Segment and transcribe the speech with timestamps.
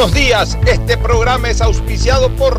[0.00, 2.58] Buenos días, este programa es auspiciado por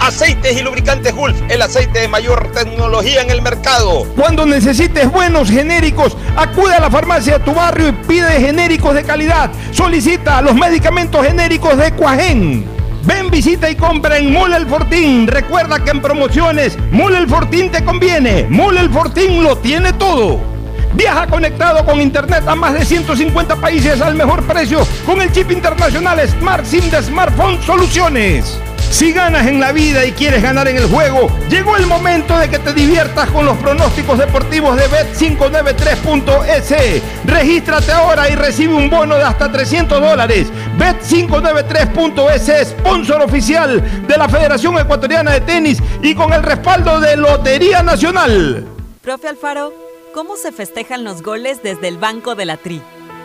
[0.00, 4.04] Aceites y lubricantes Gulf, el aceite de mayor tecnología en el mercado.
[4.16, 9.04] Cuando necesites buenos genéricos, acude a la farmacia de tu barrio y pide genéricos de
[9.04, 9.52] calidad.
[9.70, 12.66] Solicita los medicamentos genéricos de Cuajén.
[13.04, 15.28] Ven, visita y compra en Mole El Fortín.
[15.28, 18.48] Recuerda que en promociones, Mole El Fortín te conviene.
[18.50, 20.55] Mole El Fortín lo tiene todo.
[20.96, 25.50] Viaja conectado con Internet a más de 150 países al mejor precio con el chip
[25.50, 28.58] internacional Smart SIM de Smartphone Soluciones.
[28.90, 32.48] Si ganas en la vida y quieres ganar en el juego, llegó el momento de
[32.48, 37.02] que te diviertas con los pronósticos deportivos de Bet593.es.
[37.26, 40.48] Regístrate ahora y recibe un bono de hasta 300 dólares.
[40.78, 47.82] Bet593.es, sponsor oficial de la Federación Ecuatoriana de Tenis y con el respaldo de Lotería
[47.82, 48.66] Nacional.
[49.02, 49.85] Profe Alfaro,
[50.16, 52.80] ¿cómo se festejan los goles desde el banco de la Tri?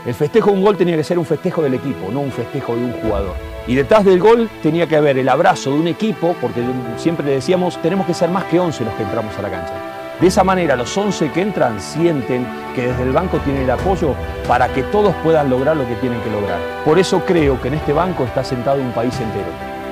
[0.05, 2.75] El festejo de un gol tenía que ser un festejo del equipo, no un festejo
[2.75, 3.33] de un jugador.
[3.65, 6.61] Y detrás del gol tenía que haber el abrazo de un equipo, porque
[6.97, 9.73] siempre le decíamos, tenemos que ser más que 11 los que entramos a la cancha.
[10.19, 12.45] De esa manera los 11 que entran sienten
[12.75, 14.13] que desde el banco tienen el apoyo
[14.45, 16.59] para que todos puedan lograr lo que tienen que lograr.
[16.83, 19.47] Por eso creo que en este banco está sentado un país entero.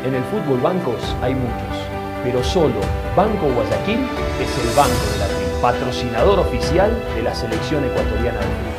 [0.05, 1.77] En el fútbol bancos hay muchos,
[2.25, 2.81] pero solo
[3.15, 4.05] Banco Guayaquil
[4.41, 8.78] es el banco de la tri, patrocinador oficial de la selección ecuatoriana de fútbol.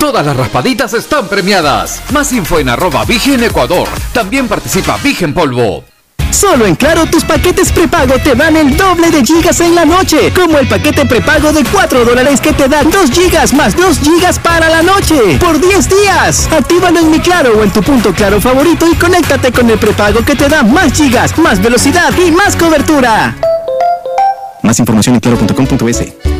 [0.00, 2.00] Todas las raspaditas están premiadas.
[2.10, 3.86] Más info en arroba Vigen Ecuador.
[4.14, 5.84] También participa Vigen Polvo.
[6.30, 10.32] Solo en Claro tus paquetes prepago te dan el doble de gigas en la noche,
[10.32, 14.38] como el paquete prepago de 4 dólares que te dan 2 gigas más 2 gigas
[14.38, 16.48] para la noche, por 10 días.
[16.50, 20.24] Actívalo en mi Claro o en tu punto Claro favorito y conéctate con el prepago
[20.24, 23.36] que te da más gigas, más velocidad y más cobertura.
[24.62, 26.39] Más información en claro.com.es.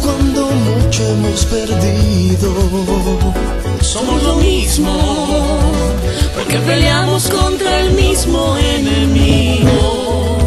[0.00, 2.54] Cuando mucho hemos perdido.
[3.80, 4.96] Somos lo mismo,
[6.34, 10.38] porque peleamos contra el mismo enemigo.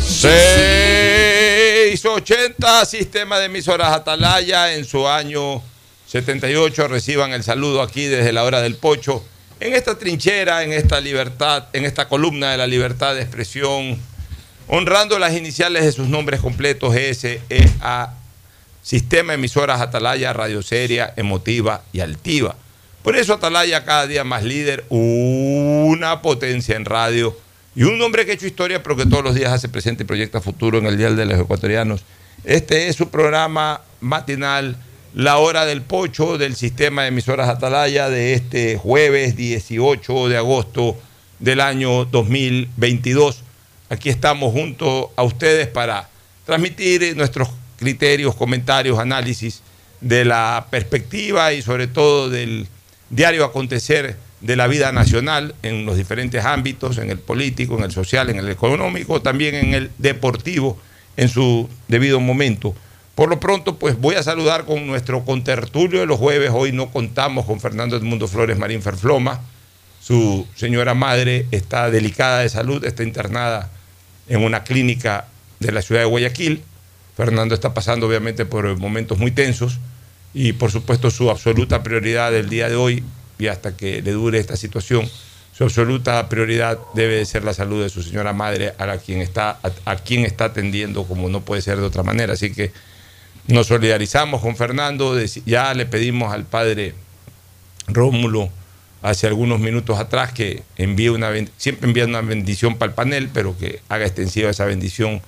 [0.00, 5.60] 680 Sistema de Emisoras Atalaya en su año
[6.06, 6.86] 78.
[6.86, 9.24] Reciban el saludo aquí desde la hora del pocho.
[9.58, 13.98] En esta trinchera, en esta libertad, en esta columna de la libertad de expresión,
[14.68, 18.18] honrando las iniciales de sus nombres completos, S, E, A,
[18.82, 22.56] sistema emisoras Atalaya, radio seria, emotiva y altiva.
[23.02, 27.36] Por eso Atalaya cada día más líder, una potencia en radio
[27.74, 30.06] y un hombre que ha hecho historia, pero que todos los días hace presente y
[30.06, 32.02] proyecta futuro en el Día de los Ecuatorianos.
[32.44, 34.76] Este es su programa matinal,
[35.14, 40.96] La Hora del Pocho, del sistema de emisoras Atalaya, de este jueves 18 de agosto
[41.38, 43.42] del año 2022.
[43.88, 46.08] Aquí estamos junto a ustedes para
[46.44, 47.48] transmitir nuestros
[47.82, 49.60] criterios, comentarios, análisis
[50.00, 52.68] de la perspectiva y sobre todo del
[53.10, 57.90] diario acontecer de la vida nacional en los diferentes ámbitos, en el político, en el
[57.90, 60.78] social, en el económico, también en el deportivo,
[61.16, 62.74] en su debido momento.
[63.16, 66.50] Por lo pronto, pues voy a saludar con nuestro contertulio de los jueves.
[66.54, 69.40] Hoy no contamos con Fernando Edmundo Flores Marín Ferfloma.
[70.00, 73.70] Su señora madre está delicada de salud, está internada
[74.28, 75.26] en una clínica
[75.60, 76.62] de la ciudad de Guayaquil.
[77.16, 79.78] Fernando está pasando obviamente por momentos muy tensos
[80.34, 83.04] y por supuesto su absoluta prioridad del día de hoy
[83.38, 85.08] y hasta que le dure esta situación,
[85.52, 89.20] su absoluta prioridad debe de ser la salud de su señora madre a, la quien
[89.20, 92.34] está, a, quien está atendiendo como no puede ser de otra manera.
[92.34, 92.72] Así que
[93.48, 96.94] nos solidarizamos con Fernando, ya le pedimos al padre
[97.88, 98.48] Rómulo
[99.02, 103.58] hace algunos minutos atrás que envíe una siempre envía una bendición para el panel, pero
[103.58, 105.20] que haga extensiva esa bendición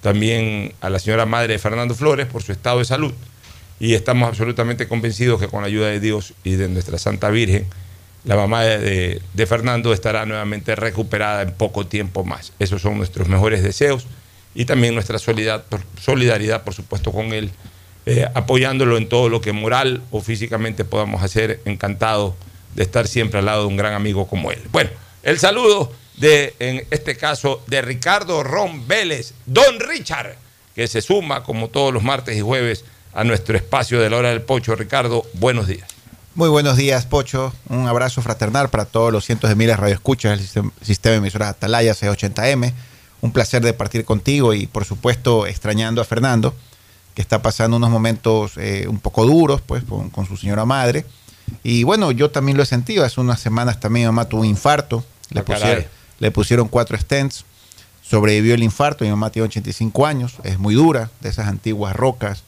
[0.00, 3.12] también a la señora madre de Fernando Flores por su estado de salud
[3.80, 7.66] y estamos absolutamente convencidos que con la ayuda de Dios y de nuestra Santa Virgen,
[8.24, 12.52] la mamá de, Fernando estará nuevamente recuperada en poco tiempo más.
[12.58, 14.06] Esos son nuestros mejores deseos
[14.54, 17.50] y también nuestra solidaridad, por supuesto, con él,
[18.06, 22.34] eh, apoyándolo en todo lo que moral o físicamente podamos hacer, encantado
[22.74, 24.60] de estar siempre al lado de un gran amigo como él.
[24.72, 24.90] Bueno,
[25.22, 30.36] el saludo de, en este caso, de Ricardo Ron Vélez, Don Richard,
[30.74, 32.84] que se suma como todos los martes y jueves
[33.14, 34.74] a nuestro espacio de la hora del Pocho.
[34.74, 35.88] Ricardo, buenos días.
[36.34, 37.52] Muy buenos días, Pocho.
[37.68, 41.50] Un abrazo fraternal para todos los cientos de miles de radioescuchas del sistema, de emisoras
[41.50, 42.72] Atalaya C80M.
[43.20, 46.54] Un placer de partir contigo y, por supuesto, extrañando a Fernando,
[47.16, 51.04] que está pasando unos momentos eh, un poco duros pues, con, su señora madre.
[51.64, 53.04] Y bueno, yo también lo he sentido.
[53.04, 55.04] Hace unas semanas también mi mamá tuvo un infarto.
[55.30, 55.86] Le, ah, pusieron,
[56.18, 57.44] le pusieron cuatro stents.
[58.02, 59.04] Sobrevivió el infarto.
[59.04, 60.34] Mi mamá tiene 85 años.
[60.42, 62.44] Es muy dura, de esas antiguas rocas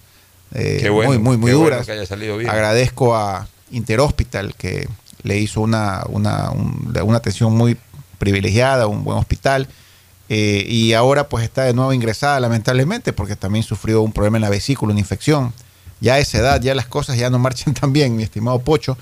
[0.54, 1.88] eh, muy, muy, muy duras.
[1.88, 4.88] Agradezco a Interhospital que
[5.22, 7.76] le hizo una, una, una atención muy
[8.18, 9.68] privilegiada, un buen hospital.
[10.28, 14.42] Eh, y ahora pues está de nuevo ingresada lamentablemente porque también sufrió un problema en
[14.42, 15.52] la vesícula, una infección.
[16.00, 18.96] Ya a esa edad ya las cosas ya no marchan tan bien, mi estimado Pocho,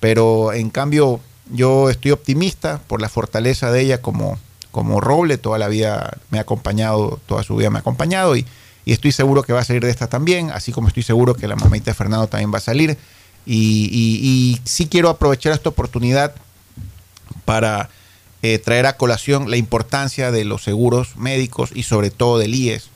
[0.00, 1.20] pero en cambio
[1.50, 4.38] yo estoy optimista por la fortaleza de ella como,
[4.70, 8.46] como roble, toda la vida me ha acompañado, toda su vida me ha acompañado y,
[8.86, 11.56] estoy seguro que va a salir de esta también, así como estoy seguro que la
[11.56, 12.96] mamita de Fernando también va a salir.
[13.44, 16.34] Y, sí quiero aprovechar esta oportunidad
[17.44, 17.90] para
[18.40, 22.88] eh, traer a colación la importancia de los seguros médicos y sobre todo del IES,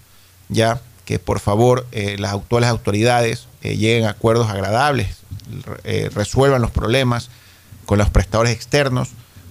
[0.48, 5.18] ya que por favor eh, las actuales autoridades eh, lleguen a acuerdos agradables,
[6.14, 7.28] resuelvan los problemas
[7.92, 9.10] con los prestadores externos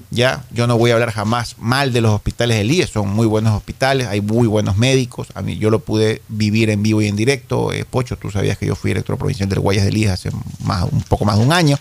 [0.10, 3.28] ya, yo no voy a hablar jamás mal de los hospitales del IES, son muy
[3.28, 5.28] buenos hospitales, hay muy buenos médicos.
[5.36, 7.72] A mí yo lo pude vivir en vivo y en directo.
[7.72, 10.32] Eh, Pocho, tú sabías que yo fui director provincial del Guayas del IES hace
[10.64, 11.78] más, un poco más de un año.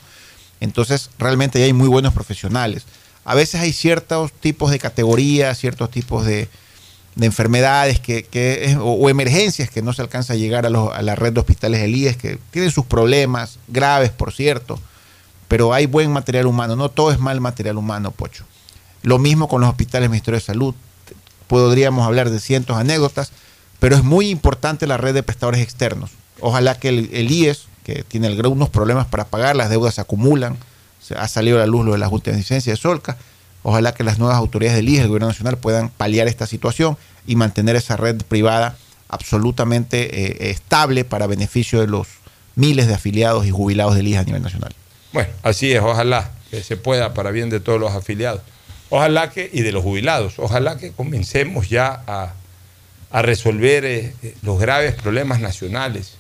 [0.61, 2.85] Entonces, realmente hay muy buenos profesionales.
[3.25, 6.51] A veces hay ciertos tipos de categorías, ciertos tipos de,
[7.19, 11.41] enfermedades que, o, emergencias que no se alcanza a llegar a, a la red de
[11.41, 14.79] hospitales del IES, que tienen sus problemas graves, por cierto
[15.51, 18.45] pero hay buen material humano, no todo es mal material humano, Pocho.
[19.03, 20.77] Lo mismo con los hospitales del Ministerio de Salud,
[21.49, 23.33] podríamos hablar de cientos de anécdotas,
[23.81, 26.13] pero es muy importante la red de prestadores externos.
[26.39, 30.57] Ojalá que el, IES, que tiene algunos problemas para pagar, las deudas se acumulan,
[31.01, 33.17] se ha salido a la luz lo de las últimas licencias de Solca,
[33.65, 37.35] ojalá que las nuevas autoridades del IES, el gobierno nacional, puedan paliar esta situación y
[37.35, 38.77] mantener esa red privada
[39.09, 42.07] absolutamente eh, estable para beneficio de los
[42.55, 44.77] miles de afiliados y jubilados del IES a nivel nacional.
[45.13, 48.43] Bueno, así es, ojalá que se pueda para bien de todos los afiliados.
[48.91, 52.35] Ojalá que, y de los jubilados, ojalá que comencemos ya a,
[53.23, 56.15] resolver eh, los graves problemas nacionales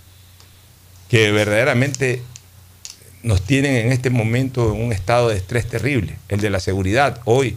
[1.08, 2.20] que verdaderamente
[3.22, 7.20] nos tienen en este momento en un estado de estrés terrible, el de la seguridad.
[7.26, 7.56] Hoy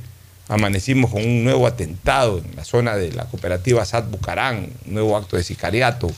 [0.49, 5.17] amanecimos con un nuevo atentado en la zona de la cooperativa Sad Bucarán, un nuevo
[5.17, 6.11] acto de sicariato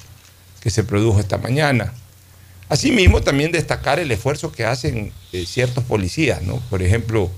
[0.59, 1.93] que se produjo esta mañana.
[2.69, 6.57] Asimismo, también destacar el esfuerzo que hacen eh, ciertos policías, ¿no?
[6.69, 7.31] Por ejemplo,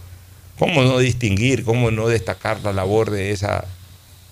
[0.57, 3.65] cómo no distinguir, cómo no destacar la labor de esa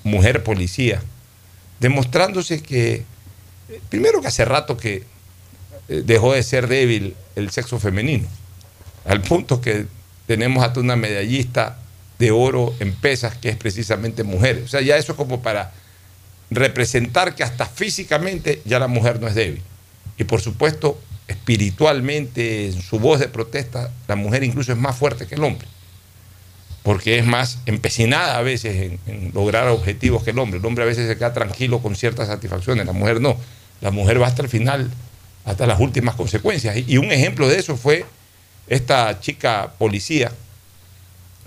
[0.04, 1.02] mujer policía,
[1.80, 3.04] demostrándose que
[3.68, 5.04] Eh, Primero que hace rato que
[5.90, 8.28] eh, dejó de ser débil el sexo femenino,
[9.06, 9.88] al punto que
[10.28, 11.80] tenemos hasta una medallista
[12.20, 14.62] de oro en pesas que es precisamente mujer.
[14.64, 15.74] O sea, ya eso es como para
[16.52, 19.64] representar que hasta físicamente ya la mujer no es débil.
[20.18, 25.28] Y por supuesto, espiritualmente, en su voz de protesta, la mujer incluso es más fuerte
[25.28, 25.68] que el hombre.
[26.84, 30.60] Porque es más empecinada a veces en, lograr objetivos que el hombre.
[30.60, 33.38] El hombre a veces se queda tranquilo con ciertas satisfacciones, la mujer no.
[33.82, 34.92] La mujer va hasta el final,
[35.44, 36.78] hasta las últimas consecuencias.
[36.78, 38.06] Y, y un ejemplo de eso fue
[38.68, 40.32] esta chica policía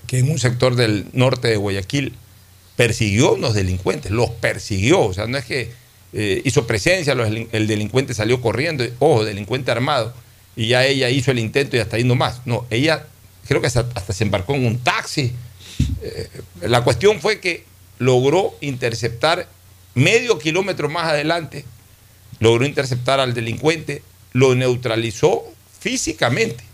[0.07, 2.15] que en un sector del norte de Guayaquil
[2.77, 5.73] persiguió a unos delincuentes, los persiguió, o sea, no es que
[6.13, 10.15] eh, hizo presencia, los el delincuente salió corriendo, ojo, delincuente armado,
[10.57, 12.43] y ya ella hizo el intento y hasta ahí nomás.
[12.45, 13.07] No, ella
[13.47, 15.33] creo que hasta, hasta se embarcó en un taxi.
[16.03, 16.29] Eh,
[16.63, 17.65] la cuestión fue que
[17.99, 19.49] logró interceptar
[19.95, 21.65] medio kilómetro más adelante,
[22.41, 25.45] logró interceptar al delincuente, lo neutralizó
[25.81, 26.65] físicamente.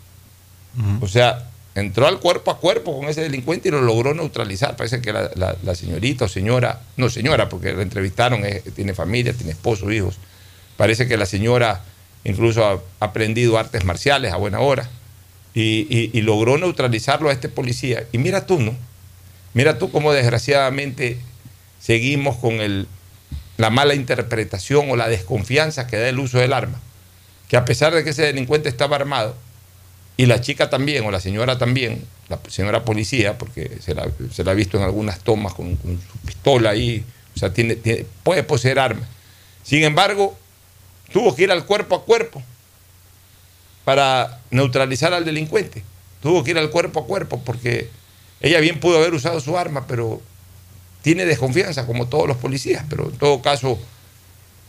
[0.99, 4.75] O sea, entró al cuerpo a cuerpo con ese delincuente y lo logró neutralizar.
[4.77, 9.51] Parece que la, señorita o señora, no señora, porque la entrevistaron, eh, tiene familia, tiene
[9.51, 10.17] esposo, hijos.
[10.77, 11.81] Parece que la señora
[12.23, 14.89] incluso ha aprendido artes marciales a buena hora
[15.53, 18.05] y, y- y logró neutralizarlo a este policía.
[18.11, 18.75] Y mira tú, ¿no?
[19.53, 21.17] Mira tú cómo desgraciadamente
[21.79, 22.87] seguimos con el,
[23.57, 26.79] la mala interpretación o la desconfianza que da el uso del arma.
[27.47, 29.35] Que a pesar de que ese delincuente estaba armado,
[30.17, 34.43] y la chica también, o la señora también, la señora policía, porque se la, se
[34.43, 37.03] la ha visto en algunas tomas con, su pistola ahí,
[37.35, 39.07] o sea, tiene, tiene- puede poseer armas.
[39.63, 40.37] Sin embargo,
[41.11, 42.41] tuvo que ir al cuerpo a cuerpo
[43.83, 45.83] para neutralizar al delincuente.
[46.21, 47.89] Tuvo que ir al cuerpo a cuerpo porque
[48.41, 50.21] ella bien pudo haber usado su arma, pero
[51.01, 52.85] tiene desconfianza como todos los policías.
[52.89, 53.77] Pero en todo caso,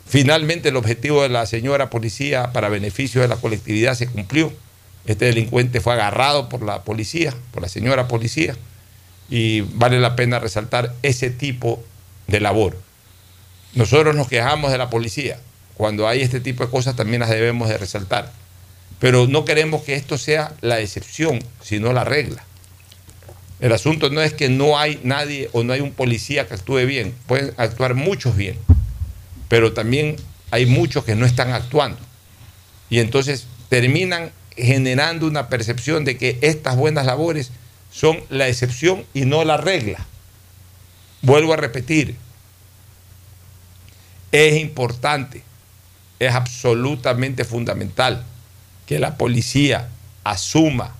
[0.06, 4.52] finalmente el objetivo de la señora policía para beneficio de la colectividad se cumplió.
[5.06, 8.56] Este delincuente fue agarrado por la policía, por la señora policía,
[9.30, 11.82] y vale la pena resaltar ese tipo
[12.26, 12.76] de labor.
[13.74, 15.38] Nosotros nos quejamos de la policía.
[15.74, 18.32] Cuando hay este tipo de cosas también las debemos de resaltar.
[18.98, 22.42] Pero no queremos que esto sea la excepción, sino la regla.
[23.60, 26.86] El asunto no es que no hay nadie o no hay un policía que actúe
[26.86, 27.14] bien.
[27.26, 28.56] Pueden actuar muchos bien,
[29.48, 30.16] pero también
[30.50, 31.98] hay muchos que no están actuando.
[32.90, 37.50] Y entonces terminan generando una percepción de que estas buenas labores
[37.90, 40.04] son la excepción y no la regla.
[41.22, 42.16] Vuelvo a repetir,
[44.32, 45.42] es importante,
[46.18, 48.24] es absolutamente fundamental
[48.86, 49.88] que la policía
[50.24, 50.94] asuma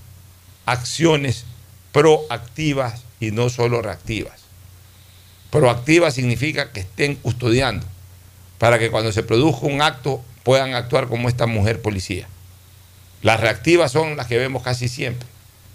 [0.65, 1.45] acciones
[1.91, 4.41] proactivas y no solo reactivas.
[5.49, 7.85] Proactiva significa que estén custodiando
[8.57, 12.27] para que cuando se produzca un acto puedan actuar como esta mujer policía.
[13.21, 15.27] Las reactivas son las que vemos casi siempre,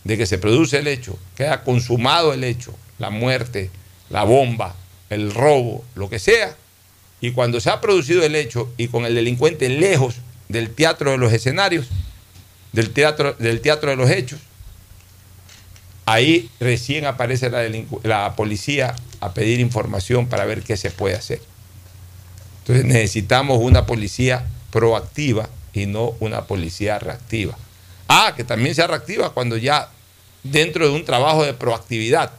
[0.05, 3.71] de que se produce el hecho, queda consumado el hecho, la muerte,
[4.11, 4.75] la bomba,
[5.11, 6.57] el robo, lo que sea,
[7.21, 10.17] y cuando se ha producido el hecho y con el delincuente lejos
[10.49, 11.89] del teatro de los escenarios,
[12.73, 14.41] del teatro, del teatro de los hechos,
[16.05, 17.63] ahí recién aparece la,
[18.03, 21.41] la policía a pedir información para ver qué se puede hacer.
[22.61, 27.57] Entonces necesitamos una policía proactiva y no una policía reactiva.
[28.09, 29.89] Ah, que también sea reactiva cuando ya
[30.43, 32.33] dentro de un trabajo de proactividad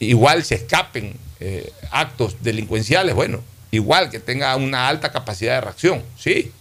[0.00, 6.02] igual se escapen eh, actos delincuenciales, bueno, igual que tenga una alta capacidad de reacción,
[6.18, 6.52] sí.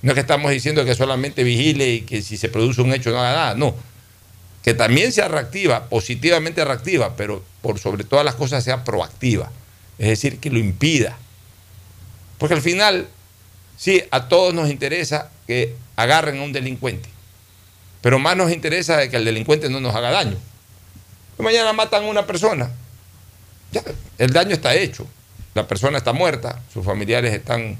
[0.00, 3.10] No es que estamos diciendo que solamente vigile y que si se produce un hecho
[3.10, 3.74] no haga nada, no.
[4.62, 9.50] Que también sea reactiva, positivamente reactiva, pero por sobre todas las cosas sea proactiva.
[9.98, 11.18] Es decir, que lo impida.
[12.38, 13.08] Porque al final,
[13.78, 17.08] sí, a todos nos interesa que agarren a un delincuente.
[18.02, 20.36] Pero más nos interesa que el delincuente no nos haga daño.
[21.38, 22.70] Mañana matan a una persona.
[23.72, 23.82] Ya,
[24.18, 25.06] el daño está hecho.
[25.54, 27.78] La persona está muerta, sus familiares están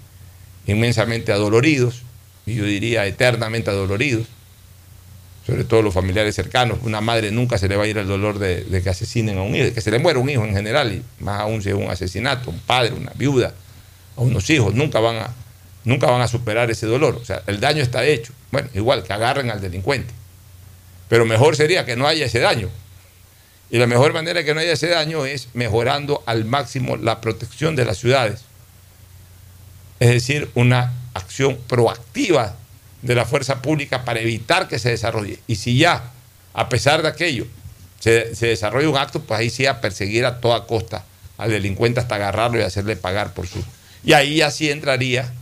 [0.66, 2.02] inmensamente adoloridos,
[2.46, 4.26] y yo diría eternamente adoloridos,
[5.46, 6.78] sobre todo los familiares cercanos.
[6.82, 9.42] Una madre nunca se le va a ir el dolor de, de que asesinen a
[9.42, 11.68] un hijo, de que se le muera un hijo en general, y más aún si
[11.68, 13.54] es un asesinato, un padre, una viuda,
[14.16, 15.34] o unos hijos, nunca van a,
[15.84, 17.18] nunca van a superar ese dolor.
[17.20, 18.32] O sea, el daño está hecho.
[18.50, 20.12] Bueno, igual que agarren al delincuente.
[21.08, 22.68] Pero mejor sería que no haya ese daño.
[23.70, 27.20] Y la mejor manera de que no haya ese daño es mejorando al máximo la
[27.20, 28.42] protección de las ciudades.
[30.00, 32.56] Es decir, una acción proactiva
[33.02, 35.38] de la fuerza pública para evitar que se desarrolle.
[35.46, 36.12] Y si ya,
[36.54, 37.46] a pesar de aquello,
[38.00, 41.04] se, se desarrolla un acto, pues ahí sí a perseguir a toda costa
[41.38, 43.64] al delincuente hasta agarrarlo y hacerle pagar por sus
[44.04, 45.32] Y ahí así entraría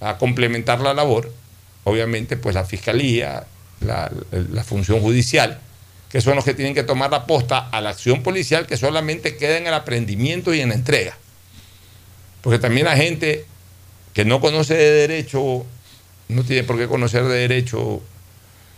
[0.00, 1.32] a complementar la labor,
[1.84, 3.46] obviamente, pues la fiscalía,
[3.80, 4.10] la,
[4.64, 5.60] función judicial,
[6.08, 9.36] que son los que tienen que tomar la posta a la acción policial que solamente
[9.36, 11.16] queda en el aprendimiento y en la entrega.
[12.42, 13.46] Porque también la gente
[14.14, 15.66] que no conoce de derecho,
[16.28, 18.00] no tiene por qué conocer de derecho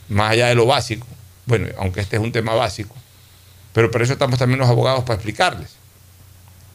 [0.09, 1.07] más allá de lo básico,
[1.47, 2.95] bueno, aunque este es un tema básico,
[3.73, 5.77] pero por eso estamos también los abogados para explicarles.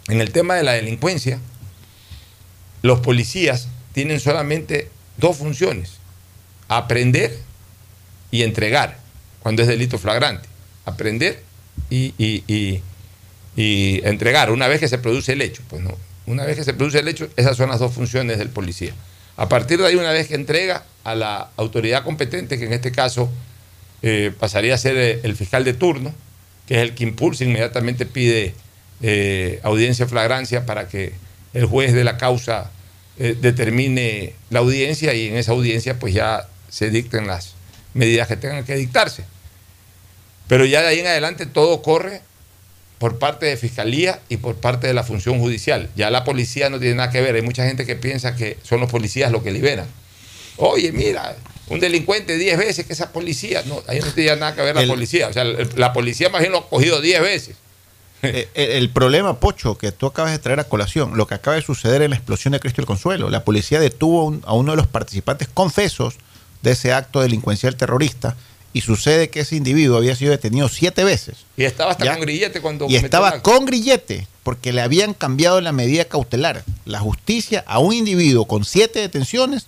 [0.08, 1.40] En el tema de la delincuencia,
[2.82, 5.94] los policías tienen solamente dos funciones,
[6.68, 7.36] aprender
[8.30, 8.98] y entregar,
[9.40, 10.48] cuando es delito flagrante.
[10.84, 11.42] Aprender
[11.90, 12.82] y, y- y-
[13.56, 15.64] y entregar una vez que se produce el hecho.
[15.70, 18.50] Pues no, una vez que se produce el hecho, esas son las dos funciones del
[18.50, 18.92] policía.
[19.38, 22.92] A partir de ahí, una vez que entrega a la autoridad competente, que en este
[22.92, 23.30] caso
[24.02, 26.14] eh, pasaría a ser eh, el fiscal de turno,
[26.68, 28.56] que es el que impulsa, inmediatamente pide
[29.02, 31.14] eh, audiencia flagrancia para que
[31.54, 32.72] el juez de la causa
[33.20, 37.54] eh, determine la audiencia y en esa audiencia pues ya se dicten las
[37.94, 39.24] medidas que tengan que dictarse.
[40.48, 42.22] Pero ya de ahí en adelante todo corre
[43.00, 45.90] por parte de fiscalía y por parte de la función judicial.
[45.96, 47.36] Ya la policía no tiene nada que ver.
[47.36, 49.88] Hay mucha gente que piensa que son los policías los que liberan.
[50.58, 51.36] Oye, mira,
[51.68, 53.64] un delincuente 10 veces que esa policía.
[53.66, 55.28] No, ahí no tiene nada que ver la El- policía.
[55.28, 57.56] O sea, la policía más bien lo ha cogido 10 veces.
[58.26, 61.56] Eh, el, el problema, Pocho, que tú acabas de traer a colación, lo que acaba
[61.56, 63.30] de suceder en la explosión de Cristo el Consuelo.
[63.30, 66.16] La policía detuvo a un- a uno de los participantes confesos
[66.62, 68.36] de ese acto delincuencial terrorista
[68.74, 71.38] y sucede que ese individuo había sido detenido siete veces.
[71.56, 72.12] Y estaba hasta Ya.
[72.14, 72.88] con grillete cuando.
[72.90, 76.64] Y estaba con grillete porque le habían cambiado la medida cautelar.
[76.86, 79.68] La justicia a un individuo con siete detenciones,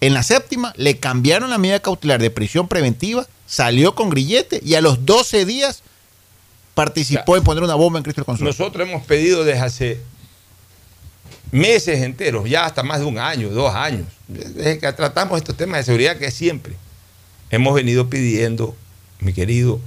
[0.00, 4.74] en la séptima le cambiaron la medida cautelar de prisión preventiva, salió con grillete y
[4.74, 5.82] a los 12 días
[6.74, 8.50] participó en poner una bomba en Cristo el Consuelo.
[8.50, 10.00] Nosotros hemos pedido desde hace
[11.50, 15.78] meses enteros, ya hasta más de un año, dos años, desde que tratamos estos temas
[15.80, 16.74] de seguridad que siempre
[17.50, 18.74] hemos venido pidiendo,
[19.20, 19.78] mi querido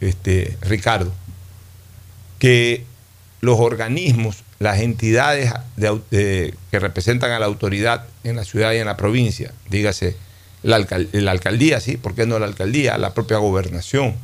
[0.00, 1.12] este, Ricardo,
[2.38, 2.84] que
[3.40, 8.72] los organismos, las entidades de au- de- que representan a la autoridad en la ciudad
[8.72, 10.16] y en la provincia, dígase
[10.62, 12.98] la, alcal- la alcaldía, sí, ¿por qué no la alcaldía?
[12.98, 14.16] La propia gobernación,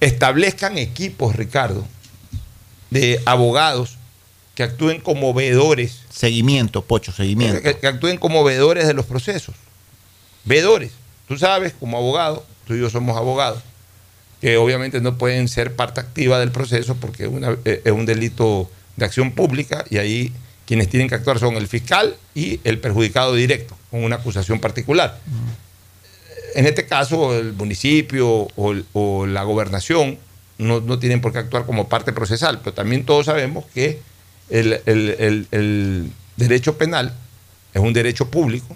[0.00, 1.86] establezcan equipos, Ricardo,
[2.90, 3.96] de abogados
[4.54, 6.00] que actúen como veedores.
[6.10, 7.60] Seguimiento, Pocho, seguimiento.
[7.62, 9.54] Que, que actúen como veedores de los procesos.
[10.44, 10.92] Veedores.
[11.28, 13.62] Tú sabes, como abogado, tú y yo somos abogados,
[14.40, 18.70] que obviamente no pueden ser parte activa del proceso porque una- eh, es un delito
[18.96, 20.32] de acción pública y ahí
[20.66, 25.18] quienes tienen que actuar son el fiscal y el perjudicado directo, con una acusación particular.
[26.56, 30.18] En este caso, el municipio o, la gobernación
[30.56, 34.00] no, no tienen por qué actuar como parte procesal, pero también todos sabemos que
[34.48, 37.14] el, el- el- el derecho penal
[37.74, 38.74] es un derecho público,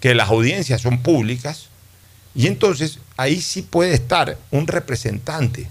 [0.00, 1.68] que las audiencias son públicas,
[2.34, 5.68] y entonces ahí sí puede estar un representante,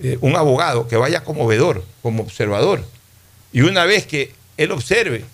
[0.00, 2.84] eh, un abogado que vaya como vedor, como observador,
[3.50, 5.24] y una vez que él observe,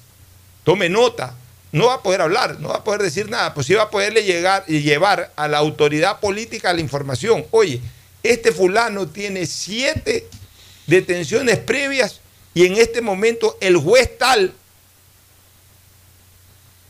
[0.62, 1.34] tome nota,
[1.72, 3.90] no va a poder hablar, no va a poder decir nada, pues sí va a
[3.90, 7.44] poderle llegar y llevar a la autoridad política la información.
[7.50, 7.80] Oye,
[8.22, 10.28] este fulano tiene siete
[10.86, 12.20] detenciones previas
[12.54, 14.52] y en este momento el juez tal,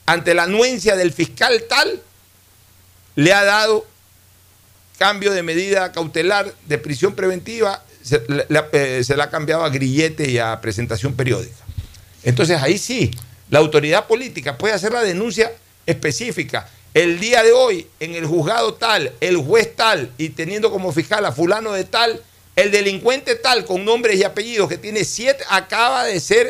[0.07, 2.03] ante la anuencia del fiscal tal,
[3.17, 3.87] le ha dado
[4.99, 9.69] cambio de medida cautelar de prisión preventiva, se, le- eh, se la ha cambiado a
[9.71, 11.55] grillete y a presentación periódica.
[12.23, 13.11] Entonces ahí sí,
[13.51, 15.53] la autoridad política puede hacer la denuncia
[15.87, 16.69] específica.
[16.95, 21.25] El día de hoy, en el juzgado tal, el juez tal, y teniendo como fiscal
[21.25, 22.21] a fulano de tal,
[22.57, 26.47] el delincuente tal, con nombres y apellidos, que tiene siete, acaba de ser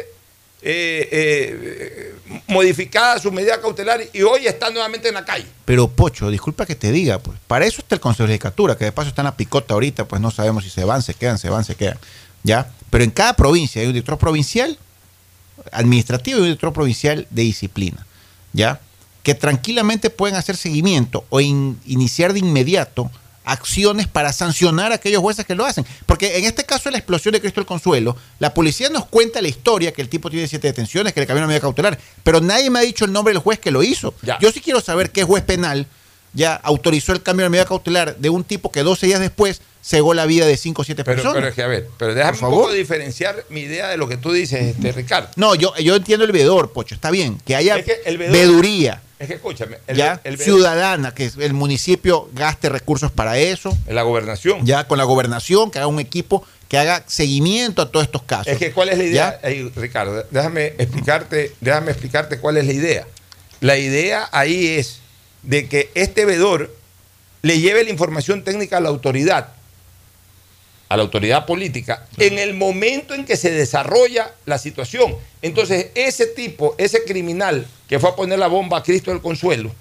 [0.62, 2.14] eh, eh,
[2.46, 5.46] modificada su medida cautelar y hoy está nuevamente en la calle.
[5.64, 8.84] Pero Pocho, disculpa que te diga, pues para eso está el Consejo de Legislatura, que
[8.84, 11.38] de paso está en la picota ahorita, pues no sabemos si se van, se quedan,
[11.38, 11.98] se van, se quedan.
[12.42, 12.70] ¿Ya?
[12.90, 14.78] Pero en cada provincia hay un director provincial
[15.73, 18.07] administrativo y un director provincial de disciplina.
[18.53, 18.81] ¿Ya?
[19.23, 23.11] Que tranquilamente pueden hacer seguimiento o in- iniciar de inmediato
[23.44, 25.85] acciones para sancionar a aquellos jueces que lo hacen.
[26.07, 29.40] Porque en este caso de la explosión de Cristo el Consuelo, la policía nos cuenta
[29.42, 32.40] la historia que el tipo tiene siete detenciones, que le cambiaron la medida cautelar, pero
[32.40, 34.14] nadie me ha dicho el nombre del juez que lo hizo.
[34.40, 35.87] Yo sí quiero saber qué juez penal
[36.33, 40.14] ya autorizó el cambio de medida cautelar de un tipo que 12 días después cegó
[40.14, 41.35] la vida de 5 o 7 Pero, personas.
[41.37, 44.16] pero es que, a ver, pero déjame un poco diferenciar mi idea de lo que
[44.16, 45.29] tú dices, este, Ricardo.
[45.37, 49.03] No, yo, yo entiendo el veedor, Pocho, está bien, que haya Es que el veeduría,
[49.19, 53.77] Es que escúchame, el, ya el- ciudadana, que el municipio gaste recursos para eso.
[53.88, 54.64] La gobernación.
[54.66, 58.47] Ya con la gobernación, que haga un equipo que haga seguimiento a todos estos casos.
[58.47, 59.40] Es que cuál es la idea,
[59.75, 63.07] Ricardo, déjame explicarte, déjame explicarte cuál es la idea.
[63.61, 65.01] La idea ahí es
[65.43, 66.73] de que este vedor
[67.43, 69.49] le lleve la información técnica a la autoridad,
[70.90, 75.16] a la autoridad política, en el momento en que se desarrolla la situación.
[75.40, 79.72] Entonces, ese tipo, ese criminal que fue a poner la bomba a Cristo del Consuelo,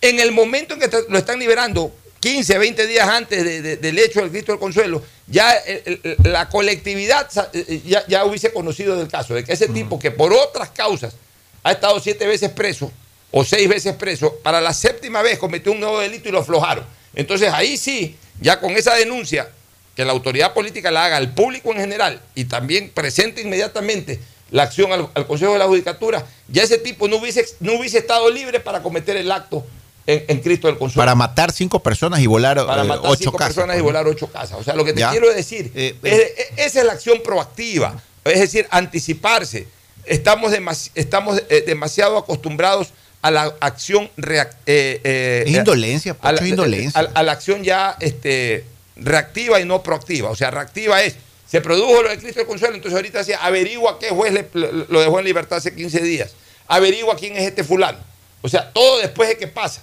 [0.00, 3.96] en el momento en que lo están liberando, 15, 20 días antes de- de- del
[4.00, 8.96] hecho del Cristo del Consuelo, ya el- el- la colectividad eh, ya, ya hubiese conocido
[8.96, 11.14] del caso, de que ese tipo que por otras causas
[11.62, 12.90] ha estado siete veces preso
[13.30, 16.84] o seis veces preso, para la séptima vez cometió un nuevo delito y lo aflojaron.
[17.14, 19.48] Entonces ahí sí, ya con esa denuncia,
[19.96, 24.62] que la autoridad política la haga al público en general y también presente inmediatamente la
[24.64, 28.30] acción al, al Consejo de la Judicatura, ya ese tipo no hubiese, no hubiese estado
[28.30, 29.66] libre para cometer el acto
[30.06, 31.00] en, en Cristo del Consuelo.
[31.02, 33.54] Para matar cinco personas y volar Para eh, matar ocho cinco casas.
[33.54, 33.84] personas y pues.
[33.92, 34.56] volar ocho casas.
[34.60, 35.10] O sea, lo que te Ya.
[35.10, 39.66] quiero decir, Eh, es- es- esa es la acción proactiva, es decir, anticiparse.
[40.04, 42.90] Estamos, demasi- estamos eh, demasiado acostumbrados
[43.22, 47.00] a la acción reac- eh, eh, Es indolencia, a la, indolencia.
[47.00, 48.64] a- a la acción ya este,
[48.96, 50.30] reactiva y no proactiva.
[50.30, 51.16] O sea, reactiva es,
[51.48, 54.48] se produjo lo de Cristo del Consuelo, entonces ahorita decía, averigua qué juez le-
[54.88, 56.32] lo, dejó en libertad hace 15 días,
[56.66, 57.98] averigua quién es este fulano.
[58.42, 59.82] O sea, todo después de que pasa.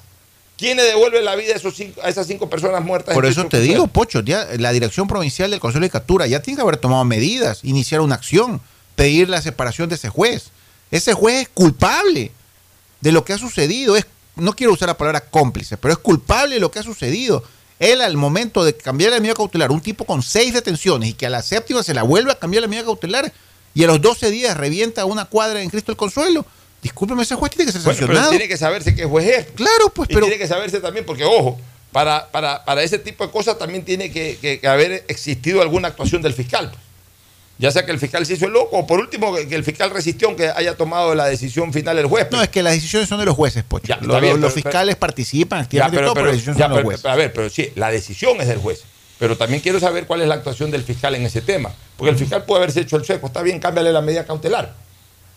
[0.57, 3.13] ¿Quién le devuelve la vida a, esos cinco- a esas cinco personas muertas?
[3.15, 3.87] Por eso te digo?
[3.87, 7.59] Pocho, ya la Dirección Provincial del Consejo de Judicatura ya tiene que haber tomado medidas,
[7.63, 8.61] iniciar una acción,
[8.95, 10.51] pedir la separación de ese juez.
[10.91, 12.31] Ese juez es culpable
[13.01, 13.95] de lo que ha sucedido.
[13.97, 17.43] Es, no quiero usar la palabra cómplice, pero es culpable de lo que ha sucedido.
[17.91, 21.25] Él al momento de cambiar la medida cautelar, un tipo con seis detenciones y que
[21.25, 23.31] a la séptima se la vuelve a cambiar la medida cautelar
[23.75, 26.45] y a los 12 días revienta una cuadra en Cristo el Consuelo.
[26.81, 28.29] Discúlpeme, ese juez tiene que ser Bueno, pero sancionado.
[28.31, 29.45] tiene que saberse qué juez es.
[29.55, 31.59] Claro, pues, Y pero tiene que saberse también, porque ojo,
[31.91, 35.87] para, para, para ese tipo de cosas también tiene que, que- que haber existido alguna
[35.89, 36.71] actuación del fiscal.
[37.63, 37.73] Pues.
[37.73, 39.89] Ya sea que el fiscal se hizo el loco, o por último que, el fiscal
[39.91, 42.25] resistió aunque haya tomado la decisión final el juez.
[42.25, 42.37] pues.
[42.37, 43.87] no, es que las decisiones son de los jueces, Pocho.
[43.87, 46.63] Ya, Los- está bien, los pero- fiscales participan activamente y todo, pero, las decisiones son
[46.63, 47.01] de los pero- jueces.
[47.01, 48.83] pero a ver, pero sí, la decisión es del juez.
[49.19, 51.71] Pero también quiero saber cuál es la actuación del fiscal en ese tema.
[51.95, 54.73] Porque el fiscal puede haberse hecho el sueco, está bien, cámbiale la medida cautelar.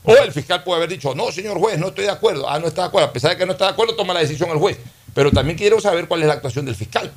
[0.03, 2.49] O el fiscal puede haber dicho, no, señor juez, no estoy de acuerdo.
[2.49, 3.09] Ah, no está de acuerdo.
[3.09, 4.79] A pesar de que no está de acuerdo, toma la decisión el juez.
[5.15, 7.13] Pero también quiero saber cuál es la actuación del fiscal.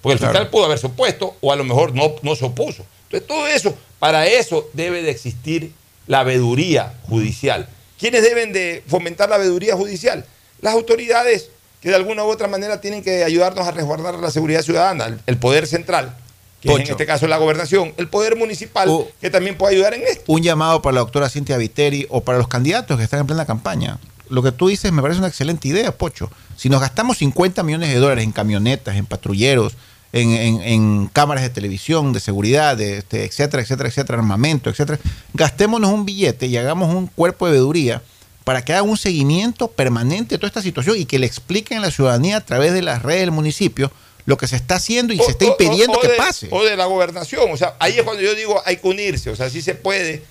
[0.00, 0.32] Porque el Claro.
[0.32, 2.84] fiscal pudo haberse opuesto o a lo mejor no, no se opuso.
[3.12, 5.72] Entonces, todo eso, para eso debe de existir
[6.06, 7.68] la veeduría judicial.
[7.98, 10.24] ¿Quiénes deben de fomentar la veeduría judicial?
[10.60, 11.48] Las autoridades
[11.80, 15.36] que de alguna u otra manera tienen que ayudarnos a resguardar la seguridad ciudadana, el-
[15.36, 16.16] poder central,
[16.60, 19.06] que es en este caso la gobernación, el poder municipal, Uh.
[19.20, 20.22] que también puede ayudar en esto.
[20.26, 23.46] un llamado para la doctora Cintia Viteri o para los candidatos que están en plena
[23.46, 23.98] campaña.
[24.28, 26.30] Lo que tú dices me parece una excelente idea, Pocho.
[26.56, 29.74] Si nos gastamos 50 millones de dólares en camionetas, en patrulleros,
[30.12, 34.98] en, en- en cámaras de televisión, de seguridad, de, este, etcétera, etcétera, etcétera, armamento, etcétera,
[35.34, 38.02] gastémonos un billete y hagamos un cuerpo de veeduría
[38.44, 41.80] para que hagan un seguimiento permanente de toda esta situación y que le expliquen a
[41.82, 43.90] la ciudadanía a través de las redes del municipio
[44.26, 46.48] lo que se está haciendo y se está o- impidiendo o que de- pase.
[46.52, 47.50] O de la gobernación.
[47.50, 49.30] O sea, ahí es cuando yo digo hay que unirse.
[49.30, 50.22] O sea, sí se puede.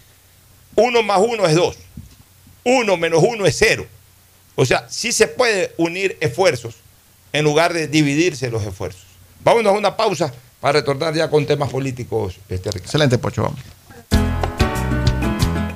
[0.76, 1.76] Uno más uno es dos.
[2.64, 3.86] Uno menos uno es cero.
[4.56, 6.76] O sea, sí se puede unir esfuerzos
[7.34, 9.04] en lugar de dividirse los esfuerzos.
[9.44, 12.70] Vámonos a una pausa para retornar ya con temas políticos, este.
[12.70, 13.60] Excelente, Pocho, vamos.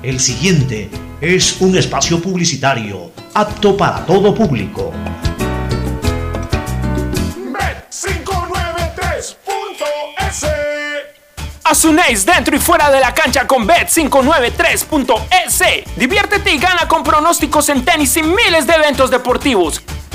[0.02, 0.88] El siguiente
[1.20, 4.92] es un espacio publicitario apto para todo público.
[7.52, 9.36] Bet593.es
[11.64, 15.96] Asunéis dentro y fuera de la cancha con Bet593.es.
[15.96, 19.82] Diviértete y gana con pronósticos en tenis y miles de eventos deportivos.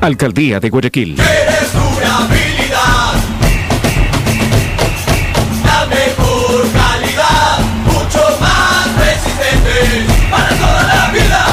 [0.00, 1.16] Alcaldía de Guayaquil.
[1.16, 3.14] Durabilidad,
[5.64, 11.46] la mejor calidad, mucho más resistentes para toda la vida.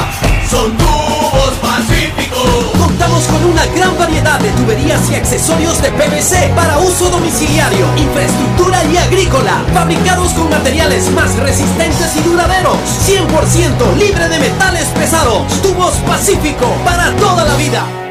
[0.50, 2.78] Son tubos pacíficos.
[2.78, 8.84] Contamos con una gran variedad de tuberías y accesorios de PVC para uso domiciliario, infraestructura
[8.84, 15.46] y agrícola, fabricados con materiales más resistentes y duraderos, 100% libre de metales pesados.
[15.62, 18.01] Tubos Pacífico para toda la vida.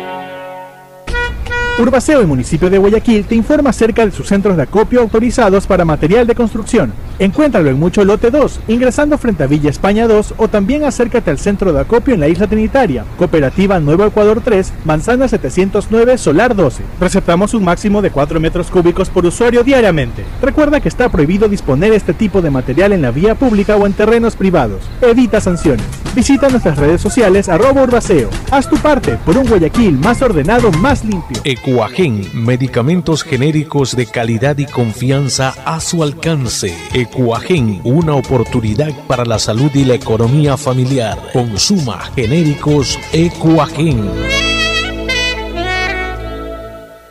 [1.82, 5.84] Urbaceo, el municipio de Guayaquil, te informa acerca de sus centros de acopio autorizados para
[5.84, 6.94] material de construcción.
[7.22, 11.38] Encuéntralo en Mucho Lote 2, ingresando frente a Villa España 2 o también acércate al
[11.38, 16.82] centro de acopio en la isla Trinitaria, Cooperativa Nuevo Ecuador 3, Manzana 709, Solar 12.
[17.00, 20.26] Receptamos un máximo de 4 metros cúbicos por usuario diariamente.
[20.42, 23.94] Recuerda que está prohibido disponer este tipo de material en la vía pública o en
[23.94, 24.82] terrenos privados.
[25.04, 25.86] Evita sanciones.
[26.16, 28.32] Visita nuestras redes sociales arroba Urbaceo.
[28.50, 31.40] Haz tu parte por un Guayaquil más ordenado, más limpio.
[31.44, 36.76] Ecuagen, medicamentos genéricos de calidad y confianza a su alcance.
[37.12, 41.18] Ecuagen, una oportunidad para la salud y la economía familiar.
[41.34, 44.51] Consuma genéricos Ecuagen.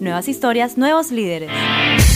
[0.00, 1.50] Nuevas historias, nuevos líderes.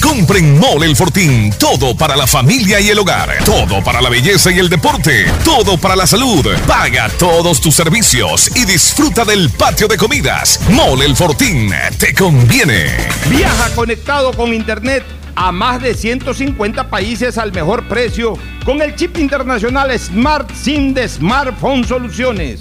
[0.02, 1.50] Compren Mole el Fortín.
[1.58, 3.38] Todo para la familia y el hogar.
[3.44, 5.24] Todo para la belleza y el deporte.
[5.44, 6.46] Todo para la salud.
[6.66, 10.60] Paga todos tus servicios y disfruta del patio de comidas.
[10.70, 11.70] Mole el Fortín.
[11.98, 12.86] Te conviene.
[13.30, 19.16] Viaja conectado con Internet a más de 150 países al mejor precio con el chip
[19.16, 22.60] internacional Smart SIM de Smartphone Soluciones.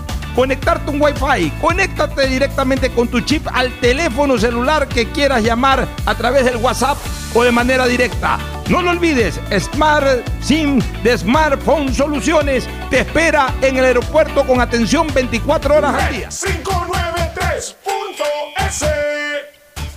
[0.35, 1.51] conectarte un Wi-Fi.
[1.61, 6.97] Conéctate directamente con tu chip al teléfono celular que quieras llamar a través del WhatsApp
[7.33, 8.39] o de manera directa.
[8.69, 15.07] No lo olvides, Smart SIM de Smartphone Soluciones te espera en el aeropuerto con atención
[15.13, 16.29] 24 horas al día.
[16.29, 17.10] 593.es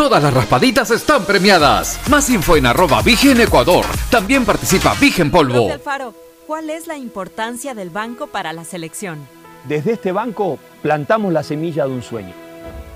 [0.00, 2.00] Todas las raspaditas están premiadas.
[2.08, 3.84] Más info en arroba Vigen Ecuador.
[4.10, 5.66] También participa Vigen Polvo.
[5.66, 6.14] Profe Alfaro,
[6.46, 9.28] ¿cuál es la importancia del banco para la selección?
[9.68, 12.32] Desde este banco plantamos la semilla de un sueño.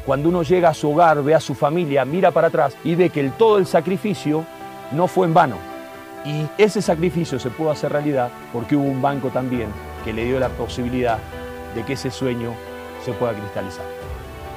[0.06, 3.10] Cuando uno llega a su hogar, ve a su familia, mira para atrás y ve
[3.10, 4.46] que el, todo el sacrificio
[4.90, 5.58] no fue en vano.
[6.24, 9.68] Y ese sacrificio se pudo hacer realidad porque hubo un banco también
[10.06, 11.18] que le dio la posibilidad
[11.74, 12.54] de que ese sueño
[13.04, 13.84] se pueda cristalizar.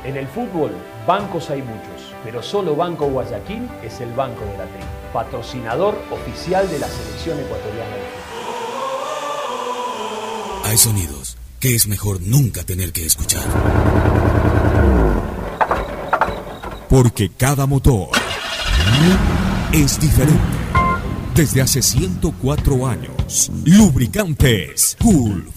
[0.05, 0.71] En el fútbol,
[1.05, 1.96] bancos hay muchos,
[2.27, 4.79] pero solo Banco Guayaquil es el banco de la T,
[5.13, 7.95] patrocinador oficial de la selección ecuatoriana.
[10.65, 13.45] Hay sonidos que es mejor nunca tener que escuchar.
[16.89, 18.09] Porque cada motor
[19.71, 20.41] es diferente.
[21.33, 25.56] Desde hace 104 años, Lubricantes Gulf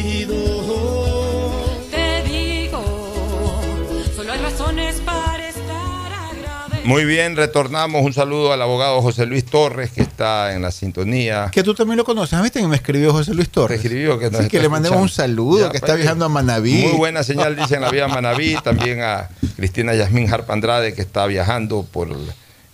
[6.91, 8.03] Muy bien, retornamos.
[8.03, 11.49] Un saludo al abogado José Luis Torres, que está en la sintonía.
[11.49, 12.41] Que tú también lo conoces.
[12.41, 13.79] ¿Viste que me escribió José Luis Torres?
[13.79, 15.99] Te escribió que, nos Sí, está que le mandemos un saludo, Ya, que está pues,
[15.99, 16.73] viajando a Manaví.
[16.83, 18.57] Muy buena señal, dice en la vía Manaví.
[18.61, 22.09] También a Cristina Yasmín Harp Andrade, que está viajando por,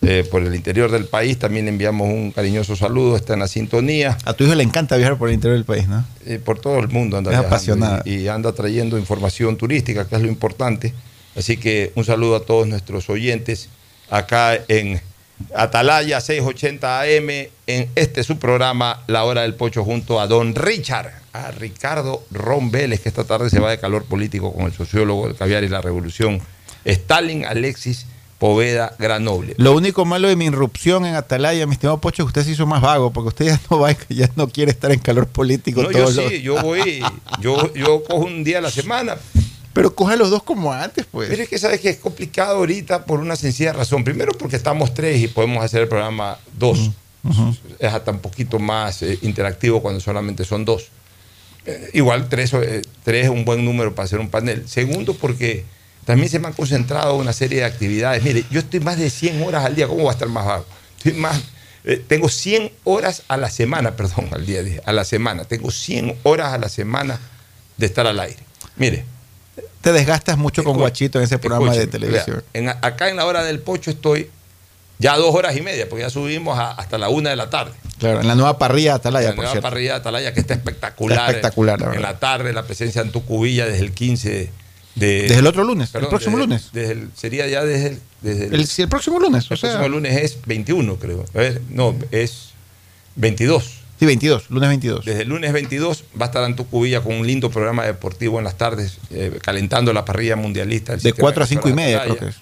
[0.02, 1.38] eh, por el interior del país.
[1.38, 3.18] También le enviamos un cariñoso saludo.
[3.18, 4.18] Está en la sintonía.
[4.26, 6.04] A tu hijo le encanta viajar por el interior del país, ¿no?
[6.26, 8.02] Eh, por todo el mundo anda Es viajando apasionada.
[8.04, 10.96] y, y anda trayendo información turística, que es lo importante.
[11.36, 13.70] Así que un saludo a todos nuestros oyentes
[14.10, 15.02] acá en
[15.56, 17.30] Atalaya 680 AM,
[17.68, 22.72] en este su programa La Hora del Pocho, junto a don Richard, a Ricardo Ron
[22.72, 25.70] Vélez, que esta tarde se va de calor político con el sociólogo del caviar y
[25.70, 26.42] la revolución,
[26.86, 28.08] Stalin Alexis
[28.40, 29.56] Poveda Granoble.
[29.58, 32.52] Lo único malo de mi irrupción en Atalaya, mi estimado Pocho, es que usted se
[32.52, 35.82] hizo más vago, porque usted ya no va, ya no quiere estar en calor político
[35.84, 37.04] No, yo todos los- sí, yo voy,
[37.42, 39.18] yo, yo cojo un día a la semana,
[39.78, 41.30] Pero coge los dos como antes, pues.
[41.30, 44.04] Pero es que sabes que es complicado ahorita por una sencilla razón.
[44.04, 46.90] Primero porque estamos tres y podemos hacer el programa dos.
[47.78, 50.88] Es hasta un poquito más eh, interactivo cuando solamente son dos.
[51.68, 54.68] Eh, igual tres, eh, tres es un buen número para hacer un panel.
[54.68, 55.64] Segundo porque
[56.06, 58.24] también se me han concentrado una serie de actividades.
[58.24, 59.88] Mire, yo estoy más de 100 horas al día.
[59.88, 60.66] ¿Cómo va a estar más vago?
[60.98, 61.40] Estoy más,
[61.84, 65.46] eh, tengo 100 horas a la semana, perdón, al día, a la semana.
[65.46, 67.20] Tengo 100 horas a la semana
[67.78, 68.40] de estar al aire.
[68.76, 69.06] Mire,
[69.88, 72.44] Te desgastas mucho con Guachito en ese programa de televisión.
[72.54, 74.30] vea, en- acá en la hora del pocho estoy
[75.00, 77.72] ya dos horas y media, porque ya subimos a- hasta la una de la tarde.
[77.98, 79.70] Claro, en la nueva parrilla de Atalaya, la por nueva cierto.
[79.70, 81.20] parrilla de Atalaya que está espectacular.
[81.20, 84.52] Está espectacular, la en, la tarde, la presencia de Antucubilla desde el 15
[84.96, 85.22] de.
[85.22, 86.70] Desde el otro lunes, el próximo desde- lunes.
[86.74, 88.00] desde el- sería ya desde el.
[88.22, 89.70] Desde el, El, si el próximo lunes, o el sea.
[89.70, 91.24] próximo lunes es 21, creo.
[91.34, 92.50] A ver, no, es
[93.16, 93.84] 22.
[94.00, 95.06] Sí, 22, lunes 22.
[95.06, 98.58] Desde el lunes 22 va a estar Antucubilla con un lindo programa deportivo en las
[98.58, 100.94] tardes, eh, calentando la parrilla mundialista.
[100.94, 102.36] De sistema 4 a 5 y media, creo que es.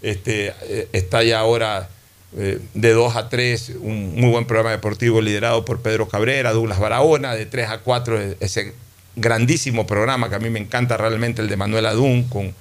[0.00, 1.88] Este, eh, está ya ahora
[2.36, 6.78] eh, de 2 a 3, un muy buen programa deportivo liderado por Pedro Cabrera, Douglas
[6.78, 8.74] Barahona, de 3 a 4, eh, ese
[9.16, 12.54] grandísimo programa que a mí me encanta realmente, el de Manuel Adún, con,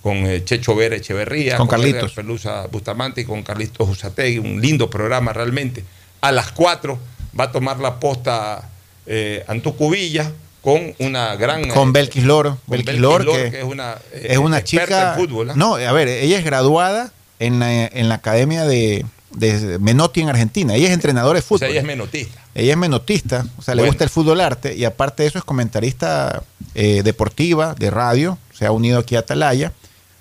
[0.00, 2.12] con eh, Checho Vera Echeverría, Con Edgar Carlitos.
[2.12, 5.84] Pelusa Bustamante y con Carlitos Usategui, un lindo programa realmente.
[6.22, 6.98] A las 4
[7.38, 8.68] va a tomar la posta
[9.06, 10.30] eh, Antucubilla
[10.62, 11.68] con una gran...
[11.68, 12.50] Con eh, Belkis Loro.
[12.50, 15.14] con Belkis Belkis Lor, Lor, que, que es una, eh, es una experta chica.
[15.14, 15.54] en fútbol, ¿ah?
[15.56, 20.28] No, a ver, ella es graduada en la, en la academia de, de Menotti en
[20.28, 20.74] Argentina.
[20.74, 21.60] Ella es entrenadora de o fútbol.
[21.60, 22.40] sea, ella es menotista.
[22.54, 25.44] Ella es menotista, o sea, le gusta el fútbol arte y aparte de eso es
[25.44, 26.42] comentarista
[26.74, 29.72] eh, deportiva, de radio, se ha unido aquí a Atalaya.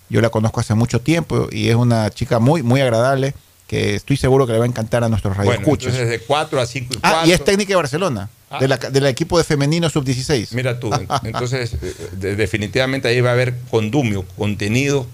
[0.10, 3.34] Yo la conozco hace mucho tiempo y es una chica muy, muy agradable
[3.69, 5.93] que estoy seguro que le va a encantar a nuestros Bueno, radioescuchas.
[5.93, 7.29] entonces de 4 a 5 y ah, 4.
[7.29, 8.58] y es técnica de Barcelona, Ah.
[8.60, 10.53] de la- del equipo de femenino sub-16.
[10.53, 10.89] Mira tú,
[11.23, 15.05] entonces eh, de- definitivamente ahí va a haber condumio, contenido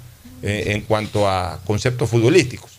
[0.41, 2.71] eh, en cuanto a conceptos futbolísticos.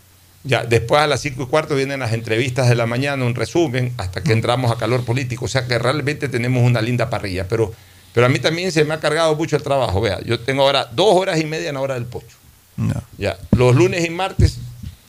[0.44, 3.92] Ya, después a las 5 y cuarto vienen las entrevistas de la mañana, un resumen,
[3.98, 5.44] hasta que entramos a calor político.
[5.44, 7.48] O sea que realmente tenemos una linda parrilla.
[7.48, 7.74] Pero,
[8.14, 10.00] pero a mí también se me ha cargado mucho el trabajo.
[10.00, 12.36] Vea, yo tengo ahora dos horas y media en la hora del pocho.
[12.76, 12.94] No.
[13.18, 14.58] Ya, los lunes y martes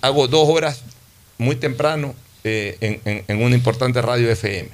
[0.01, 0.81] hago dos horas
[1.37, 4.69] muy temprano eh, en, en- en una importante radio FM.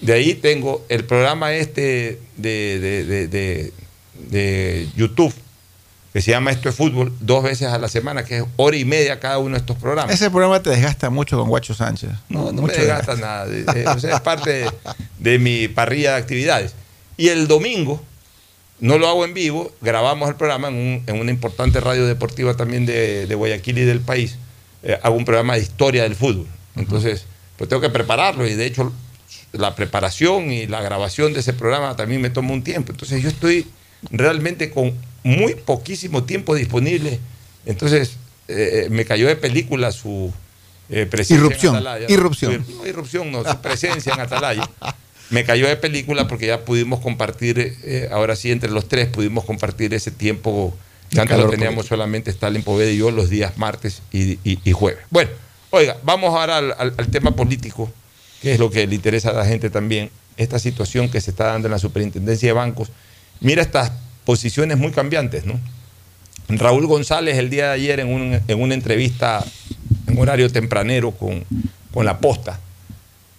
[0.00, 3.72] De ahí tengo el programa este de, de- de-
[4.30, 5.32] de- YouTube,
[6.12, 8.84] que se llama Esto es Fútbol, dos veces a la semana, que es hora y
[8.84, 10.14] media cada uno de estos programas.
[10.14, 12.10] Ese programa te desgasta mucho con Guacho Sánchez.
[12.28, 13.46] No, no me Mucho desgasta nada.
[13.46, 14.64] Eh, eh, o sea, es parte
[15.18, 16.74] de mi parrilla de actividades.
[17.16, 18.02] Y el domingo,
[18.80, 22.56] no lo hago en vivo, grabamos el programa en, un- en una importante radio deportiva
[22.56, 24.36] también de, de Guayaquil y del país.
[24.82, 26.46] Eh, hago un programa de historia del fútbol.
[26.76, 27.24] Entonces,
[27.56, 28.92] pues tengo que prepararlo y de hecho
[29.52, 32.92] la preparación y la grabación de ese programa también me toma un tiempo.
[32.92, 33.66] Entonces yo estoy
[34.10, 37.18] realmente con muy poquísimo tiempo disponible.
[37.66, 38.16] Entonces
[38.48, 40.32] eh, me cayó de película su
[40.88, 42.06] eh, presencia Irrupción, en Atalaya.
[42.08, 42.64] irrupción.
[42.78, 44.68] No, irrupción, no, su presencia en Atalaya.
[45.30, 49.44] Me cayó de película porque ya pudimos compartir, eh, ahora sí, entre los tres pudimos
[49.44, 50.76] compartir ese tiempo
[51.08, 54.72] que antes lo teníamos solamente Stalin Poveda y yo los días martes y, y- y
[54.72, 55.00] jueves.
[55.10, 55.30] Bueno,
[55.70, 57.90] oiga, vamos ahora al, al- al tema político,
[58.42, 61.46] que es lo que le interesa a la gente también, esta situación que se está
[61.46, 62.90] dando en la superintendencia de bancos
[63.40, 63.92] mira estas
[64.24, 65.58] posiciones muy cambiantes, ¿no?
[66.48, 69.44] Raúl González el día de ayer en, un- en una entrevista
[70.06, 71.44] en horario tempranero con,
[71.92, 72.58] con la posta,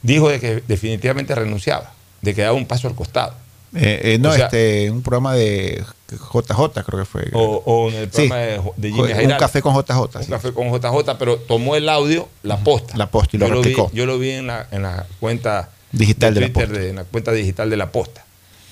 [0.01, 1.91] dijo de que definitivamente renunciaba,
[2.21, 3.33] de que daba un paso al costado.
[3.73, 7.29] Eh, eh, no, O sea- este, un programa de JJ creo que fue.
[7.31, 8.27] O, o en el Sí.
[8.27, 9.39] programa de, de Jimmy Un Jairal.
[9.39, 10.17] café con JJ.
[10.17, 10.29] Un sí.
[10.29, 12.97] café con JJ, pero tomó el audio, la posta.
[12.97, 13.89] La posta y lo yo vi, replicó.
[13.93, 16.47] yo lo vi en la, en la cuenta Digital de la
[16.87, 18.25] en la cuenta digital de la posta.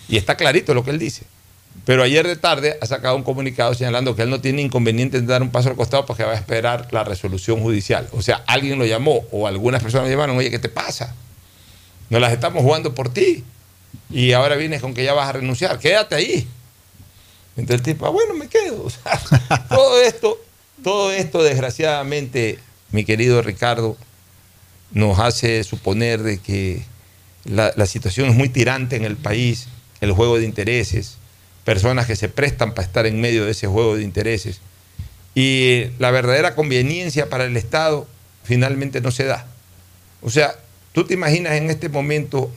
[0.09, 1.23] Y está clarito lo que él dice.
[1.85, 5.27] Pero ayer de tarde ha sacado un comunicado señalando que él no tiene inconveniente en
[5.27, 8.07] dar un paso al costado porque va a esperar la resolución judicial.
[8.11, 11.15] O sea, alguien lo llamó o algunas personas lo llamaron, oye, ¿qué te pasa?
[12.09, 13.43] Nos las estamos jugando por ti.
[14.09, 15.79] Y ahora vienes con que ya vas a renunciar.
[15.79, 16.47] Quédate ahí.
[17.55, 18.87] Entonces el tipo, ah, bueno, me quedo.
[19.69, 20.39] Todo esto,
[20.83, 22.59] todo esto, desgraciadamente,
[22.91, 23.97] mi querido Ricardo,
[24.91, 26.83] nos hace suponer de que
[27.45, 29.67] la situación es muy tirante en el país,
[30.01, 31.18] el juego de intereses,
[31.65, 34.61] personas que se prestan para estar en medio de ese juego de intereses.
[35.35, 38.07] Y la verdadera conveniencia para el Estado
[38.43, 39.45] finalmente no se da.
[40.21, 40.55] O sea,
[40.91, 42.51] tú te imaginas en este momento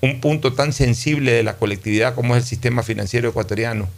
[0.00, 3.88] un punto tan sensible de la colectividad como es el sistema financiero ecuatoriano,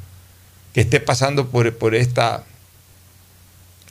[0.73, 2.45] que esté pasando por, por esta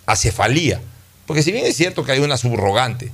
[0.06, 0.82] acefalía.
[1.26, 3.12] Porque si bien es cierto que hay una subrogante,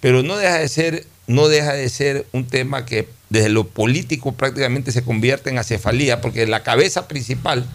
[0.00, 4.32] pero no deja de ser, no deja de ser un tema que desde lo político
[4.32, 7.66] prácticamente se convierte en acefalía, porque la cabeza principal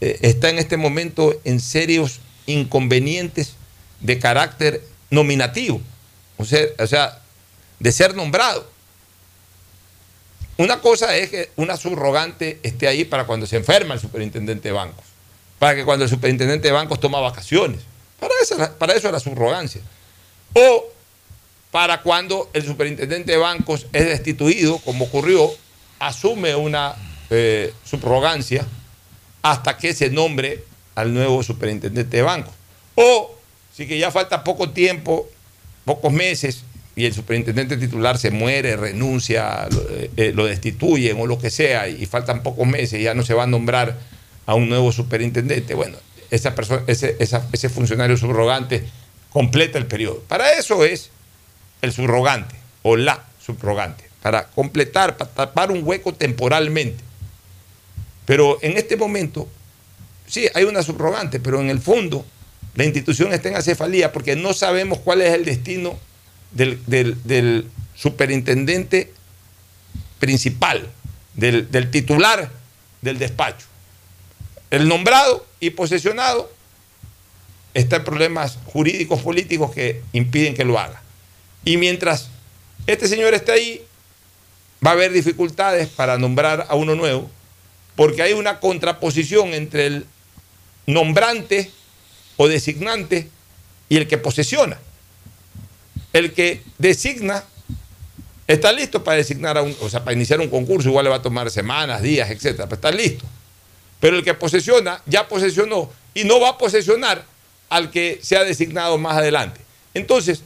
[0.00, 3.54] eh, está en este momento en serios inconvenientes
[4.00, 5.80] de carácter nominativo,
[6.36, 7.20] o sea,
[7.78, 8.68] de ser nombrado.
[10.56, 14.72] Una cosa es que una subrogante esté ahí para cuando se enferma el superintendente de
[14.72, 15.04] bancos,
[15.58, 17.80] para que cuando el superintendente de bancos toma vacaciones.
[18.20, 19.80] Para eso, para eso es la subrogancia.
[20.54, 20.93] O
[21.74, 25.50] para cuando el superintendente de bancos es destituido, como ocurrió,
[25.98, 26.94] asume una
[27.30, 28.64] eh, subrogancia
[29.42, 30.62] hasta que se nombre
[30.94, 32.54] al nuevo superintendente de bancos.
[32.94, 33.34] O
[33.76, 35.28] si que ya falta poco tiempo,
[35.84, 36.62] pocos meses,
[36.94, 39.82] y el superintendente titular se muere, renuncia, lo,
[40.16, 43.48] eh, destituyen o lo que sea, y faltan pocos meses, ya no se va a
[43.48, 43.98] nombrar
[44.46, 45.96] a un nuevo superintendente, bueno,
[46.30, 48.84] esa persona, ese, ese funcionario subrogante
[49.30, 50.22] completa el periodo.
[50.28, 51.10] Para eso es
[51.84, 57.02] el subrogante o la subrogante, para completar, para tapar un hueco temporalmente.
[58.26, 59.48] Pero en este momento,
[60.26, 62.24] sí, hay una subrogante, pero en el fondo
[62.74, 65.98] la institución está en acefalía porque no sabemos cuál es el destino
[66.52, 69.12] del, del- del superintendente
[70.18, 70.88] principal,
[71.34, 72.50] del, del titular
[73.02, 73.66] del despacho.
[74.70, 76.50] El nombrado y posesionado
[77.74, 81.02] está en problemas jurídicos políticos que impiden que lo haga.
[81.64, 82.28] Y mientras
[82.86, 83.82] este señor esté ahí,
[84.84, 87.30] va a haber dificultades para nombrar a uno nuevo,
[87.96, 90.06] porque hay una contraposición entre el
[90.86, 91.70] nombrante
[92.36, 93.28] o designante
[93.88, 94.78] y el que posesiona.
[96.12, 97.44] El que designa
[98.46, 101.16] está listo para designar a un, o sea, para iniciar un concurso, igual le va
[101.16, 103.24] a tomar semanas, días, etcétera, pero está listo.
[104.00, 107.24] Pero el que posesiona ya posesionó y no va a posesionar
[107.70, 109.60] al que sea designado más adelante.
[109.94, 110.42] Entonces,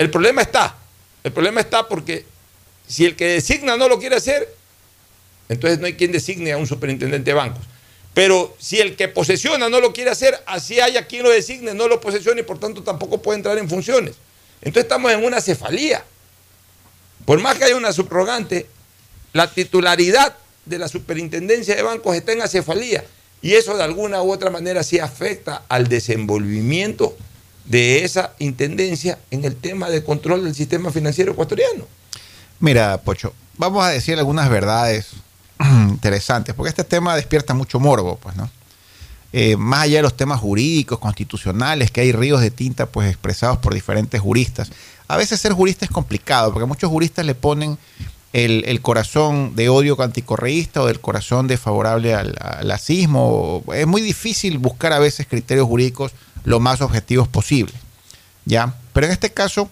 [0.00, 0.76] el problema está.
[1.22, 2.24] El problema está porque
[2.88, 4.48] si el que designa no lo quiere hacer,
[5.50, 7.62] entonces no hay quien designe a un superintendente de bancos.
[8.14, 11.86] Pero si el que posesiona no lo quiere hacer, así haya quien lo designe, no
[11.86, 14.14] lo posesione y por tanto tampoco puede entrar en funciones.
[14.62, 16.02] Entonces estamos en una cefalía.
[17.26, 18.68] Por más que haya una subrogante,
[19.34, 20.34] la titularidad
[20.64, 23.04] de la superintendencia de bancos está en acefalía.
[23.42, 27.18] Y eso de alguna u otra manera sí afecta al desenvolvimiento
[27.70, 31.86] de esa intendencia en el tema de control del sistema financiero ecuatoriano.
[32.58, 35.10] Mira, Pocho, vamos a decir algunas verdades
[35.88, 38.50] interesantes, porque este tema despierta mucho morbo, pues, ¿no?
[39.32, 43.58] Eh, más allá de los temas jurídicos, constitucionales, que hay ríos de tinta pues expresados
[43.58, 44.72] por diferentes juristas.
[45.06, 47.78] A veces ser jurista es complicado, porque muchos juristas le ponen
[48.32, 53.62] el, corazón de odio anticorreísta o del corazón de favorable al, al lacismo.
[53.72, 56.10] Es muy difícil buscar a veces criterios jurídicos
[56.44, 57.74] lo más objetivos posible.
[58.44, 58.74] ¿ya?
[58.92, 59.70] Pero en este caso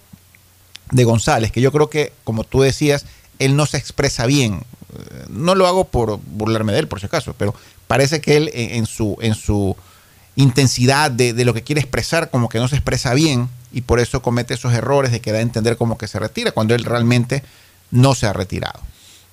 [0.90, 3.04] de González, que yo creo que, como tú decías,
[3.38, 4.62] él no se expresa bien.
[4.96, 7.54] Eh, No lo hago por burlarme de él, por si acaso, pero
[7.86, 9.76] parece que él en, su, en su
[10.36, 14.00] intensidad de, de lo que quiere expresar, como que no se expresa bien y por
[14.00, 16.84] eso comete esos errores de que da a entender como que se retira, cuando él
[16.84, 17.42] realmente
[17.90, 18.80] no se ha retirado.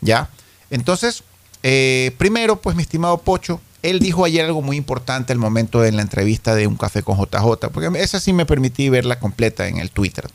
[0.02, 0.30] ¿Ya?
[0.70, 1.24] Entonces,
[1.64, 5.92] eh, primero, pues mi estimado Pocho, él dijo ayer algo muy importante al momento de
[5.92, 9.78] la entrevista de Un Café con JJ, porque esa sí me permití verla completa en
[9.78, 10.28] el Twitter.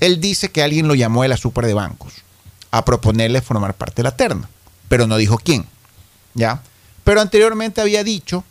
[0.00, 2.14] Él dice que alguien lo llamó de la super de bancos
[2.70, 4.48] a proponerle formar parte de la terna.
[4.88, 5.66] pero no dijo quién.
[6.34, 6.62] ¿Ya?
[7.04, 8.44] Pero anteriormente había dicho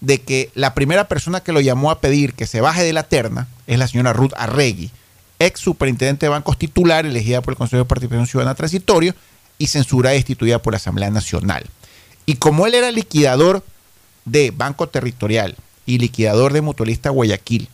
[0.00, 3.04] de que la primera persona que lo llamó a pedir que se baje de la
[3.04, 4.90] terna es la señora Ruth Arregui,
[5.38, 9.14] ex superintendente de bancos titular, elegida por el Consejo de Participación Ciudadana Transitorio
[9.58, 11.64] y censurada y destituida por la Asamblea Nacional.
[12.26, 13.64] Y como él era liquidador
[14.24, 15.56] de Banco Territorial
[15.86, 17.68] y liquidador de Mutualista Guayaquil,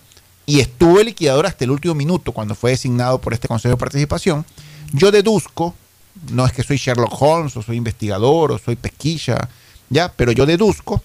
[0.46, 4.44] y estuvo liquidador hasta el último minuto cuando fue designado por este Consejo de Participación,
[4.92, 5.74] yo deduzco,
[6.32, 9.48] no es que soy Sherlock Holmes o soy investigador o soy pesquilla,
[9.90, 11.02] ya, pero yo deduzco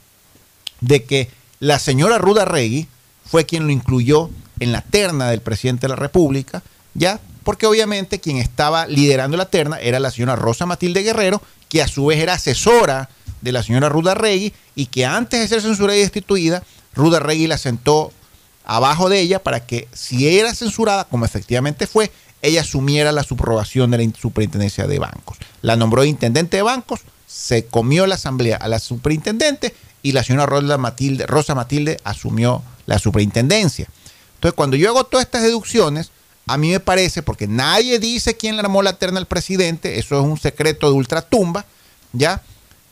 [0.81, 1.29] de que
[1.59, 2.87] la señora Ruda Regui
[3.23, 4.29] fue quien lo incluyó
[4.59, 9.49] en la terna del presidente de la República, ya, porque obviamente quien estaba liderando la
[9.49, 13.09] terna era la señora Rosa Matilde Guerrero, que a su vez era asesora
[13.45, 16.63] de la señora Ruda Regui y que antes de ser censurada y destituida,
[16.95, 18.11] Ruda Regui la sentó
[18.65, 23.91] abajo de ella para que si era censurada, como efectivamente fue, ella asumiera la subrogación
[23.91, 25.37] de la superintendencia de bancos.
[25.61, 30.47] La nombró intendente de bancos, se comió la asamblea a la superintendente y la señora
[30.47, 33.87] Rosa Matilde, Rosa Matilde asumió la superintendencia.
[34.35, 36.11] Entonces, cuando yo hago todas estas deducciones,
[36.47, 40.19] a mí me parece, porque nadie dice quién le armó la terna al presidente, eso
[40.19, 41.65] es un secreto de ultratumba,
[42.13, 42.41] ¿ya?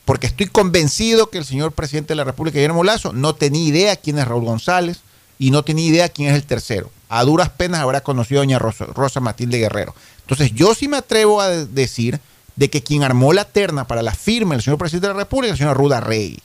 [0.06, 3.96] Porque estoy convencido que el señor presidente de la República, Guillermo Lazo, no tenía idea
[3.96, 5.00] quién es Raúl González
[5.40, 6.92] y no tenía idea quién es el tercero.
[7.10, 9.96] A duras penas habrá conocido a doña Rosa, Rosa Matilde Guerrero.
[10.22, 12.20] Entonces, yo sí me atrevo a de- decir
[12.56, 15.54] de que quien armó la terna para la firma del señor presidente de la República
[15.54, 16.40] es la señora Ruda Rey.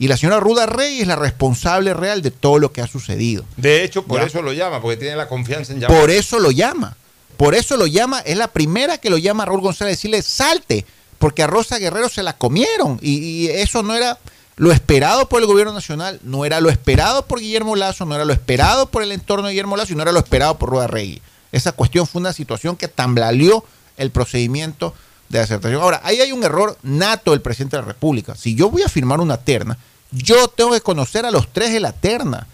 [0.00, 3.44] Y la señora Ruda Rey es la responsable real de todo lo que ha sucedido.
[3.56, 4.26] De hecho, por Ya.
[4.26, 6.00] eso lo llama, porque tiene la confianza en llamar.
[6.00, 6.96] Por eso lo llama.
[7.36, 8.20] Por eso lo llama.
[8.20, 10.84] Es la primera que lo llama a Raúl González decirle salte.
[11.18, 12.98] Porque a Rosa Guerrero se la comieron.
[13.02, 14.18] Y, eso no era
[14.56, 16.20] lo esperado por el gobierno nacional.
[16.22, 18.04] No era lo esperado por Guillermo Lazo.
[18.04, 19.92] No era lo esperado por el entorno de Guillermo Lazo.
[19.92, 21.20] Y no era lo esperado por Rueda Rey.
[21.52, 23.64] Esa cuestión fue una situación que tambaleó
[23.96, 24.94] el procedimiento
[25.28, 25.82] de acertación.
[25.82, 28.34] Ahora, ahí hay un error nato del presidente de la República.
[28.34, 29.78] Si yo voy a firmar una terna,
[30.10, 32.46] yo tengo que conocer a los tres de la terna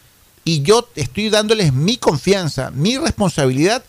[0.44, 3.84] y yo estoy dándoles mi confianza, mi responsabilidad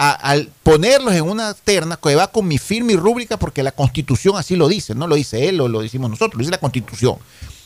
[0.00, 3.72] a- al ponerlos en una terna que va con mi firma y rúbrica porque la
[3.72, 6.58] constitución así lo dice, no lo dice él o lo decimos nosotros, lo dice la
[6.60, 7.16] constitución.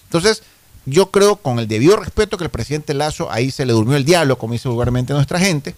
[0.04, 0.42] Entonces,
[0.86, 4.06] yo creo con el debido respeto que el presidente Lazo ahí se le durmió el
[4.06, 5.74] diablo, como dice vulgarmente nuestra gente,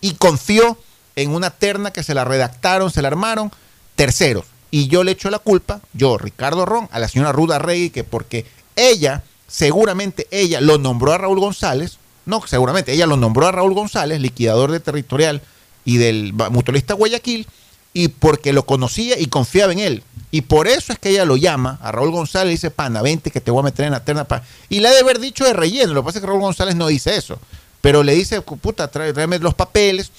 [0.00, 0.76] y confió
[1.14, 3.52] en una terna que se la redactaron, se la armaron,
[3.94, 4.44] terceros.
[4.72, 8.02] Y yo le echo la culpa, yo, Ricardo Ron, a la señora Ruda Rey, que
[8.02, 8.44] porque
[8.74, 13.74] ella, seguramente ella lo nombró a Raúl González, no, seguramente ella lo nombró a Raúl
[13.74, 15.42] González, liquidador de territorial
[15.84, 17.46] y del mutualista Guayaquil,
[17.94, 20.02] y porque lo conocía y confiaba en él.
[20.30, 23.30] Y por eso es que ella lo llama a Raúl González y dice, pana, vente
[23.30, 24.24] que te voy a meter en la terna.
[24.24, 24.42] pa-".
[24.70, 26.74] Y le ha de haber dicho de relleno, lo que pasa es que Raúl González
[26.74, 27.38] no dice eso.
[27.82, 30.10] Pero le dice, puta, tráeme los papeles,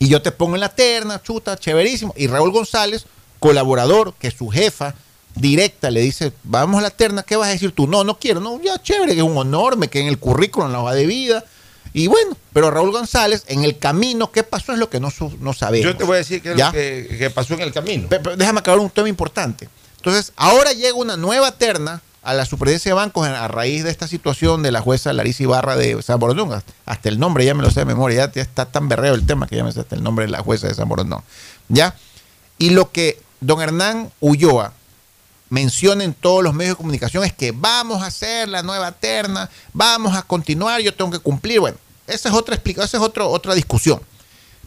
[0.00, 2.14] y yo te pongo en la terna, chuta, chéverísimo.
[2.16, 3.04] Y Raúl González,
[3.38, 4.94] colaborador, que su jefa
[5.34, 7.86] directa le dice, vamos a la terna, ¿qué vas a decir tú?
[7.86, 10.68] No, no quiero, no, ya chévere, que es un honor, me quede en el currículum,
[10.68, 11.44] en la hoja de vida.
[11.92, 14.72] Y bueno, pero Raúl González, en el camino, ¿qué pasó?
[14.72, 15.84] Es lo que no, no sabemos.
[15.84, 16.66] Yo te voy a decir qué es ¿Ya?
[16.66, 18.08] lo que, que pasó en el camino.
[18.08, 19.68] Pe- pe- déjame acabar un tema importante.
[19.96, 24.06] Entonces, ahora llega una nueva terna a la superintendencia de bancos a raíz de esta
[24.06, 26.52] situación de la jueza Larissa Ibarra de San Borondón.
[26.52, 29.14] Hasta- Hasta el nombre ya me lo sé de memoria, ya, ya está tan berreo
[29.14, 31.22] el tema que ya me sé hasta el nombre de la jueza de San Borondón.
[31.68, 31.94] ¿Ya?
[32.58, 34.74] Y lo que don Hernán Ulloa
[35.50, 39.50] menciona en todos los medios de comunicación es que vamos a hacer la nueva terna,
[39.72, 41.60] vamos a continuar, yo tengo que cumplir.
[41.60, 41.76] Bueno,
[42.06, 44.00] esa es otra explicación, esa es otro- otra discusión.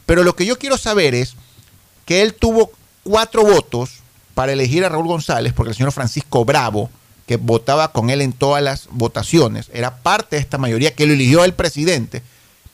[0.06, 1.36] Pero lo que yo quiero saber es
[2.06, 2.72] que él tuvo
[3.04, 3.90] cuatro votos
[4.36, 6.90] para elegir a Raúl González, porque el señor Francisco Bravo,
[7.26, 11.14] que votaba con él en todas las votaciones, era parte de esta mayoría que lo
[11.14, 12.22] eligió el presidente,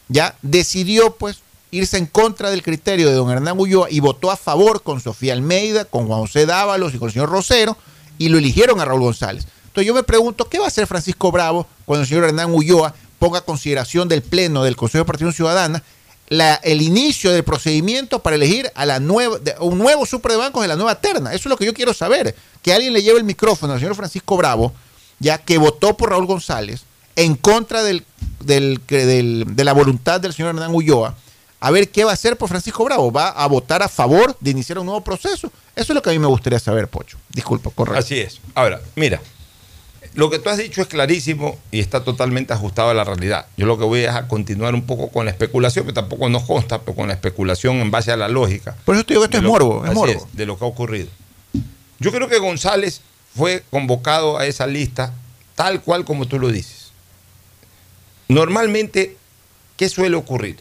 [0.08, 1.38] ya decidió pues
[1.70, 5.34] irse en contra del criterio de don Hernán Ulloa y votó a favor con Sofía
[5.34, 7.78] Almeida, con Juan José Dávalos y con el señor Rosero,
[8.20, 9.48] y lo eligieron a Raúl González.
[9.66, 12.94] Entonces yo me pregunto, ¿qué va a hacer Francisco Bravo cuando el señor Hernán Ulloa
[13.18, 15.82] ponga a consideración del Pleno del Consejo de Partido Ciudadana
[16.28, 20.62] la- el inicio del procedimiento para elegir a la nueva, un nuevo supre de bancos
[20.62, 21.32] de la nueva terna?
[21.34, 22.36] Eso es lo que yo quiero saber.
[22.62, 24.72] Que alguien le lleve el micrófono al señor Francisco Bravo,
[25.18, 26.82] ya que votó por Raúl González,
[27.16, 28.06] en contra del,
[28.42, 31.16] del- del- de la voluntad del señor Hernán Ulloa,
[31.60, 33.12] a ver qué va a hacer por Francisco Bravo.
[33.12, 35.52] ¿Va a votar a favor de iniciar un nuevo proceso?
[35.76, 37.18] Eso es lo que a mí me gustaría saber, Pocho.
[37.30, 38.00] Disculpa, correcto.
[38.00, 38.40] Así es.
[38.56, 39.22] Ahora, mira,
[40.16, 43.46] lo que tú has dicho es clarísimo y está totalmente ajustado a la realidad.
[43.58, 46.44] Yo lo que voy es a continuar un poco con la especulación, que tampoco nos
[46.44, 48.76] consta, pero con la especulación en base a la lógica.
[48.86, 50.28] Por eso te digo que esto es lo- morbo, es morbo.
[50.34, 51.08] de lo que ha ocurrido.
[52.00, 53.02] Yo creo que González
[53.36, 55.14] fue convocado a esa lista
[55.56, 56.92] tal cual como tú lo dices.
[58.28, 59.18] Normalmente,
[59.78, 60.58] ¿qué suele ocurrir?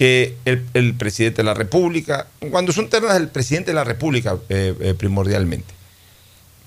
[0.00, 4.38] Que el, el presidente de la República, cuando son ternas del presidente de la República
[4.48, 5.74] eh, eh, primordialmente,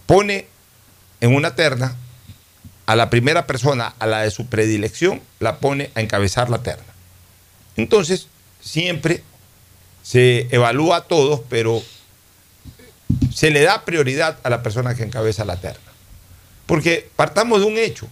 [0.05, 0.45] pone
[1.19, 1.95] en una terna
[2.85, 6.93] a la primera persona, a la de su predilección, la pone a encabezar la terna.
[7.75, 8.27] Entonces,
[8.61, 9.23] siempre
[10.03, 11.81] se evalúa a todos, pero
[13.33, 15.91] se le da prioridad a la persona que encabeza la terna.
[16.67, 18.07] Porque partamos de un hecho.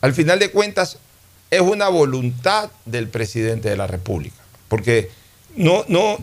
[0.00, 0.98] Al final de cuentas,
[1.54, 4.36] es una voluntad del presidente de la República.
[4.68, 5.10] Porque
[5.56, 6.18] no, no,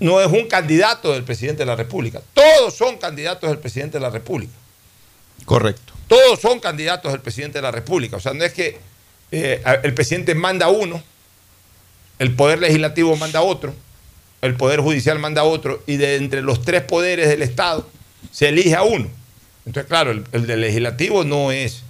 [0.00, 2.20] no es un candidato del presidente de la República.
[2.34, 4.52] Todos son candidatos del presidente de la República.
[5.44, 5.92] Correcto.
[6.08, 8.16] Todos son candidatos del presidente de la República.
[8.16, 8.78] O sea, no es que
[9.30, 11.02] eh, el presidente manda uno,
[12.18, 13.74] el poder legislativo manda otro,
[14.42, 17.88] el poder judicial manda otro, y de entre los tres poderes del Estado
[18.30, 19.08] se elige a uno.
[19.64, 21.82] Entonces, claro, el, el del legislativo no es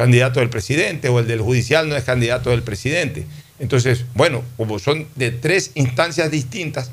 [0.00, 3.26] candidato del presidente o el del judicial no es candidato del presidente.
[3.58, 6.90] Entonces, bueno, como son de tres instancias distintas,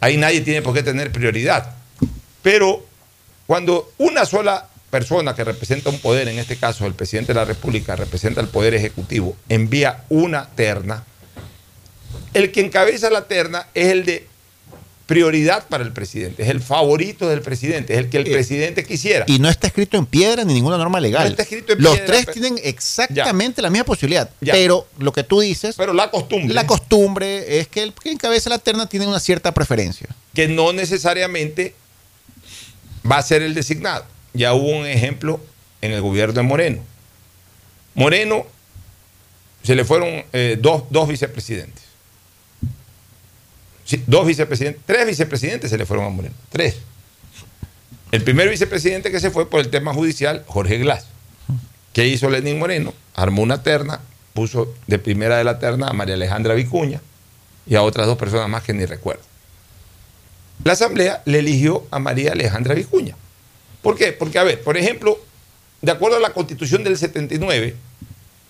[0.00, 1.76] ahí nadie tiene por qué tener prioridad.
[2.42, 2.84] Pero
[3.46, 7.44] cuando una sola persona que representa un poder, en este caso el presidente de la
[7.44, 11.04] República, representa el poder ejecutivo, envía una terna,
[12.34, 14.26] el que encabeza la terna es el de
[15.10, 19.24] prioridad para el presidente, es el favorito del presidente, es el que el presidente quisiera.
[19.26, 21.24] Y no está escrito en piedra ni ninguna norma legal.
[21.24, 24.30] No está escrito en Los piedra, tres pero- tienen exactamente la misma posibilidad.
[24.40, 24.52] Ya.
[24.52, 25.74] Pero lo que tú dices.
[25.76, 26.54] Pero la costumbre.
[26.54, 30.06] La costumbre es que el que encabeza la terna tiene una cierta preferencia.
[30.32, 31.74] que no necesariamente
[33.10, 34.04] va a ser el designado.
[34.32, 35.40] Ya hubo un ejemplo
[35.82, 36.82] en el gobierno de Moreno.
[37.94, 38.46] Moreno
[39.64, 41.82] se le fueron eh, dos, dos vicepresidentes.
[44.06, 46.34] Dos vicepresidentes, tres vicepresidentes se le fueron a Moreno.
[46.50, 46.76] Tres.
[48.12, 51.06] El primer vicepresidente que se fue por el tema judicial, Jorge Glass.
[51.92, 52.94] ¿Qué hizo Lenín Moreno?
[53.14, 54.00] Armó una terna,
[54.32, 57.00] puso de primera de la terna a María Alejandra Vicuña
[57.66, 59.22] y a otras dos personas más que ni recuerdo.
[60.64, 63.16] La Asamblea le eligió a María Alejandra Vicuña.
[63.82, 64.12] ¿Por qué?
[64.12, 65.18] Porque, a ver, por ejemplo,
[65.80, 67.74] de acuerdo a la constitución del 79,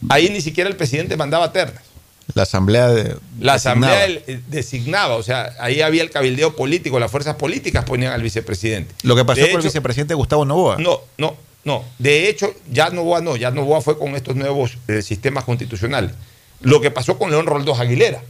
[0.08, 1.89] ahí ni siquiera el presidente mandaba ternas.
[2.34, 3.16] La asamblea de.
[3.40, 3.54] La designaba.
[3.54, 8.22] asamblea el designaba, o sea, ahí había el cabildeo político, las fuerzas políticas ponían al
[8.22, 8.94] vicepresidente.
[9.02, 10.76] Lo que pasó De con el vicepresidente Gustavo Novoa.
[10.78, 11.84] No, no, no.
[11.98, 16.12] De hecho, ya Novoa no, ya Novoa fue con estos nuevos eh, sistemas constitucionales.
[16.60, 18.22] Lo que pasó con León Roldós Aguilera.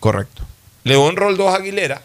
[0.00, 0.42] Correcto.
[0.84, 2.02] León Roldós Aguilera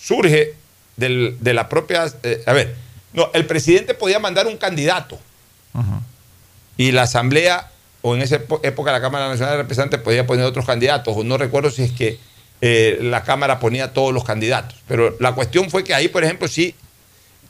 [0.00, 0.54] surge
[0.96, 2.12] del- de la propia.
[2.22, 2.74] eh, a ver,
[3.12, 5.18] no, el presidente podía mandar un candidato
[6.76, 7.70] y la Asamblea,
[8.02, 11.36] o en esa época la Cámara Nacional de Representantes, podía poner otros candidatos, o no
[11.36, 12.18] recuerdo si es que
[12.60, 14.78] eh, la Cámara ponía todos los candidatos.
[14.88, 16.74] Pero la cuestión fue que ahí, por ejemplo, sí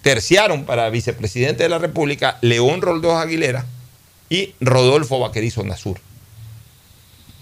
[0.03, 3.67] terciaron para vicepresidente de la República León Roldós Aguilera
[4.31, 5.99] y Rodolfo Vaquerizo Nazur.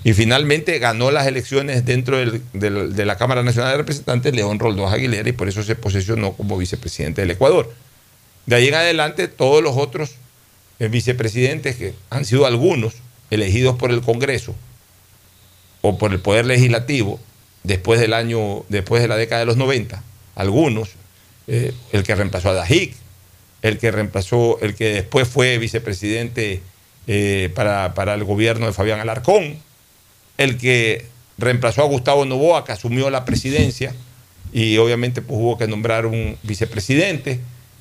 [0.05, 4.93] Y finalmente ganó las elecciones dentro del- de la Cámara Nacional de Representantes León Roldós
[4.93, 7.73] Aguilera y por eso se posesionó como vicepresidente del Ecuador.
[8.47, 10.13] De ahí en adelante todos los otros
[10.79, 12.95] vicepresidentes, que han sido algunos
[13.31, 14.55] elegidos por el Congreso
[15.81, 17.20] o por el Poder Legislativo
[17.62, 20.03] después del año, después de la década de los 90,
[20.35, 20.91] algunos,
[21.49, 22.95] eh, el que reemplazó a Dajic,
[23.62, 26.62] el que reemplazó, el que después fue vicepresidente
[27.07, 29.59] eh, para, para el gobierno de Fabián Alarcón,
[30.39, 31.07] el que
[31.39, 33.95] reemplazó a Gustavo Novoa, que asumió la presidencia
[34.53, 37.41] y obviamente pues, hubo que nombrar un vicepresidente,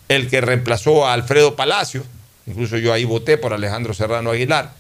[0.10, 2.04] el que reemplazó a Alfredo Palacio,
[2.48, 4.72] incluso yo ahí voté por Alejandro Serrano Aguilar,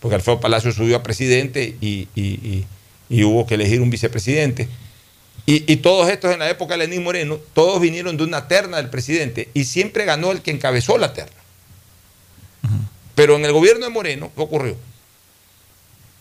[0.00, 2.66] porque Alfredo Palacio subió a presidente y, y- y-
[3.08, 4.68] y hubo que elegir un vicepresidente.
[5.46, 8.78] Y, y todos estos en la época de Lenín Moreno, todos vinieron de una terna
[8.78, 11.36] del presidente y siempre ganó el que encabezó la terna.
[13.14, 14.76] Pero en el gobierno de Moreno, ¿qué ocurrió?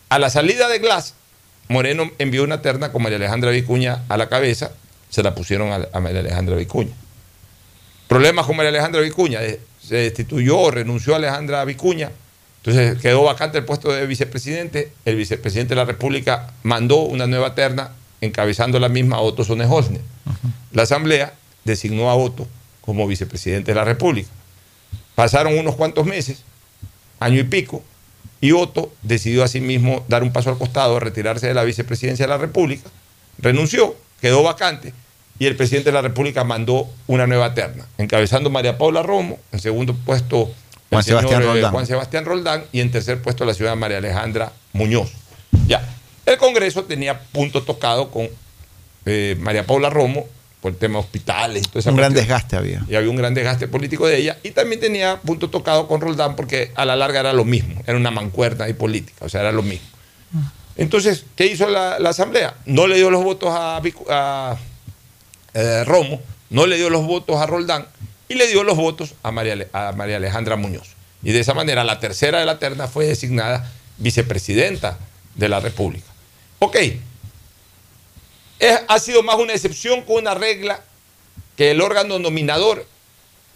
[0.09, 1.15] A la salida de Glass,
[1.69, 4.71] Moreno envió una terna con María Alejandra Vicuña a la cabeza,
[5.09, 6.93] se la pusieron a, a María Alejandra Vicuña.
[8.07, 12.11] Problemas con María Alejandra Vicuña, eh, se destituyó o renunció a Alejandra Vicuña,
[12.57, 17.55] entonces quedó vacante el puesto de vicepresidente, el vicepresidente de la República mandó una nueva
[17.55, 19.99] terna encabezando la misma a Otto Sonejosne.
[20.71, 21.33] La Asamblea
[21.65, 22.47] designó a Otto
[22.79, 24.29] como vicepresidente de la República.
[25.13, 26.43] Pasaron unos cuantos meses,
[27.19, 27.83] año y pico,
[28.39, 32.37] y Otto decidió asimismo dar un paso al costado, retirarse de la vicepresidencia de la
[32.37, 32.89] República,
[33.39, 34.93] renunció, quedó vacante,
[35.39, 39.59] y el presidente de la República mandó una nueva terna, encabezando María Paula Romo, en
[39.59, 41.71] segundo puesto el Juan Sebastián señor, eh, Roldán.
[41.71, 45.11] Juan Sebastián Roldán, y en tercer puesto la ciudad María Alejandra Muñoz.
[45.67, 45.87] Ya,
[46.25, 48.29] el Congreso tenía punto tocado con
[49.05, 50.25] eh, María Paula Romo
[50.61, 51.89] por el tema de hospitales y todo eso.
[51.89, 52.85] Un gran desgaste había.
[52.87, 54.37] Y había un gran desgaste político de ella.
[54.43, 57.81] Y también tenía punto tocado con Roldán porque a la larga era lo mismo.
[57.85, 59.25] Era una mancuerna y política.
[59.25, 59.85] O sea, era lo mismo.
[60.77, 62.55] Entonces, ¿qué hizo la, la Asamblea?
[62.65, 63.81] No le dio los votos a,
[65.53, 67.87] eh, Romo, no le dio los votos a Roldán
[68.29, 70.89] y le dio los votos a María, a María Alejandra Muñoz.
[71.23, 74.97] Y de esa manera la tercera de la terna fue designada vicepresidenta
[75.35, 76.07] de la República.
[76.59, 76.75] Ok,
[78.59, 80.81] es- ha sido más una excepción con una regla
[81.57, 82.85] que el órgano nominador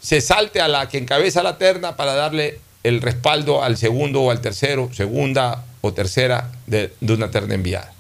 [0.02, 4.32] se salte a la que encabeza la terna para darle el respaldo al segundo o
[4.32, 7.91] al tercero, segunda o tercera de, de una terna enviada.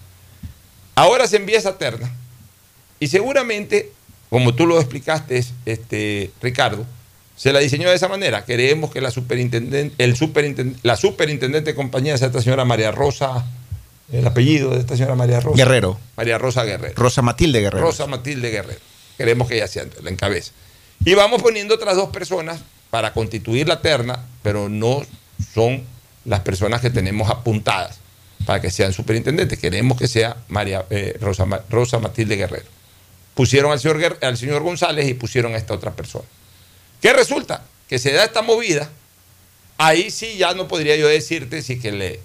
[0.95, 2.11] Ahora se envía esa terna
[2.99, 3.91] y seguramente,
[4.29, 6.85] como tú lo explicaste, este, Ricardo,
[7.35, 8.45] se la diseñó de esa manera.
[8.45, 13.45] Queremos que la superintendente, el superintendente, la superintendente de compañía sea esta señora María Rosa,
[14.11, 15.57] el apellido de esta señora María Rosa.
[15.57, 15.99] Guerrero.
[16.15, 16.93] María Rosa Guerrero.
[16.95, 17.85] Rosa Matilde Guerrero.
[17.85, 18.79] Rosa Matilde Guerrero.
[19.17, 20.51] Queremos que ella sea la encabeza.
[21.05, 25.03] Y vamos poniendo otras dos personas para constituir la terna, pero no
[25.53, 25.83] son
[26.25, 27.99] las personas que tenemos apuntadas
[28.45, 29.59] para que sean superintendentes.
[29.59, 32.76] Queremos que sea María, eh, Rosa, Rosa Matilde Guerrero.
[33.37, 36.25] Pusieron al señor, al señor González y pusieron a esta otra persona.
[36.99, 37.63] ¿Qué resulta?
[37.87, 38.89] Que se da esta movida.
[39.77, 42.19] Ahí sí ya no podría yo decirte si que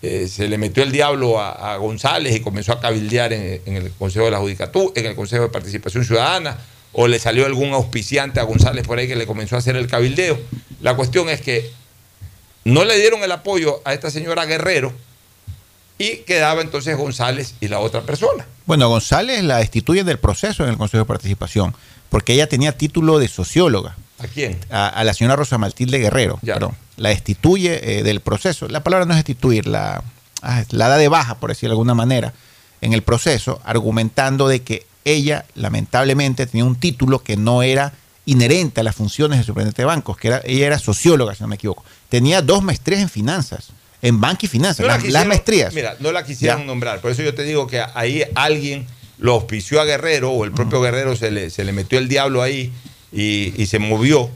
[0.00, 3.76] eh, se le metió el diablo a, a González y comenzó a cabildear en, en
[3.76, 6.56] el Consejo de la Judicatura, en el Consejo de Participación Ciudadana,
[6.94, 9.88] o le salió algún auspiciante a González por ahí que le comenzó a hacer el
[9.88, 10.40] cabildeo.
[10.80, 11.70] La cuestión es que
[12.64, 14.94] no le dieron el apoyo a esta señora Guerrero
[15.98, 18.46] y quedaba entonces González y la otra persona.
[18.66, 21.74] Bueno, González la destituye del proceso en el Consejo de Participación,
[22.08, 23.96] porque ella tenía título de socióloga.
[24.18, 24.58] ¿A quién?
[24.70, 26.38] A, a la señora Rosa Matilde Guerrero.
[26.44, 26.74] perdón.
[26.96, 28.68] La destituye eh, del proceso.
[28.68, 30.02] La palabra no es destituir, la,
[30.42, 32.32] ah, la da de baja, por decirlo de alguna manera,
[32.80, 37.92] en el proceso, argumentando de que ella, lamentablemente, tenía un título que no era
[38.24, 41.48] inherente a las funciones de superintendente de bancos, que era, ella era socióloga, si no
[41.48, 41.84] me equivoco.
[42.08, 43.68] Tenía dos maestrías en finanzas,
[44.06, 45.74] en banca y finanzas, No la las, maestrías.
[45.74, 46.64] Mira, no la quisieron Ya.
[46.66, 47.00] nombrar.
[47.00, 48.86] Por eso yo te digo que ahí alguien
[49.18, 52.42] lo auspició a Guerrero o el propio Guerrero se le, se le metió el diablo
[52.42, 52.72] ahí
[53.12, 54.30] y, y se movió.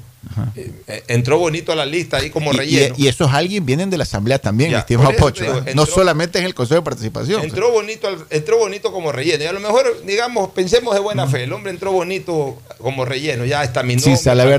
[0.54, 2.94] Eh, eh, entró bonito a la lista ahí como relleno.
[2.98, 5.44] Y, y esos alguien vienen de la asamblea también, Ya, estimado Pocho.
[5.44, 5.72] digo, ¿eh?
[5.74, 7.42] no solamente en el Consejo de Participación.
[7.42, 9.42] Entró bonito, al- entró bonito como relleno.
[9.44, 11.44] Y a lo mejor, digamos, pensemos de buena fe.
[11.44, 13.44] El hombre entró bonito como relleno.
[13.46, 14.10] Ya está mi nombre.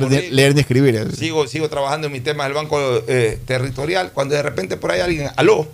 [0.10, 0.36] Ni- Negro.
[0.36, 1.16] leer ni escribir.
[1.16, 4.12] Sigo, sigo trabajando en mi tema del Banco eh, Territorial.
[4.14, 5.68] Cuando de repente por ahí alguien, aló.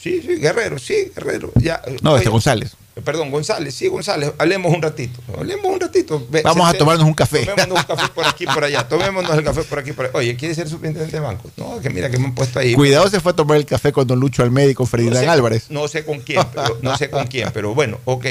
[0.00, 1.52] Sí, sí, Guerrero, sí, Guerrero.
[1.56, 2.72] Ya, No, este González.
[3.00, 5.20] Eh, Perdón, González, sí, González, hablemos un ratito.
[5.36, 6.26] Hablemos un ratito.
[6.44, 7.46] Vamos a tomarnos un café.
[7.46, 8.88] Tomémonos un café por aquí, por allá.
[8.88, 10.16] Tomémonos el café por aquí, por allá.
[10.16, 11.50] Oye, ¿quieres ser superintendente de banco?
[11.56, 12.74] No, que mira que me han puesto ahí.
[12.74, 15.70] Cuidado se fue a tomar el café con don Lucho con No Ferdinand sé- Álvarez.
[15.70, 18.26] No sé con quién, pero, no sé con quién, pero bueno, ok.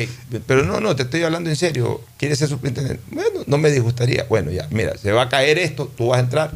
[0.47, 2.01] Pero no, no, te estoy hablando en serio.
[2.17, 3.01] ¿Quieres ser superintendente?
[3.11, 4.25] Bueno, no me disgustaría.
[4.29, 6.51] Bueno, ya, mira, se va a caer esto, tú vas a entrar.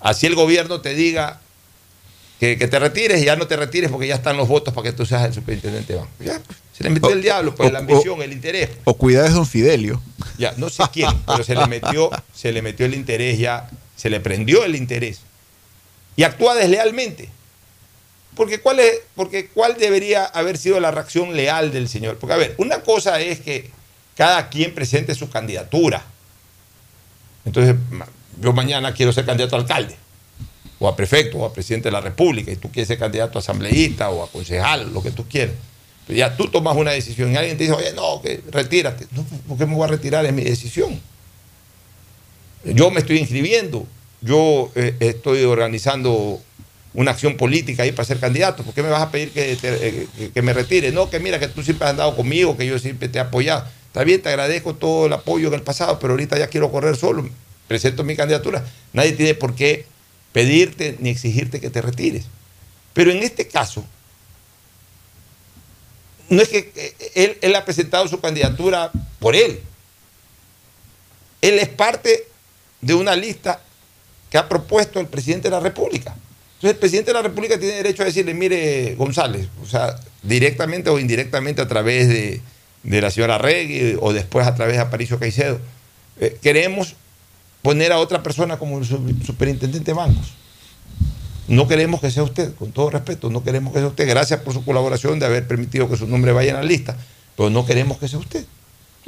[0.00, 1.40] Así el gobierno te diga
[2.40, 4.84] que, que te retires y ya no te retires porque ya están los votos para
[4.84, 6.12] que tú seas el superintendente de banco.
[6.20, 6.40] Ya,
[6.78, 8.70] se le metió O- el diablo, pues o- la ambición, el interés.
[8.84, 10.00] O cuidado es don Fidelio.
[10.38, 14.08] Ya, no sé quién, pero se le metió, se le metió el interés ya, se
[14.08, 15.20] le prendió el interés.
[16.16, 17.28] Y actúa deslealmente.
[18.36, 22.18] Porque cuál es, porque cuál debería haber sido la reacción leal del señor.
[22.18, 23.70] Porque, a ver, una cosa es que
[24.16, 26.04] cada quien presente su candidatura.
[27.44, 27.74] Entonces,
[28.40, 29.96] yo mañana quiero ser candidato a alcalde,
[30.78, 33.40] o a prefecto, o a presidente de la República, y tú quieres ser candidato a
[33.40, 35.54] asambleísta o a concejal, lo que tú quieras.
[36.08, 39.06] Ya tú tomas una decisión y alguien te dice, oye, no, que retírate.
[39.12, 40.24] No, ¿por qué me voy a retirar?
[40.24, 41.00] Es mi decisión.
[42.64, 43.86] Yo me estoy inscribiendo,
[44.20, 46.40] yo eh, estoy organizando
[46.94, 48.62] una acción política ahí para ser candidato.
[48.64, 50.90] ¿Por qué me vas a pedir que, eh, que- que me retire?
[50.90, 53.64] No, que mira, que tú siempre has andado conmigo, que yo siempre te he apoyado.
[53.86, 56.96] Está bien, te agradezco todo el apoyo en el pasado, pero ahorita ya quiero correr
[56.96, 57.28] solo.
[57.68, 58.64] Presento mi candidatura.
[58.92, 59.86] Nadie tiene por qué
[60.32, 62.24] pedirte ni exigirte que te retires.
[62.92, 63.84] Pero en este caso,
[66.28, 69.60] no es que eh, él, él ha presentado su candidatura por él.
[71.40, 72.26] Él es parte
[72.80, 73.60] de una lista
[74.30, 76.14] que ha propuesto el presidente de la República.
[76.56, 80.90] Entonces el presidente de la República tiene derecho a decirle, mire González, o sea, directamente
[80.90, 82.40] o indirectamente a través de,
[82.82, 85.60] de la señora Regui o después a través de Aparicio Caicedo,
[86.20, 86.96] eh, queremos
[87.62, 90.32] poner a otra persona como el superintendente de bancos.
[91.48, 94.06] No queremos que sea usted, con todo respeto, no queremos que sea usted.
[94.06, 96.96] Gracias por su colaboración de haber permitido que su nombre vaya en la lista,
[97.36, 98.44] pero no queremos que sea usted.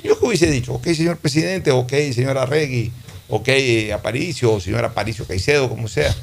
[0.03, 2.91] Yo que hubiese dicho, ok, señor presidente, ok, señora Regui,
[3.29, 3.49] ok,
[3.93, 6.15] Aparicio, o señor Aparicio Caicedo, como sea.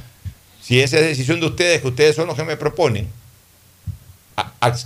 [0.61, 3.07] Si esa es decisión de ustedes, que ustedes son los que me proponen,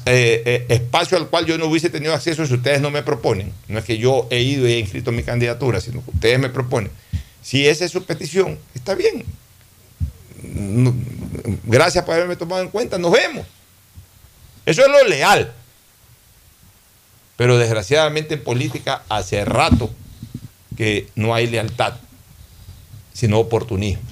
[0.05, 3.53] eh, eh, espacio al cual yo no hubiese tenido acceso si ustedes no me proponen.
[3.69, 6.49] No es que yo he ido y he inscrito mi candidatura, sino que ustedes me
[6.49, 6.91] proponen.
[7.41, 9.25] Si esa es su petición, está bien.
[11.63, 13.45] Gracias por haberme tomado en cuenta, nos vemos.
[14.65, 15.53] Eso es lo leal.
[17.37, 19.91] Pero desgraciadamente en política hace rato
[20.77, 21.93] que no hay lealtad.
[23.13, 24.03] sino oportunismo.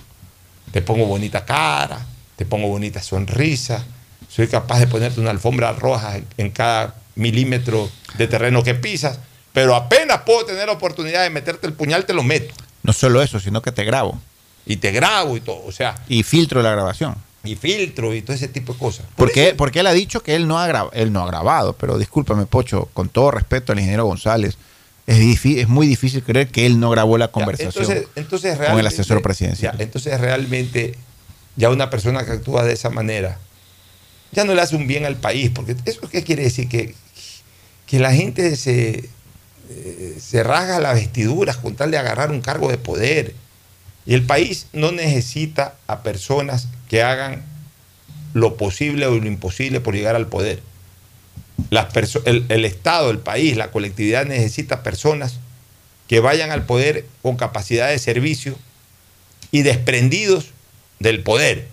[0.71, 2.05] Te pongo bonita cara,
[2.35, 3.83] te pongo bonita sonrisa,
[4.29, 9.19] soy capaz de ponerte una alfombra roja en, en cada milímetro de terreno que pisas,
[9.51, 12.53] pero apenas puedo tener la oportunidad de meterte el puñal, te lo meto.
[12.83, 14.21] No solo eso, sino que te grabo.
[14.69, 17.15] Y te grabo y todo, o sea, Y filtro la grabación.
[17.43, 19.07] y filtro y todo ese tipo de cosas.
[19.15, 21.97] Porque, porque él ha dicho que él no ha, grabado, él no ha grabado, pero
[21.97, 24.57] discúlpame, Pocho, con todo respeto al ingeniero González,
[25.07, 28.85] es, es muy difícil creer que él no grabó la conversación Entonces, entonces con el
[28.85, 29.75] asesor presidencial.
[29.75, 30.95] ya, entonces realmente
[31.55, 33.39] ya una persona que actúa de esa manera
[34.31, 36.93] ya no le hace un bien al país, porque eso qué quiere decir que,
[37.87, 39.09] que la gente se,
[39.69, 43.33] eh, se rasga las vestiduras con tal de agarrar un cargo de poder.
[44.09, 47.43] Y el país no necesita a personas que hagan
[48.33, 50.63] lo posible o lo imposible por llegar al poder.
[52.25, 55.35] El, el Estado, el país, la colectividad necesita personas
[56.07, 58.57] que vayan al poder con capacidad de servicio
[59.51, 60.47] y desprendidos
[60.97, 61.67] del poder.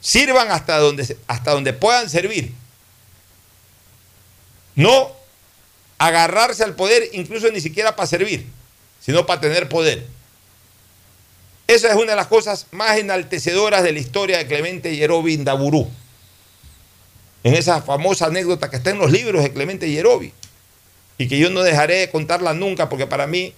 [0.00, 2.52] Sirvan hasta donde, hasta donde puedan servir.
[4.74, 5.12] No
[5.98, 8.48] agarrarse al poder incluso ni siquiera para servir,
[9.00, 10.18] sino para tener poder.
[11.70, 15.88] Esa es una de las cosas más enaltecedoras de la historia de Clemente Yerobi Indaburú.
[17.44, 20.32] En esa famosa anécdota que está en los libros de Clemente Yerobi
[21.16, 23.54] y que yo no dejaré de contarla nunca porque para mí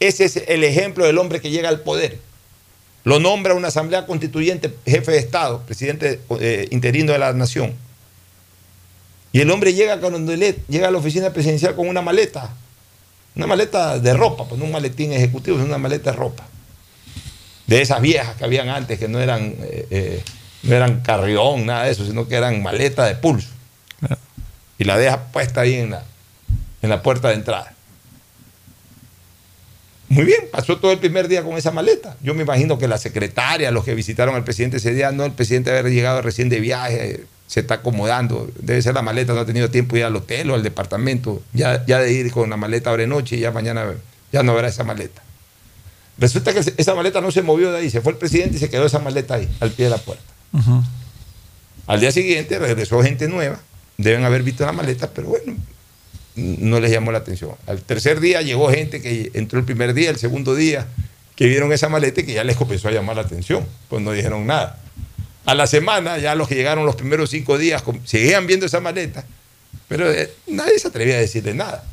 [0.00, 2.18] ese es el ejemplo del hombre que llega al poder.
[3.04, 7.74] Lo nombra una asamblea constituyente jefe de Estado, presidente eh, interino de la nación.
[9.30, 12.50] Y el hombre llega cuando le- llega a la oficina presidencial con una maleta,
[13.36, 16.48] una maleta de ropa, pues no un maletín ejecutivo, sino una maleta de ropa.
[17.66, 20.24] De esas viejas que habían antes, que no eran, eh, eh,
[20.64, 23.48] no eran carrión, nada de eso, sino que eran maleta de pulso.
[24.78, 26.02] Y la deja puesta ahí en la,
[26.82, 27.72] en la puerta de entrada.
[30.08, 32.16] Muy bien, pasó todo el primer día con esa maleta.
[32.20, 35.32] Yo me imagino que la secretaria, los que visitaron al presidente ese día, no el
[35.32, 38.50] presidente haber llegado recién de viaje, se está acomodando.
[38.60, 41.42] Debe ser la maleta, no ha tenido tiempo de ir al hotel o al departamento,
[41.54, 43.86] ya, ya de ir con la maleta ahora noche y ya mañana
[44.32, 45.21] ya no habrá esa maleta.
[46.18, 48.68] Resulta que esa maleta no se movió de ahí, se fue el presidente y se
[48.68, 50.24] quedó esa maleta ahí, al pie de la puerta.
[51.86, 53.60] Al día siguiente regresó gente nueva,
[53.96, 55.56] deben haber visto la maleta, pero bueno,
[56.36, 57.52] no les llamó la atención.
[57.66, 60.86] Al tercer día llegó gente que entró el primer día, el segundo día,
[61.34, 64.12] que vieron esa maleta y que ya les comenzó a llamar la atención, pues no
[64.12, 64.78] dijeron nada.
[65.44, 69.24] A la semana, ya los que llegaron los primeros cinco días, seguían viendo esa maleta,
[69.88, 71.84] pero eh, nadie se atrevía a decirle nada.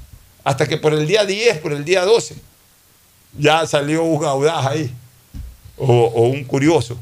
[0.43, 2.35] Hasta que por el día 10, por el día 12,
[3.37, 4.91] ya salió un audaz ahí,
[5.77, 6.97] o, un curioso,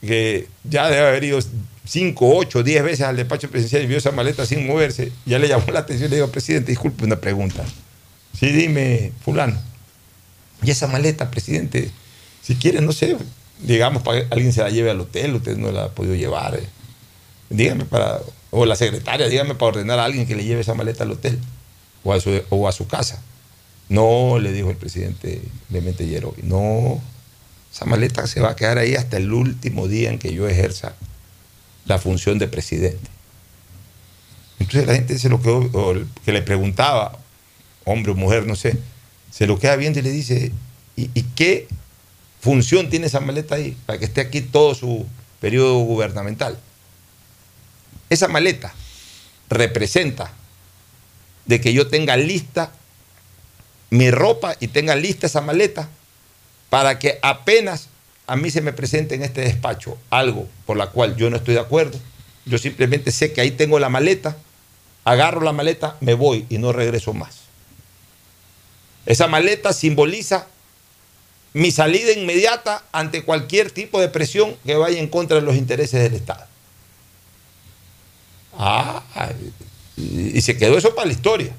[0.00, 1.38] que ya debe haber ido
[1.84, 5.48] 5, 8, 10 veces al despacho presidencial y vio esa maleta sin moverse, ya le
[5.48, 7.64] llamó la atención y le dijo, presidente, disculpe una pregunta.
[8.38, 9.58] Sí, dime, fulano.
[10.62, 11.90] Y esa maleta, presidente,
[12.42, 13.16] si quiere, no sé,
[13.60, 16.54] digamos, para que alguien se la lleve al hotel, usted no la ha podido llevar.
[16.56, 16.66] eh.
[17.50, 18.20] Dígame para,
[18.50, 21.38] o la secretaria, dígame para ordenar a alguien que le lleve esa maleta al hotel
[22.04, 23.22] o a su, o a su casa.
[23.88, 27.00] No, le dijo el presidente Clemente Yerobi, no,
[27.72, 30.94] esa maleta se va a quedar ahí hasta el último día en que yo ejerza
[31.84, 33.10] la función de presidente.
[34.58, 35.70] Entonces la gente se lo quedó,
[36.24, 37.18] que le preguntaba,
[37.84, 38.78] hombre o mujer, no sé,
[39.30, 40.52] se lo queda viendo y le dice,
[40.96, 41.68] ¿y, y qué
[42.40, 45.06] función tiene esa maleta ahí para que esté aquí todo su
[45.40, 46.58] periodo gubernamental?
[48.08, 48.72] Esa maleta
[49.48, 50.32] representa
[51.44, 52.72] de que yo tenga lista
[53.90, 55.88] mi ropa y tenga lista esa maleta
[56.70, 57.88] para que apenas
[58.26, 61.54] a mí se me presente en este despacho algo por la cual yo no estoy
[61.54, 61.98] de acuerdo,
[62.44, 64.36] yo simplemente sé que ahí tengo la maleta,
[65.04, 67.46] agarro la maleta, me voy y no regreso más.
[69.04, 70.48] Esa maleta simboliza
[71.52, 76.02] mi salida inmediata ante cualquier tipo de presión que vaya en contra de los intereses
[76.02, 76.44] del Estado.
[78.58, 79.02] Ah,
[79.96, 81.54] y se quedó eso para la historia.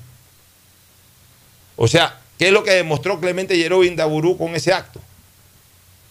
[1.77, 4.99] O sea, ¿qué es lo que demostró Clemente Yerobi Indaburú con ese acto?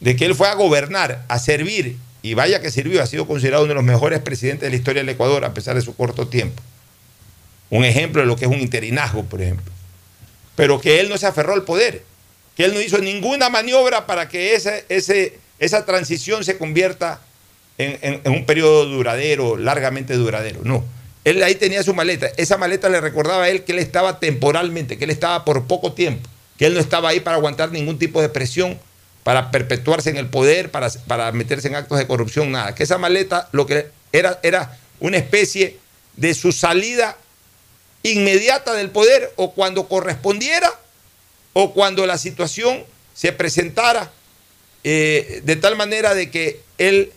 [0.00, 3.64] De que él fue a gobernar, a servir, y vaya que sirvió, ha sido considerado
[3.64, 6.26] uno de los mejores presidentes de la historia del Ecuador a pesar de su corto
[6.28, 6.62] tiempo.
[7.70, 9.72] Un ejemplo de lo que es un interinazgo, por ejemplo.
[10.54, 12.02] Pero que él no se aferró al poder,
[12.56, 17.20] que él no hizo ninguna maniobra para que ese, ese, esa transición se convierta
[17.78, 20.60] en, en- en un periodo duradero, largamente duradero.
[20.64, 20.84] No.
[21.26, 22.28] Él ahí tenía su maleta.
[22.36, 25.92] Esa maleta le recordaba a él que él estaba temporalmente, que él estaba por poco
[25.92, 28.78] tiempo, que él no estaba ahí para aguantar ningún tipo de presión,
[29.24, 32.76] para perpetuarse en el poder, para, para meterse en actos de corrupción, nada.
[32.76, 35.80] Que esa maleta lo que era era una especie
[36.14, 37.16] de su salida
[38.04, 40.72] inmediata del poder o cuando correspondiera
[41.54, 44.12] o cuando la situación se presentara
[44.84, 47.12] eh, de tal manera de que él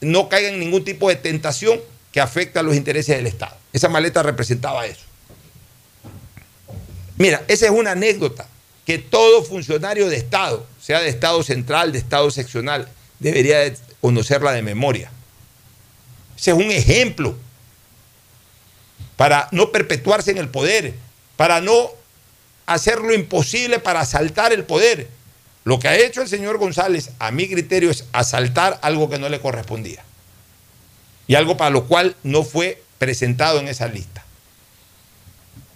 [0.00, 1.80] no caiga en ningún tipo de tentación
[2.12, 3.56] que afecte a los intereses del Estado.
[3.72, 5.00] Esa maleta representaba eso.
[7.16, 8.46] Mira, esa es una anécdota
[8.84, 12.88] que todo funcionario de Estado, sea de Estado central, de Estado seccional,
[13.18, 15.10] debería de conocerla de memoria.
[16.36, 17.36] Ese es un ejemplo
[19.16, 20.94] para no perpetuarse en el poder,
[21.36, 21.90] para no
[22.66, 25.08] hacer lo imposible para asaltar el poder.
[25.64, 29.28] Lo que ha hecho el señor González, a mi criterio, es asaltar algo que no
[29.28, 30.04] le correspondía.
[31.26, 34.24] Y algo para lo cual no fue presentado en esa lista.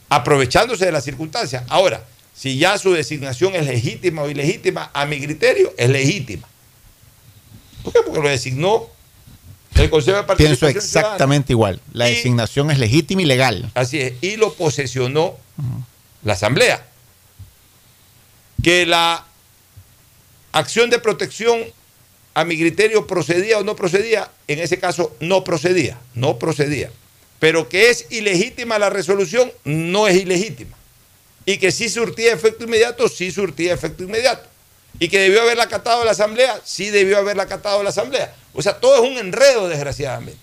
[0.09, 1.64] Aprovechándose de las circunstancias.
[1.68, 6.47] Ahora, si ya su designación es legítima o ilegítima, a mi criterio es legítima.
[7.82, 8.01] ¿Por qué?
[8.05, 8.86] Porque lo designó
[9.74, 11.80] el Consejo de Pienso Participación exactamente igual.
[11.92, 13.70] La Y- designación es legítima y legal.
[13.74, 15.36] Así es, y lo posesionó
[16.22, 16.86] la Asamblea.
[18.62, 19.24] Que la
[20.53, 21.59] acción de protección,
[22.37, 26.91] a mi criterio, procedía o no procedía, en ese caso no procedía, no procedía.
[27.39, 30.76] Pero que es ilegítima la resolución, no es ilegítima.
[31.47, 34.47] Y que sí surtía efecto inmediato, sí surtía efecto inmediato.
[34.99, 38.34] Y que debió haberla acatado la Asamblea, sí debió haberla acatado la Asamblea.
[38.53, 40.39] O sea, todo es un enredo, desgraciadamente,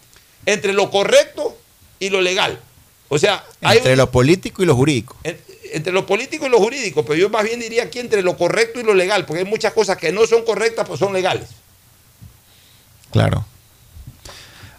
[0.47, 1.55] entre lo correcto
[1.99, 2.59] y lo legal.
[3.07, 5.15] O sea, hay Entre un- lo político y lo jurídico.
[5.23, 5.37] en-
[5.73, 8.79] entre lo político y lo jurídico, pero yo más bien diría aquí entre lo correcto
[8.79, 11.49] y lo legal, porque hay muchas cosas que no son correctas, pues son legales.
[13.13, 13.45] Claro.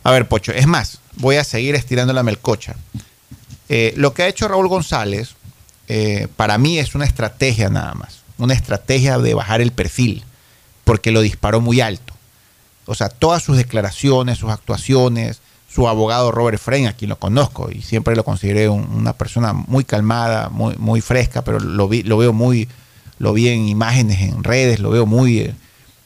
[0.02, 2.76] A ver, Pocho, es más, voy a seguir estirando la melcocha.
[3.70, 5.34] Eh, lo que ha hecho Raúl González,
[5.88, 8.20] eh, para mí es una estrategia nada más.
[8.36, 10.24] Una estrategia de bajar el perfil,
[10.84, 12.12] porque lo disparó muy alto.
[12.86, 15.40] O sea, todas sus declaraciones, sus actuaciones,
[15.72, 19.52] su abogado Robert Frein, a quien lo conozco y siempre lo consideré un- una persona
[19.54, 22.68] muy calmada, muy, muy fresca, pero lo, vi, lo veo muy,
[23.18, 25.54] lo vi en imágenes, en redes, lo veo muy, eh,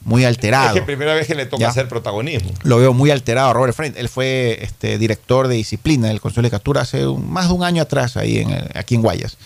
[0.01, 0.69] muy alterado.
[0.75, 1.69] Es que primera vez que le toca Ya.
[1.69, 2.51] hacer protagonismo.
[2.63, 3.93] Lo veo muy alterado a Robert Frein.
[3.97, 7.63] Él fue este, director de disciplina del Consejo de Legislatura hace un- más de un
[7.63, 9.37] año atrás, ahí en aquí en Guayas.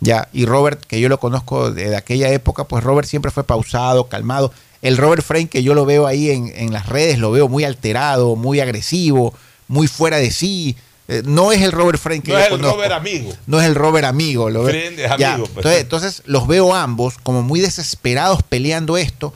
[0.00, 3.44] Ya, y Robert, que yo lo conozco de, de aquella época, pues Robert siempre fue
[3.44, 4.52] pausado, calmado.
[4.82, 7.62] El Robert Frein que yo lo veo ahí en, en las redes, lo veo muy
[7.64, 9.32] alterado, muy agresivo,
[9.68, 10.76] muy fuera de sí.
[11.08, 12.76] Eh, no es el Robert Frein que No yo es el conozco.
[12.76, 13.32] Robert amigo.
[13.46, 14.50] No es el Robert amigo.
[14.50, 15.56] Lo Friend es amigo, pues.
[15.66, 19.32] entonces, entonces los veo ambos como muy desesperados peleando esto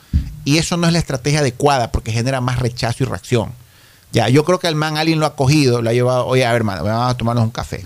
[0.47, 3.51] y eso no es la estrategia adecuada porque genera más rechazo y reacción.
[4.13, 6.51] Ya, yo creo que el man alguien lo ha cogido, lo ha llevado, oye, a
[6.53, 7.85] ver, hermano, vamos a tomarnos un café.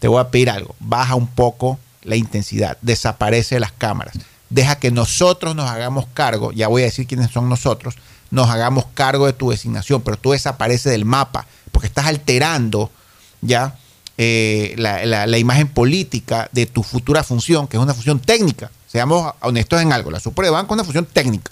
[0.00, 4.14] Te voy a pedir algo, baja un poco la intensidad, desaparece de las cámaras,
[4.50, 7.94] deja que nosotros nos hagamos cargo, ya voy a decir quiénes son nosotros,
[8.32, 12.90] nos hagamos cargo de tu designación, pero tú desaparece del mapa porque estás alterando
[13.42, 13.76] ya
[14.18, 18.70] eh, la, la- la imagen política de tu futura función, que es una función técnica.
[18.92, 21.50] Seamos honestos en algo, la Supra de Banco es una función técnica.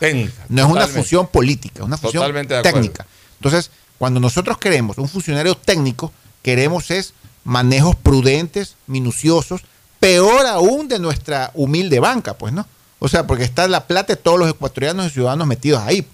[0.50, 2.78] no es una función política, es una Totalmente acuerdo.
[2.78, 3.06] técnica.
[3.38, 6.12] Entonces, cuando nosotros queremos un funcionario técnico,
[6.42, 7.14] queremos es
[7.44, 9.62] manejos prudentes, minuciosos,
[9.98, 12.66] peor aún de nuestra humilde banca, pues, ¿no?
[12.98, 16.06] O sea, porque está la plata de todos los ecuatorianos y ciudadanos metidos ahí.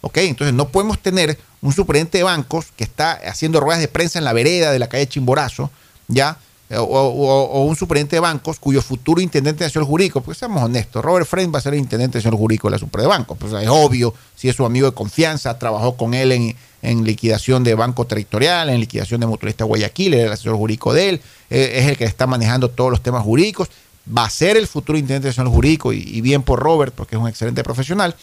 [0.00, 0.16] ¿Ok?
[0.16, 4.24] Entonces no podemos tener un superintendente de bancos que está haciendo ruedas de prensa en
[4.24, 5.70] la vereda de la calle Chimborazo,
[6.08, 6.38] ¿ya?
[6.78, 11.26] O, o- un superintendente de bancos cuyo futuro intendente nacional jurídico, porque seamos honestos, Robert
[11.26, 13.36] Friend va a ser el intendente nacional jurídico de la Supra de Bancos.
[13.38, 17.64] Pues es obvio, si es su amigo de confianza, trabajó con él en, en liquidación
[17.64, 21.72] de Banco Territorial, en liquidación de Mutualista Guayaquil, era el asesor jurídico de él, eh,
[21.76, 23.68] es el que está manejando todos los temas jurídicos,
[24.16, 27.20] va a ser el futuro intendente nacional jurídico y, y bien por Robert, porque es
[27.20, 28.14] un excelente profesional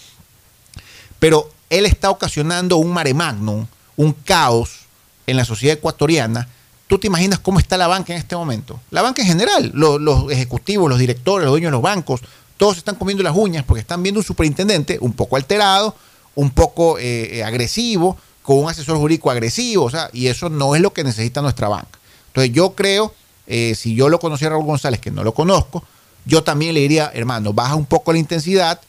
[1.19, 4.81] pero él está ocasionando un mare magnum, un caos
[5.25, 6.47] en la sociedad ecuatoriana.
[6.87, 8.79] ¿Tú te imaginas cómo está la banca en este momento?
[8.91, 12.21] La banca en general, lo- los, ejecutivos, los directores, los dueños de los bancos,
[12.57, 15.95] todos están comiendo las uñas porque están viendo un superintendente un poco alterado,
[16.35, 20.81] un poco eh, agresivo, con un asesor jurídico agresivo, o sea, y eso no es
[20.81, 21.99] lo que necesita nuestra banca.
[22.27, 23.13] Entonces yo creo,
[23.47, 25.83] eh, si yo lo conociera a Raúl González, que no lo conozco,
[26.25, 28.79] yo también le diría, hermano, baja un poco la intensidad,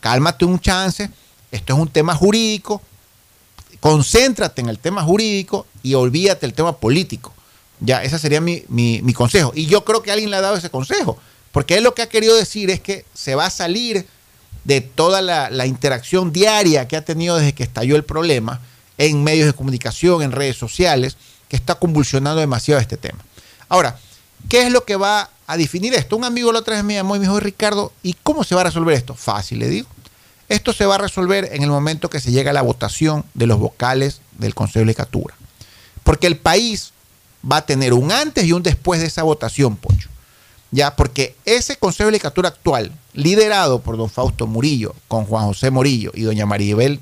[0.00, 1.10] cálmate un chance,
[1.50, 2.82] esto es un tema jurídico,
[3.80, 7.32] concéntrate en el tema jurídico y olvídate del tema político.
[7.80, 9.52] Ya, ese sería mi, mi- mi consejo.
[9.54, 11.18] Y yo creo que alguien le ha dado ese consejo,
[11.50, 14.06] porque él lo que ha querido decir es que se va a salir
[14.64, 18.60] de toda la, la interacción diaria que ha tenido desde que estalló el problema
[18.98, 21.16] en medios de comunicación, en redes sociales,
[21.48, 23.24] que está convulsionando demasiado este tema.
[23.70, 23.98] Ahora,
[24.50, 26.16] ¿qué es lo que va a definir esto?
[26.18, 28.60] Un amigo la otra vez me llamó y me dijo, Ricardo, ¿y cómo se va
[28.60, 29.14] a resolver esto?
[29.14, 29.88] Fácil, le digo.
[30.50, 33.46] Esto se va a resolver en el momento que se llega a la votación de
[33.46, 35.32] los vocales del Consejo de Legislatura.
[36.02, 36.92] Porque el país
[37.50, 40.08] va a tener un antes y un después de esa votación, Pocho.
[40.72, 45.70] Ya, porque ese Consejo de Legislatura actual, liderado por don Fausto Murillo, con Juan José
[45.70, 46.98] Murillo y doña Maribel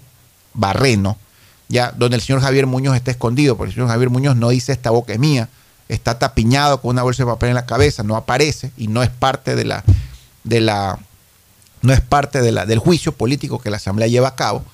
[0.52, 1.16] Barreno,
[1.68, 4.72] ya, donde el señor Javier Muñoz está escondido, porque el señor Javier Muñoz no dice
[4.72, 5.48] esta boca es mía,
[5.88, 9.08] está tapiñado con una bolsa de papel en la cabeza, no aparece y no es
[9.08, 9.84] parte de la,
[10.44, 10.98] de la,
[11.82, 14.64] no es parte de la, del juicio político que la Asamblea lleva a cabo,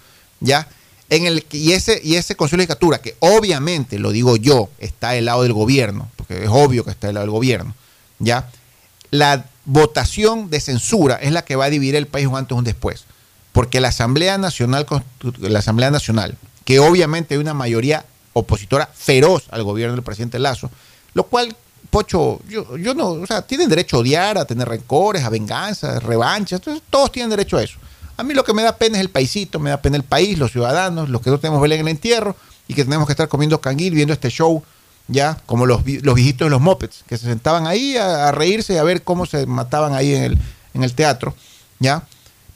[0.40, 0.68] ya,
[1.10, 5.10] en el, y, ese, y ese Consejo de Legislatura, que obviamente, lo digo yo, está
[5.10, 7.74] del lado del gobierno, porque es obvio que está del lado del gobierno,
[8.18, 8.48] ya,
[9.10, 12.58] la votación de censura es la que va a dividir el país un antes o
[12.58, 13.04] un después.
[13.52, 14.86] Porque la Asamblea Nacional,
[15.38, 20.70] la Asamblea Nacional, que obviamente hay una mayoría opositora feroz al gobierno del presidente Lazo,
[21.12, 21.56] lo cual,
[21.90, 26.02] Pocho, yo, yo no, o sea, tienen derecho a odiar, a tener rencores, a venganzas,
[26.02, 27.78] revanchas, entonces, todos tienen derecho a eso.
[28.16, 30.38] A mí lo que me da pena es el paisito, me da pena el país,
[30.38, 32.36] los ciudadanos, los que no tenemos vela en el entierro
[32.68, 34.62] y que tenemos que estar comiendo canguil viendo este show
[35.08, 38.74] ya como los, los viejitos de los mopeds, que se sentaban ahí a, a, reírse
[38.74, 40.38] y a ver cómo se mataban ahí en el,
[40.72, 41.34] en el teatro,
[41.78, 42.04] ya.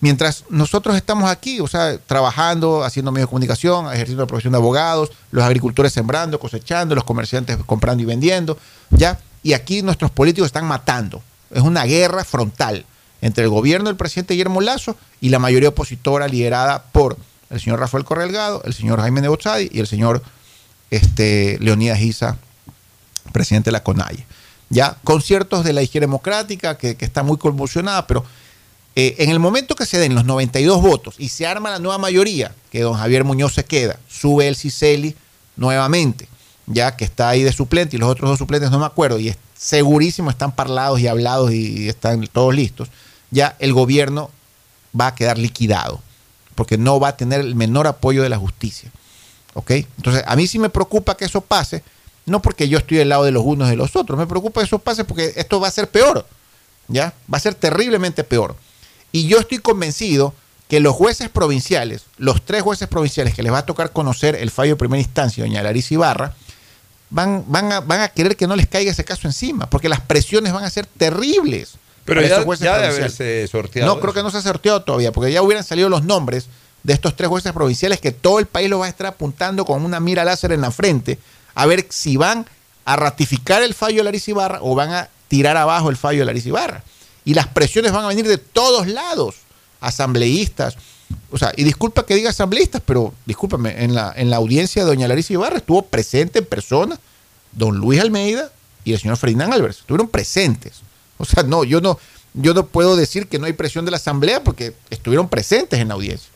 [0.00, 4.58] Mientras nosotros estamos aquí, o sea, trabajando, haciendo medios de comunicación, ejerciendo la profesión de
[4.58, 8.56] abogados, los agricultores sembrando, cosechando, los comerciantes comprando y vendiendo,
[8.90, 9.18] ya.
[9.42, 11.22] Y aquí nuestros políticos están matando.
[11.50, 12.84] Es una guerra frontal
[13.20, 17.16] entre el gobierno del presidente Guillermo Lazo y la mayoría opositora liderada por
[17.50, 20.22] el señor Rafael Correlgado, el señor Jaime Nebozadi y el señor
[20.90, 22.36] este, Leonidas Isa,
[23.32, 24.26] presidente de la CONAIE.
[24.70, 28.24] Ya, conciertos de la izquierda democrática que, que está muy convulsionada, pero
[29.00, 31.98] eh, en el momento que se den los 92 votos y se arma la nueva
[31.98, 35.14] mayoría, que don Javier Muñoz se queda, sube el Ciceli
[35.56, 36.28] nuevamente,
[36.68, 39.28] ya que está ahí de suplente y los otros dos suplentes no me acuerdo, y
[39.28, 42.88] es segurísimo están parlados y hablados y están todos listos,
[43.30, 44.30] ya el gobierno
[44.98, 46.00] va a quedar liquidado,
[46.54, 48.90] porque no va a tener el menor apoyo de la justicia.
[49.54, 49.70] ¿Ok?
[49.70, 51.82] Entonces, a mí sí me preocupa que eso pase,
[52.26, 54.60] no porque yo estoy del lado de los unos y de los otros, me preocupa
[54.60, 56.26] que eso pase porque esto va a ser peor,
[56.86, 57.12] ¿ya?
[57.32, 58.54] Va a ser terriblemente peor.
[59.10, 60.34] Y yo estoy convencido
[60.68, 64.50] que los jueces provinciales, los tres jueces provinciales que les va a tocar conocer el
[64.50, 66.34] fallo de primera instancia, doña Larissa Ibarra,
[67.10, 70.00] van, van, a, van a querer que no les caiga ese caso encima, porque las
[70.00, 71.74] presiones van a ser terribles.
[72.04, 73.94] Pero ya, ya de haberse sorteado.
[73.94, 76.46] No, creo que no se ha sorteado todavía, porque ya hubieran salido los nombres
[76.82, 79.84] de estos tres jueces provinciales que todo el país los va a estar apuntando con
[79.84, 81.18] una mira láser en la frente
[81.54, 82.46] a ver si van
[82.84, 86.26] a ratificar el fallo de Larissa Ibarra o van a tirar abajo el fallo de
[86.26, 86.82] Larissa Ibarra.
[87.24, 89.34] Y las presiones van a venir de todos lados,
[89.80, 90.76] asambleístas.
[91.30, 94.88] O sea, y disculpa que diga asambleístas, pero discúlpame, en la, en la audiencia de
[94.88, 96.98] doña Larissa Ibarra estuvo presente en persona
[97.52, 98.50] don Luis Almeida
[98.84, 99.78] y el señor Ferdinand Álvarez.
[99.80, 100.80] Estuvieron presentes.
[101.18, 101.98] O sea, no, yo no,
[102.34, 105.88] yo no puedo decir que no hay presión de la asamblea porque estuvieron presentes en
[105.88, 106.30] la audiencia.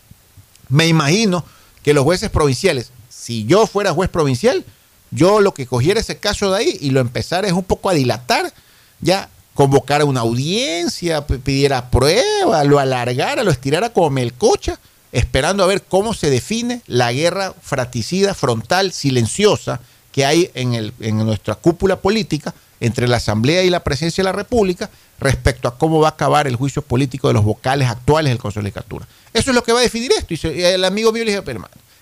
[0.68, 1.44] Me imagino
[1.82, 4.64] que los jueces provinciales, si yo fuera juez provincial,
[5.10, 7.94] yo lo que cogiera ese caso de ahí y lo empezara es un poco a
[7.94, 8.52] dilatar,
[9.00, 14.78] ya convocara una audiencia, pidiera prueba, lo alargara, lo estirara como melcocha,
[15.12, 19.80] esperando a ver cómo se define la guerra fratricida, frontal, silenciosa
[20.10, 24.26] que hay en, el, en nuestra cúpula política entre la Asamblea y la Presidencia de
[24.26, 24.90] la República
[25.20, 28.60] respecto a cómo va a acabar el juicio político de los vocales actuales del Consejo
[28.60, 29.06] de Legislatura.
[29.32, 30.34] Eso es lo que va a definir esto.
[30.34, 31.44] Y el amigo mío le dijo,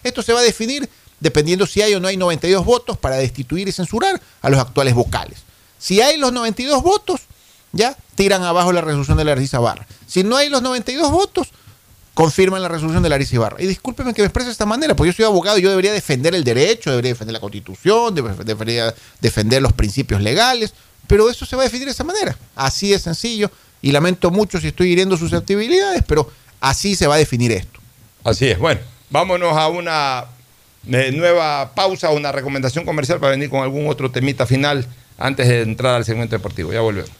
[0.03, 0.89] esto se va a definir
[1.21, 4.95] dependiendo si hay o no hay 92 votos para destituir y censurar a los actuales
[4.95, 5.41] vocales.
[5.79, 7.21] Si hay los 92 votos,
[7.73, 9.87] ya tiran abajo la resolución de la Larissa Barra.
[10.07, 11.49] Si no hay los 92 votos,
[12.15, 13.63] confirman la resolución de Larissa Ibarra.
[13.63, 15.93] Y discúlpeme que me exprese de esta manera, porque yo soy abogado y yo debería
[15.93, 20.75] defender el derecho, debería defender la constitución, debería defender los principios legales,
[21.07, 22.37] pero eso se va a definir de esa manera.
[22.57, 23.51] Así de sencillo.
[23.83, 26.31] Y lamento mucho si estoy hiriendo susceptibilidades, pero
[26.61, 27.81] así se va a definir esto.
[28.23, 28.59] Así es.
[28.59, 30.25] Bueno, vámonos a una
[30.87, 34.87] eh, nueva pausa, una recomendación comercial para venir con algún otro temita final
[35.17, 36.73] antes de entrar al segmento deportivo.
[36.73, 37.20] Ya volvemos.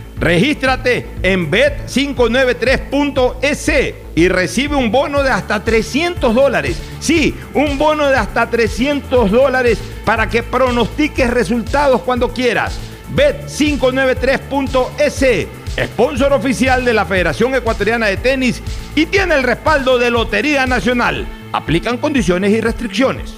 [0.21, 3.71] Regístrate en bet593.es
[4.13, 6.77] y recibe un bono de hasta 300 dólares.
[6.99, 12.77] Sí, un bono de hasta 300 dólares para que pronostiques resultados cuando quieras.
[13.15, 15.47] Bet593.es,
[15.87, 18.61] sponsor oficial de la Federación Ecuatoriana de Tenis
[18.93, 21.25] y tiene el respaldo de Lotería Nacional.
[21.51, 23.33] Aplican condiciones y restricciones.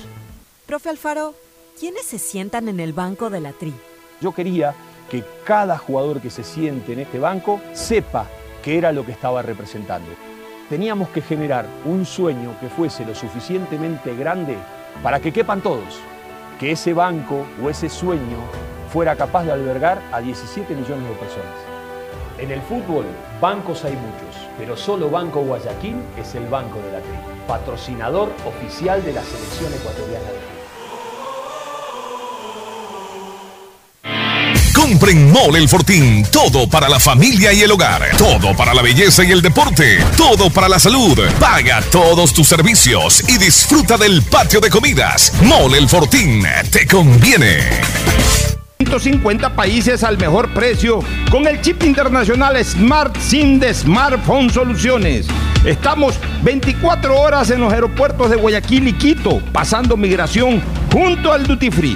[0.65, 1.33] Profe Alfaro,
[1.79, 3.71] ¿quiénes se sientan en el banco de la tri?
[4.19, 4.75] Yo quería
[5.13, 8.25] que cada jugador que se siente en este banco sepa
[8.63, 10.09] qué era lo que estaba representando.
[10.71, 14.57] teníamos que generar un sueño que fuese lo suficientemente grande
[15.03, 15.99] para que quepan todos,
[16.59, 18.39] que ese banco o ese sueño
[18.91, 21.57] fuera capaz de albergar a 17 millones de personas.
[22.39, 23.05] En el fútbol,
[23.39, 29.03] bancos hay muchos, pero solo Banco Guayaquil es el banco de la tri, patrocinador oficial
[29.05, 30.52] de la selección ecuatoriana
[34.83, 36.25] Compren Mole el Fortín.
[36.29, 38.01] Todo para la familia y el hogar.
[38.17, 40.03] Todo para la belleza y el deporte.
[40.17, 41.17] Todo para la salud.
[41.39, 45.31] Paga todos tus servicios y disfruta del patio de comidas.
[45.41, 46.43] Mole el Fortín.
[46.69, 47.59] Te conviene.
[48.79, 50.99] 150 países al mejor precio
[51.31, 55.27] con el chip internacional Smart SIM de Smartphone Soluciones.
[55.63, 60.61] Estamos 24 horas en los aeropuertos de Guayaquil y Quito, pasando migración
[60.91, 61.95] junto al Duty Free.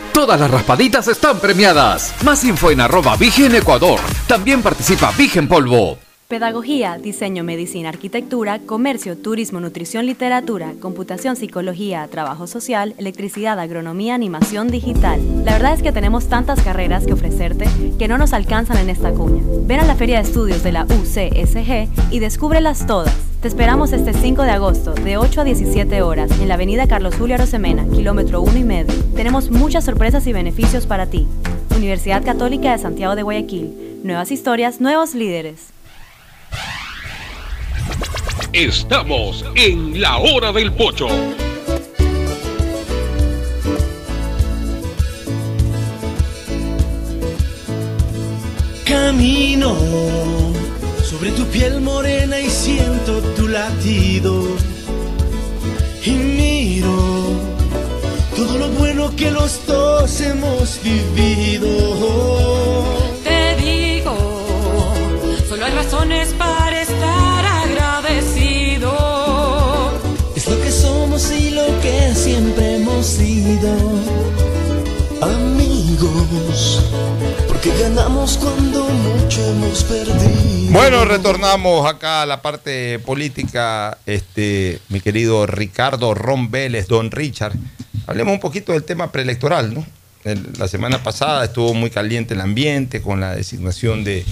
[0.13, 2.13] Todas las raspaditas están premiadas.
[2.23, 3.99] Más info en arroba Vigen Ecuador.
[4.27, 6.10] También participa Vigen Polvo.
[6.31, 14.69] Pedagogía, diseño, medicina, arquitectura, comercio, turismo, nutrición, literatura, computación, psicología, trabajo social, electricidad, agronomía, animación
[14.69, 15.19] digital.
[15.43, 17.65] La verdad es que tenemos tantas carreras que ofrecerte
[17.99, 19.43] que no nos alcanzan en esta cuña.
[19.65, 23.13] Ven a la Feria de Estudios de la UCSG y descúbrelas todas.
[23.41, 27.15] Te esperamos este 5 de agosto, de 8 a 17 horas, en la avenida Carlos
[27.15, 28.95] Julio Arosemena, kilómetro 1 y medio.
[29.17, 31.27] Tenemos muchas sorpresas y beneficios para ti.
[31.75, 33.99] Universidad Católica de Santiago de Guayaquil.
[34.05, 35.71] Nuevas historias, nuevos líderes.
[38.53, 41.07] Estamos en la hora del pocho.
[48.85, 49.75] Camino
[51.03, 54.43] sobre tu piel morena y siento tu latido.
[56.03, 57.51] Y miro
[58.35, 61.67] todo lo bueno que los dos hemos vivido.
[63.23, 64.30] Te digo,
[65.61, 68.91] solo hay razones para estar agradecido.
[70.35, 73.69] Es lo que somos y lo que siempre hemos sido.
[75.21, 76.83] Amigos,
[77.47, 80.71] porque ganamos cuando mucho hemos perdido.
[80.71, 87.53] Bueno, retornamos acá a la parte política, este, mi querido Ricardo Ron Vélez, don Richard.
[88.07, 89.85] Hablemos un poquito del tema preelectoral, ¿no?
[90.23, 94.25] El- la semana pasada estuvo muy caliente el ambiente con la designación de,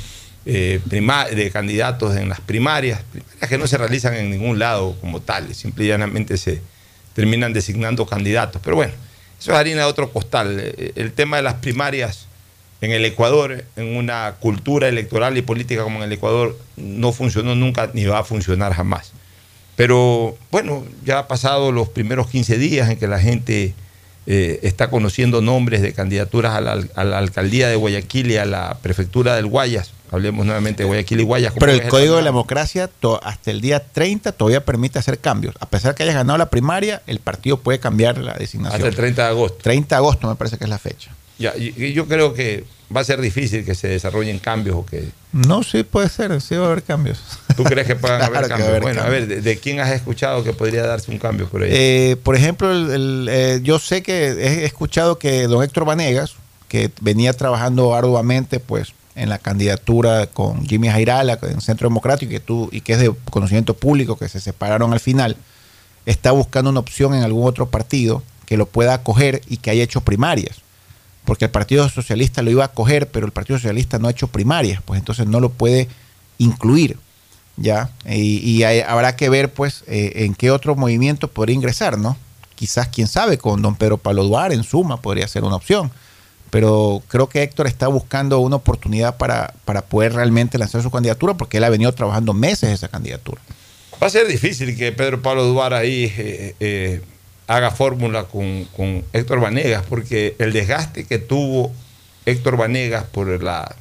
[0.51, 5.21] eh, de candidatos en las primarias, primarias que no se realizan en ningún lado como
[5.21, 6.59] tales, simple y llanamente se
[7.13, 8.59] terminan designando candidatos.
[8.63, 8.93] Pero bueno,
[9.39, 10.57] eso es harina de otro costal.
[10.59, 12.25] Eh, El tema de las primarias
[12.81, 17.53] en el Ecuador, en una cultura electoral y política como en el Ecuador, no funcionó
[17.53, 19.11] nunca ni va a funcionar jamás.
[19.75, 23.75] Pero bueno, ya ha pasado los primeros 15 días en que la gente
[24.25, 29.35] eh, está conociendo nombres de candidaturas a la alcaldía de Guayaquil y a la prefectura
[29.35, 29.91] del Guayas.
[30.11, 31.53] Hablemos nuevamente de Guayaquil y Guayas.
[31.59, 32.29] Pero el Código de la.
[32.29, 35.55] Democracia to- hasta el día 30 todavía permite hacer cambios.
[35.59, 38.75] A pesar que hayas ganado la primaria, el partido puede cambiar la designación.
[38.77, 39.57] Hasta el 30 de agosto.
[39.61, 41.11] 30 de agosto me parece que es la fecha.
[41.37, 42.65] Ya, y- yo creo que
[42.95, 45.09] va a ser difícil que se desarrollen cambios o que...
[45.31, 47.21] No, sí puede ser, sí va a haber cambios.
[47.55, 48.69] ¿Tú crees que puedan Claro haber cambios?
[48.69, 51.61] haber bueno, a ver, ¿de, de quién has escuchado que podría darse un cambio por
[51.63, 51.69] ahí?
[51.71, 56.33] Eh, por ejemplo, el- el, eh, yo sé que he escuchado que don Héctor Vanegas,
[56.67, 62.35] que venía trabajando arduamente pues en la candidatura con Jimmy Jairala en Centro Democrático y
[62.35, 65.37] que, tú, y que es de conocimiento público, que se separaron al final,
[66.05, 69.83] está buscando una opción en algún otro partido que lo pueda acoger y que haya
[69.83, 70.57] hecho primarias.
[71.25, 74.27] Porque el Partido Socialista lo iba a acoger, pero el Partido Socialista no ha hecho
[74.27, 75.87] primarias, pues entonces no lo puede
[76.37, 76.97] incluir.
[77.59, 77.91] ¿ya?
[78.09, 82.17] Y, habrá que ver, pues, eh, en qué otro movimiento podría ingresar, ¿no?
[82.55, 85.91] Quizás, quién sabe, con don Pedro Pablo Duar en suma podría ser una opción.
[86.49, 91.35] Pero creo que Héctor está buscando una oportunidad para, para poder realmente lanzar su candidatura,
[91.35, 93.41] porque él ha venido trabajando meses esa candidatura.
[94.01, 97.01] Va a ser difícil que Pedro Pablo Duar ahí eh, eh,
[97.47, 101.71] haga fórmula con, con Héctor Vanegas, porque el desgaste que tuvo
[102.25, 103.75] Héctor Vanegas por la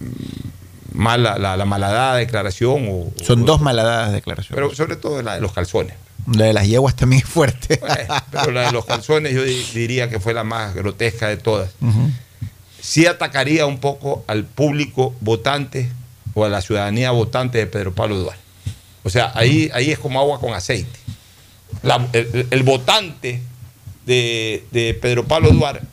[0.00, 2.86] mm, mala, la, la malhadada declaración.
[2.88, 4.54] O, Son o- dos malhadadas declaraciones.
[4.54, 5.94] Pero sobre todo la de los calzones.
[6.32, 7.80] La de las yeguas también es fuerte.
[8.30, 11.70] Pero la de los calzones yo di- diría que fue la más grotesca de todas.
[11.80, 12.10] Ujú.
[12.80, 15.88] Sí atacaría un poco al público votante
[16.34, 18.42] o a la ciudadanía votante de Pedro Pablo Duarte.
[19.04, 20.98] O sea, ahí, ahí es como agua con aceite.
[21.82, 23.40] La- el, el votante
[24.06, 25.86] de, de Pedro Pablo Duarte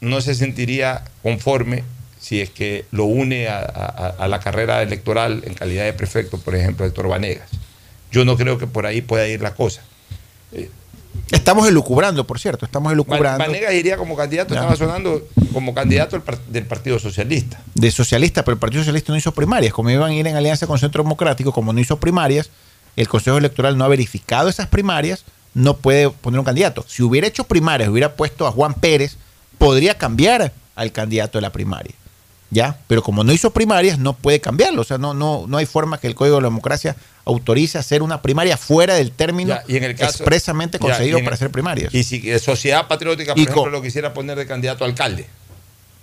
[0.00, 1.84] no se sentiría conforme
[2.20, 6.38] si es que lo une a, a- a la carrera electoral en calidad de prefecto,
[6.38, 7.48] por ejemplo, Héctor Vanegas.
[8.12, 9.82] Yo no creo que por ahí pueda ir la cosa.
[11.30, 13.38] Estamos elucubrando, por cierto, estamos elucubrando.
[13.38, 17.60] Vanegas iría como candidato, estaba sonando como candidato del del Partido Socialista.
[17.74, 19.72] de socialista, pero el Partido Socialista no hizo primarias.
[19.72, 22.50] Como iban a ir en alianza con Centro Democrático, como no hizo primarias,
[22.96, 25.24] el Consejo Electoral no ha verificado esas primarias,
[25.54, 26.84] no puede poner un candidato.
[26.86, 29.16] Si hubiera hecho primarias, hubiera puesto a Juan Pérez,
[29.58, 31.94] podría cambiar al candidato de la primaria.
[32.54, 32.76] ¿Ya?
[32.86, 34.82] Pero como no hizo primarias, no puede cambiarlo.
[34.82, 38.02] O sea, no, no, no hay forma que el Código de la Democracia autorice hacer
[38.02, 41.24] una primaria fuera del término Ya, y en el caso- expresamente ya, concedido y en-
[41.24, 41.94] para hacer primarias.
[41.94, 45.26] Y si Sociedad Patriótica, por Y ejemplo, lo quisiera poner de candidato a alcalde.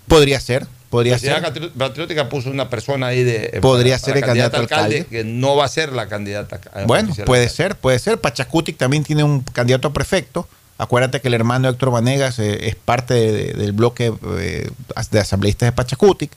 [0.07, 1.71] Podría ser, podría Sociedad ser.
[1.73, 3.51] Patriótica puso una persona ahí de.
[3.53, 5.17] eh, Podría para- ser el candidato a alcalde, alcalde.
[5.17, 6.59] que no va a ser la candidata.
[6.73, 8.19] a- Bueno, puede ser, puede ser.
[8.19, 10.47] Pachacutic también tiene un candidato a prefecto.
[10.79, 14.71] Acuérdate que el hermano Héctor Vanegas eh, es parte de- de- del bloque eh,
[15.11, 16.31] de asambleístas de Pachacutic,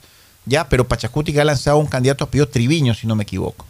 [0.45, 3.65] ya, pero Pachacutic ha lanzado un candidato a Pío Triviño, si no me equivoco,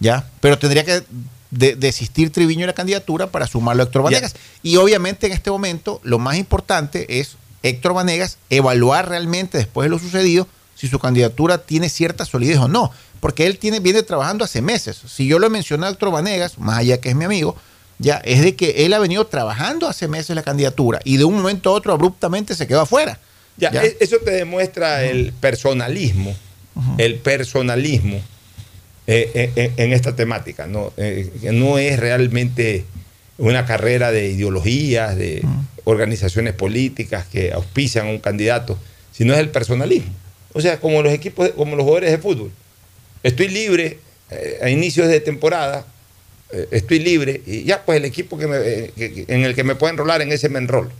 [0.00, 1.02] ya, pero tendría que
[1.50, 4.04] de- desistir Triviño de la candidatura para sumarlo a Héctor Ya.
[4.04, 4.34] Vanegas.
[4.62, 9.90] Y obviamente en este momento lo más importante es Héctor Vanegas evaluar realmente después de
[9.90, 12.90] lo sucedido si su candidatura tiene cierta solidez o no,
[13.20, 15.00] porque él tiene viene trabajando hace meses.
[15.06, 17.56] Si yo lo he mencionado a Héctor Vanegas, más allá que es mi amigo,
[17.98, 21.34] ya es de que él ha venido trabajando hace meses la candidatura y de un
[21.36, 23.18] momento a otro abruptamente se quedó afuera.
[23.56, 23.84] Ya, Ya.
[23.84, 26.34] e- eso te demuestra el personalismo,
[26.98, 28.16] el personalismo
[29.06, 30.92] eh, eh, eh, en esta temática, ¿no?
[30.96, 32.84] Eh, no es realmente
[33.38, 35.42] una carrera de ideologías, de
[35.84, 38.78] organizaciones políticas que auspician a un candidato,
[39.12, 40.10] sino es el personalismo.
[40.52, 42.50] O sea, como los equipos, como los jugadores de fútbol.
[43.22, 43.98] Estoy libre
[44.62, 45.84] a inicios de temporada,
[46.54, 49.74] eh, estoy libre y ya pues el equipo que me- eh, en el que me
[49.74, 50.90] pueda enrolar en ese me enrolo.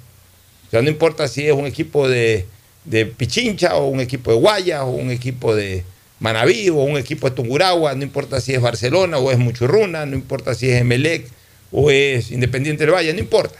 [0.68, 2.46] O sea, no importa si es un equipo de,
[2.84, 5.84] de Pichincha o un equipo de Guayas o un equipo de
[6.20, 10.14] Manaví o un equipo de Tunguragua, no importa si es Barcelona o es Muchurruna, no
[10.16, 11.26] importa si es Emelec
[11.70, 13.58] o es Independiente del Valle, no importa.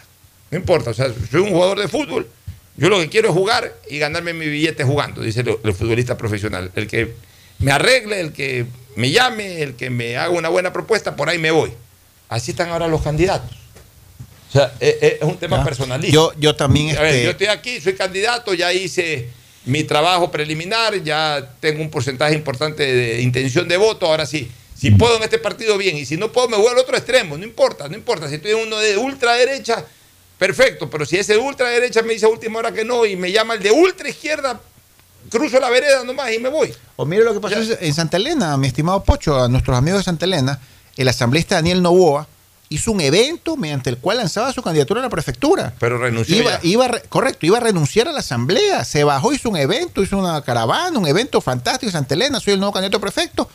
[0.51, 2.29] No importa, o sea, soy un jugador de fútbol,
[2.77, 6.71] yo lo que quiero es jugar y ganarme mi billete jugando, dice el futbolista profesional.
[6.75, 7.13] El que
[7.61, 8.67] me arregle, el que
[8.97, 11.73] me llame, el que me haga una buena propuesta, por ahí me voy.
[12.35, 13.51] Así están ahora los candidatos.
[14.49, 15.65] O sea, es, es un tema Ya.
[15.65, 16.13] personalista.
[16.15, 19.29] Yo, yo también A ver, este, yo estoy aquí, soy candidato, ya hice
[19.67, 24.51] mi trabajo preliminar, ya tengo un porcentaje importante de intención de voto, ahora sí.
[24.77, 27.39] Si puedo en este partido, bien, y si no puedo, me voy al otro extremo,
[27.39, 28.29] no importa, no importa.
[28.29, 29.85] Si estoy en uno de ultraderecha,
[30.39, 33.31] perfecto, pero si ese de ultraderecha me dice a última hora que no y me
[33.33, 34.61] llama el de ultra izquierda,
[35.31, 36.75] cruzo la vereda nomás y me voy.
[36.97, 40.05] O mire lo que pasó en Santa Elena, mi estimado Pocho, a nuestros amigos de
[40.05, 40.61] Santa Elena,
[40.97, 42.27] el asambleísta Daniel Novoa
[42.69, 45.75] hizo un evento mediante el cual lanzaba su candidatura a la prefectura.
[45.79, 46.37] Pero renunció.
[46.63, 50.43] Iba, correcto, iba a renunciar a la asamblea, se bajó, hizo un evento, hizo una
[50.43, 53.49] caravana, un evento fantástico en Santa Elena, soy el nuevo candidato a prefecto,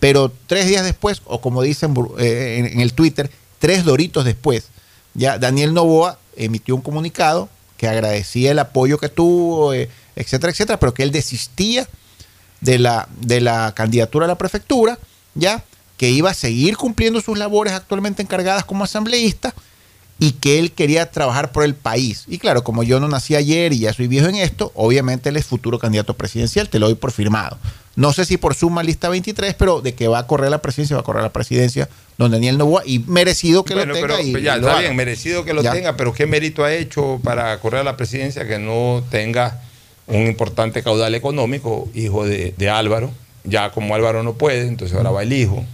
[0.00, 4.68] pero tres días después, o como dicen eh, en, en el Twitter, tres doritos después,
[5.14, 10.78] ya Daniel Novoa emitió un comunicado que agradecía el apoyo que tuvo, eh, etcétera, etcétera,
[10.78, 11.88] pero que él desistía
[12.60, 14.98] de la, de la candidatura a la prefectura,
[15.34, 15.64] ya
[16.02, 19.54] que iba a seguir cumpliendo sus labores actualmente encargadas como asambleísta
[20.18, 22.24] y que él quería trabajar por el país.
[22.26, 25.36] Y claro, como yo no nací ayer y ya soy viejo en esto, obviamente él
[25.36, 27.56] es futuro candidato presidencial, te lo doy por firmado.
[27.94, 30.96] No sé si por suma lista 23, pero de que va a correr la presidencia,
[30.96, 31.88] va a correr la presidencia
[32.18, 34.70] don Daniel Novoa y merecido que Bueno, lo tenga pero y, ya y lo está
[34.72, 34.80] haga.
[34.80, 35.70] bien, merecido que lo Ya.
[35.70, 39.60] tenga, pero ¿qué mérito ha hecho para correr a la presidencia que no tenga
[40.08, 43.12] un importante caudal económico, hijo de, de Álvaro?
[43.44, 45.64] Ya como Álvaro no puede, entonces ahora va el hijo.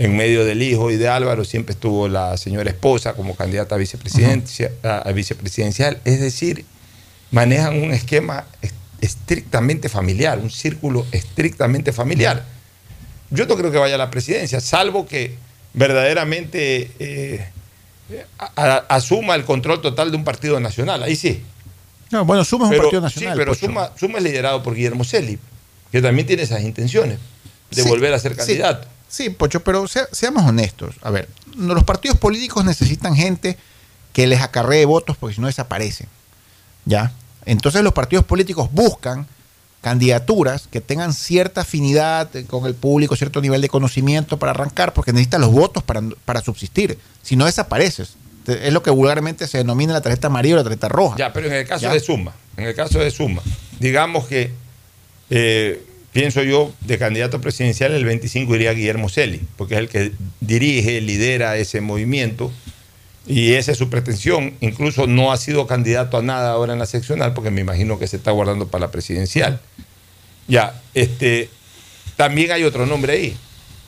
[0.00, 3.78] En medio del hijo y de Álvaro siempre estuvo la señora esposa como candidata a,
[3.78, 6.00] vicepresidencia, a, a vicepresidencial.
[6.04, 6.64] Es decir,
[7.32, 12.44] manejan un esquema es- estrictamente familiar, un círculo estrictamente familiar.
[13.30, 15.34] Yo no creo que vaya a la presidencia, salvo que
[15.74, 17.48] verdaderamente eh,
[18.38, 21.02] a- asuma el control total de un partido nacional.
[21.02, 21.42] Ahí sí.
[22.10, 23.34] No, bueno, Suma es un Pero- partido nacional.
[23.34, 23.66] Sí, pero Pocho.
[23.66, 25.38] Suma, Suma es liderado por Guillermo Celi,
[25.90, 27.18] que también tiene esas intenciones
[27.70, 28.84] de Sí, volver a ser candidato.
[28.84, 28.94] Sí,
[29.36, 30.94] Pocho, pero sea- seamos honestos.
[31.02, 33.56] A ver, los partidos políticos necesitan gente
[34.12, 36.08] que les acarree votos porque si no desaparecen.
[36.84, 37.12] ¿Ya?
[37.44, 39.26] Entonces los partidos políticos buscan
[39.80, 45.12] candidaturas que tengan cierta afinidad con el público, cierto nivel de conocimiento para arrancar, porque
[45.12, 46.98] necesitan los votos para, para subsistir.
[47.22, 48.14] Si no desapareces.
[48.46, 51.16] Es lo que vulgarmente se denomina la tarjeta amarilla o la tarjeta roja.
[51.18, 51.92] Ya, pero en el caso ¿Ya?
[51.92, 53.42] de Suma, en el caso de Suma,
[53.78, 54.52] digamos que,
[55.28, 60.12] eh, pienso yo, de candidato presidencial el 25 iría Guillermo Celi, porque es el que
[60.40, 62.50] dirige, lidera ese movimiento
[63.26, 64.54] y esa es su pretensión.
[64.60, 68.06] Incluso no ha sido candidato a nada ahora en la seccional, porque me imagino que
[68.06, 69.60] se está guardando para la presidencial.
[70.46, 71.50] Ya, este,
[72.16, 73.36] también hay otro nombre ahí.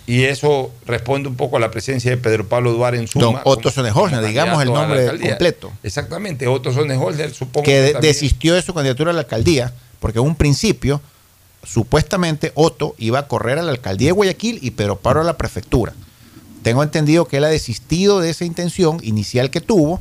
[0.06, 3.24] Y eso responde un poco a la presencia de Pedro Pablo Duarte en Suma.
[3.24, 5.72] Don Otto como digamos el nombre completo.
[5.82, 10.24] Exactamente, Otto Sonneholder, supongo que también- desistió de su candidatura a la alcaldía, porque en
[10.24, 11.00] un principio,
[11.62, 15.36] supuestamente, Otto iba a correr a la alcaldía de Guayaquil y Pedro Pablo a la
[15.38, 15.92] prefectura.
[16.62, 20.00] Tengo entendido que él ha desistido de esa intención inicial que tuvo,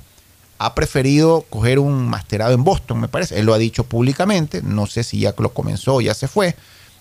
[0.57, 3.39] ha preferido coger un masterado en Boston, me parece.
[3.39, 6.55] Él lo ha dicho públicamente, no sé si ya lo comenzó o ya se fue,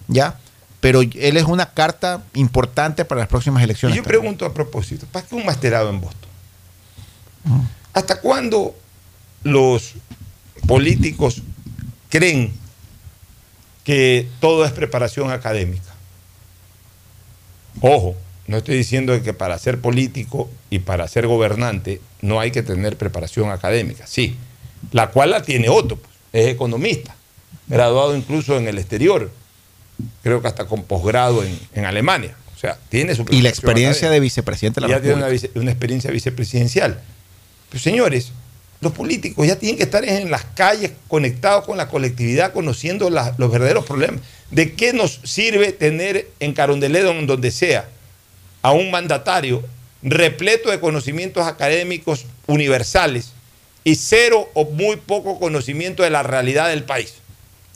[0.07, 0.39] ya.
[0.81, 3.97] Pero él es una carta importante para las próximas Y elecciones.
[3.97, 6.31] yo pregunto a propósito, ¿para qué un masterado en Boston?
[7.93, 8.77] ¿Hasta cuándo
[9.43, 9.95] los
[10.69, 11.43] políticos
[12.09, 12.53] creen
[13.89, 15.95] que todo es preparación académica?
[17.81, 18.15] Ojo,
[18.47, 22.99] no estoy diciendo que para ser político y para ser gobernante no hay que tener
[22.99, 24.37] preparación académica, sí,
[24.93, 27.17] la cual la tiene Otto, pues, es economista,
[27.67, 29.31] graduado incluso en el exterior,
[30.23, 32.37] creo que hasta con posgrado en, en Alemania.
[32.55, 34.13] O sea, tiene su Y la experiencia académica.
[34.13, 37.01] de vicepresidente de la ya tiene una, una experiencia vicepresidencial.
[37.71, 38.33] Pero señores,
[38.81, 43.35] los políticos ya tienen que estar en las calles conectados con la colectividad, conociendo la-
[43.39, 44.21] los verdaderos problemas.
[44.51, 47.89] ¿De qué nos sirve tener en Carondelet, en donde sea,
[48.63, 49.63] a un mandatario
[50.03, 53.33] repleto de conocimientos académicos universales
[53.85, 57.15] y cero o muy poco conocimiento de la realidad del país?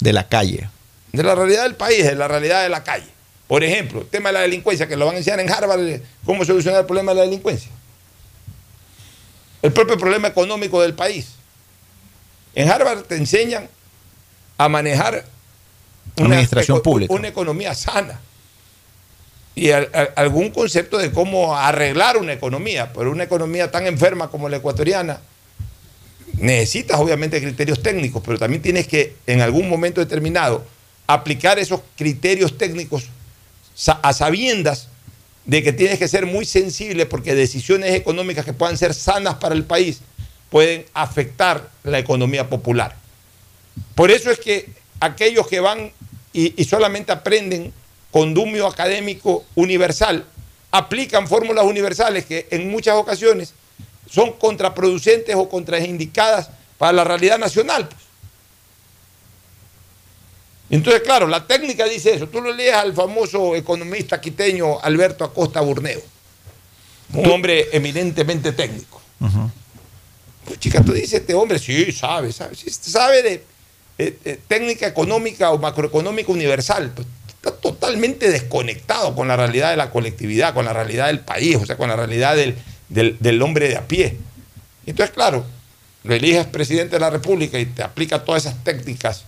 [0.00, 0.68] De la calle.
[1.12, 3.04] de la realidad del país, de la realidad de la calle.
[3.46, 6.42] Por ejemplo, el tema de la delincuencia, que lo van a enseñar en Harvard, cómo
[6.44, 7.70] solucionar el problema de la delincuencia.
[9.62, 11.28] El propio problema económico del país.
[12.54, 13.68] En Harvard te enseñan
[14.58, 15.24] a manejar
[16.16, 17.14] Administración eco- pública.
[17.14, 18.20] una economía sana.
[19.54, 24.28] Y al- al- algún concepto de cómo arreglar una economía, pero una economía tan enferma
[24.28, 25.20] como la ecuatoriana,
[26.38, 30.64] necesitas obviamente criterios técnicos, pero también tienes que en algún momento determinado
[31.06, 33.04] aplicar esos criterios técnicos
[34.02, 34.88] a sabiendas
[35.44, 39.54] de que tienes que ser muy sensible porque decisiones económicas que puedan ser sanas para
[39.54, 40.00] el país
[40.50, 42.94] pueden afectar la economía popular.
[43.94, 44.68] Por eso es que
[45.00, 45.92] aquellos que van
[46.32, 47.72] y, solamente aprenden
[48.10, 50.26] condumio académico universal,
[50.70, 53.54] aplican fórmulas universales que en muchas ocasiones
[54.10, 57.88] son contraproducentes o contraindicadas para la realidad nacional.
[60.72, 62.28] Entonces, claro, la técnica dice eso.
[62.28, 66.00] Tú lo lees al famoso economista quiteño Alberto Acosta Burneo,
[67.12, 69.00] un hombre eminentemente técnico.
[70.46, 73.44] Pues, chica, tú dices, este hombre, sí, sabe, sabe, sí, sabe de
[73.98, 76.90] eh, eh, técnica económica o macroeconómica universal.
[76.94, 81.56] Pues, está totalmente desconectado con la realidad de la colectividad, con la realidad del país,
[81.56, 82.56] o sea, con la realidad del,
[82.88, 84.16] del- del hombre de a pie.
[84.86, 85.44] Entonces, claro,
[86.04, 89.24] lo eliges presidente de la República y te aplica todas esas técnicas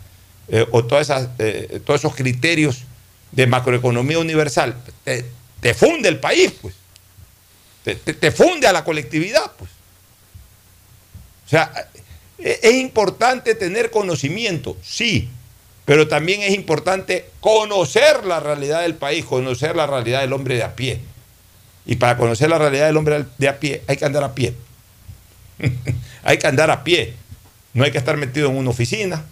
[0.48, 2.82] eh, o todas esas, eh, todos esos criterios
[3.32, 5.24] de macroeconomía universal, te,
[5.60, 6.74] te funde el país, pues.
[7.84, 9.70] Te, te- funde a la colectividad, pues.
[11.46, 11.70] O sea,
[12.38, 15.28] e- es importante tener conocimiento, sí,
[15.84, 20.62] pero también es importante conocer la realidad del país, conocer la realidad del hombre de
[20.62, 21.00] a pie.
[21.84, 24.54] Y para conocer la realidad del hombre de a pie hay que andar a pie.
[26.22, 27.14] hay que andar a pie.
[27.74, 29.24] No hay que estar metido en una oficina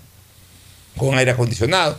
[0.97, 1.99] con aire acondicionado.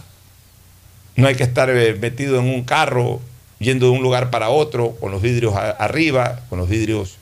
[1.15, 3.21] No hay que estar eh, metido en un carro
[3.59, 7.17] yendo de un lugar para otro con los vidrios arriba, con los vidrios,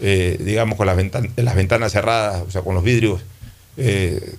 [0.00, 0.96] eh, digamos, con las,
[1.36, 3.22] las ventanas cerradas, o sea, con los vidrios,
[3.76, 4.34] eh,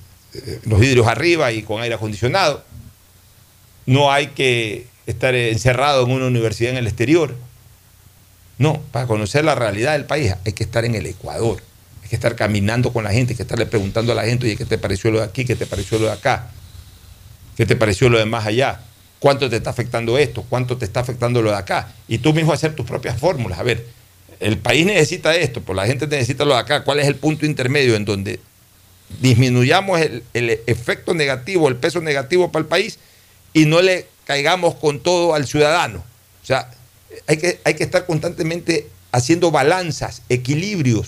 [0.65, 2.64] los vidrios arriba y con aire acondicionado.
[3.85, 7.34] No hay que estar encerrado en una universidad en el exterior.
[8.57, 11.61] No, para conocer la realidad del país hay que estar en el Ecuador,
[12.03, 14.57] hay que estar caminando con la gente, hay que estarle preguntando a la gente, oye,
[14.57, 15.45] ¿qué te pareció lo de aquí?
[15.45, 16.51] ¿Qué te pareció lo de acá?
[17.57, 18.81] ¿Qué te pareció lo de más allá?
[19.19, 20.45] ¿Cuánto te está afectando esto?
[20.47, 21.91] ¿Cuánto te está afectando lo de acá?
[22.07, 23.57] Y tú mismo hacer tus propias fórmulas.
[23.57, 23.84] A ver,
[24.39, 26.84] el país necesita esto, pero la gente necesita lo de acá.
[26.84, 28.39] ¿Cuál es el punto intermedio en donde
[29.21, 32.99] disminuyamos el, el efecto negativo, el peso negativo para el país
[33.53, 36.03] y no le caigamos con todo al ciudadano?
[36.43, 36.69] O sea,
[37.25, 41.07] hay que, hay que estar constantemente haciendo balanzas, equilibrios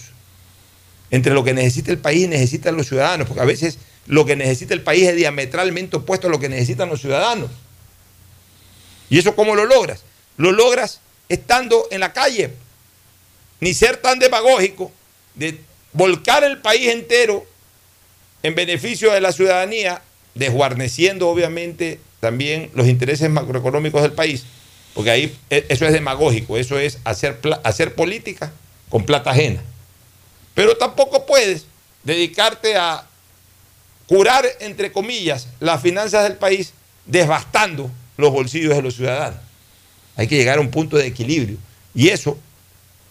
[1.12, 3.78] entre lo que necesita el país y necesitan los ciudadanos, porque a veces
[4.10, 7.52] lo que necesita el país es diametralmente opuesto a lo que necesitan los ciudadanos.
[9.08, 10.04] ¿Y eso cómo lo logras?
[10.36, 11.00] Lo logras
[11.30, 12.52] estando en la calle,
[13.60, 14.92] ni ser tan demagógico
[15.36, 15.60] de
[15.94, 17.46] volcar el país entero
[18.42, 20.02] en beneficio de la ciudadanía,
[20.34, 24.44] desguarneciendo obviamente también los intereses macroeconómicos del país,
[24.96, 28.52] porque ahí e, eso es demagógico, eso es hacer, hacer política
[28.90, 29.62] con plata ajena.
[30.56, 31.68] Pero tampoco puedes
[32.04, 33.06] dedicarte a
[34.10, 36.74] curar, entre comillas, las finanzas del país
[37.06, 39.40] devastando los bolsillos de los ciudadanos.
[40.16, 41.58] Hay que llegar a un punto de equilibrio.
[41.94, 42.36] Y eso,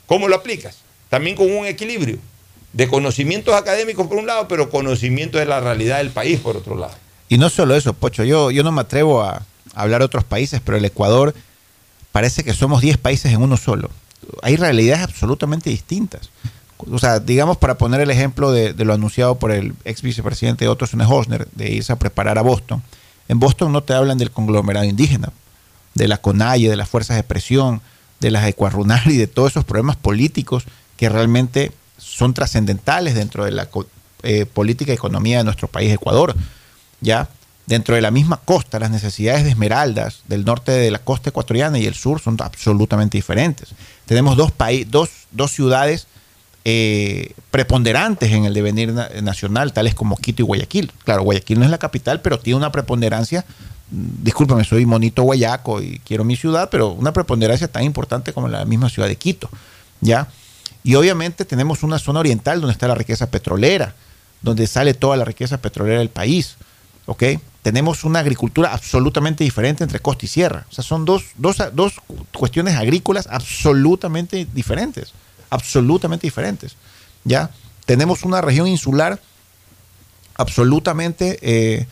[0.06, 0.78] ¿cómo lo aplicas?
[1.08, 2.18] También con un equilibrio
[2.72, 6.76] de conocimientos académicos por un lado, pero conocimiento de la realidad del país por otro
[6.76, 6.94] lado.
[7.28, 10.60] Y no solo eso, Pocho, yo, yo no me atrevo a, hablar de otros países,
[10.64, 11.32] pero el Ecuador
[12.10, 13.88] parece que somos 10 países en uno solo.
[14.42, 16.30] Hay realidades absolutamente distintas.
[16.90, 20.86] O sea, digamos para poner el ejemplo de, lo anunciado por el ex vicepresidente Otto
[21.08, 22.82] Hosner de irse a preparar a Boston.
[23.28, 25.32] En Boston no te hablan del conglomerado indígena,
[25.94, 27.82] de la CONAIE, de las fuerzas de presión,
[28.20, 28.48] de las
[29.06, 30.64] y de todos esos problemas políticos
[30.96, 33.68] que realmente son trascendentales dentro de la
[34.22, 36.34] eh, política y economía de nuestro país, Ecuador.
[37.00, 37.28] ¿ya?
[37.66, 41.78] Dentro de la misma costa, las necesidades de esmeraldas del norte de la costa ecuatoriana
[41.78, 43.70] y el sur son absolutamente diferentes.
[44.06, 44.52] Tenemos dos,
[44.86, 46.06] dos, dos ciudades
[46.70, 48.92] eh, preponderantes en el devenir
[49.22, 50.92] nacional, tales como Quito y Guayaquil.
[51.02, 53.46] Claro, Guayaquil no es la capital, pero tiene una preponderancia,
[53.90, 58.48] mm, discúlpame, soy monito guayaco y quiero mi ciudad, pero una preponderancia tan importante como
[58.48, 59.48] la misma ciudad de Quito,
[60.02, 60.28] ¿ya?
[60.84, 63.94] Y obviamente tenemos una zona oriental donde está la riqueza petrolera,
[64.42, 66.56] donde sale toda la riqueza petrolera del país,
[67.06, 67.22] ¿ok?
[67.62, 70.66] Tenemos una agricultura absolutamente diferente entre costa y sierra.
[70.70, 71.94] O sea, son dos, dos, dos
[72.34, 75.14] cuestiones agrícolas absolutamente diferentes
[75.50, 76.76] absolutamente diferentes.
[77.24, 77.50] ¿ya?
[77.86, 79.20] Tenemos una región insular
[80.36, 81.86] absolutamente eh,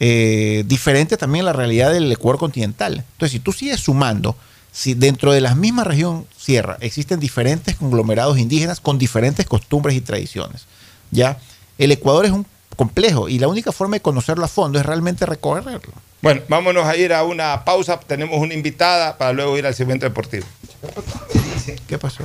[0.00, 3.04] eh, diferente también a la realidad del Ecuador continental.
[3.12, 4.36] Entonces, si tú sigues sumando,
[4.72, 10.00] si dentro de la misma región sierra existen diferentes conglomerados indígenas con diferentes costumbres y
[10.00, 10.66] tradiciones,
[11.10, 11.38] ¿ya?
[11.78, 15.26] El Ecuador es un complejo y la única forma de conocerlo a fondo es realmente
[15.26, 15.92] recorrerlo.
[16.22, 17.98] Bueno, vámonos a ir a una pausa.
[17.98, 20.46] Tenemos una invitada para luego ir al segmento deportivo.
[21.86, 22.24] ¿Qué pasó?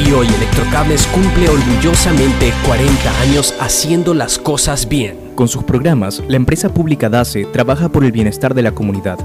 [0.00, 5.18] y hoy Electrocables cumple orgullosamente 40 años haciendo las cosas bien.
[5.34, 9.18] Con sus programas, la empresa pública DACE trabaja por el bienestar de la comunidad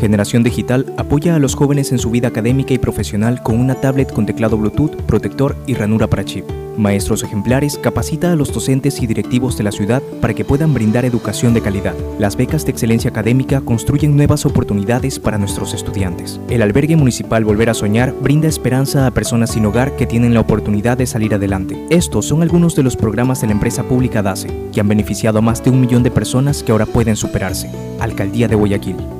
[0.00, 4.10] Generación Digital apoya a los jóvenes en su vida académica y profesional con una tablet
[4.10, 6.46] con teclado Bluetooth, protector y ranura para chip.
[6.80, 11.04] Maestros ejemplares capacita a los docentes y directivos de la ciudad para que puedan brindar
[11.04, 11.94] educación de calidad.
[12.18, 16.40] Las becas de excelencia académica construyen nuevas oportunidades para nuestros estudiantes.
[16.48, 20.40] El albergue municipal Volver a Soñar brinda esperanza a personas sin hogar que tienen la
[20.40, 21.86] oportunidad de salir adelante.
[21.90, 25.42] Estos son algunos de los programas de la empresa pública DACE, que han beneficiado a
[25.42, 27.70] más de un millón de personas que ahora pueden superarse.
[28.00, 29.19] Alcaldía de Guayaquil.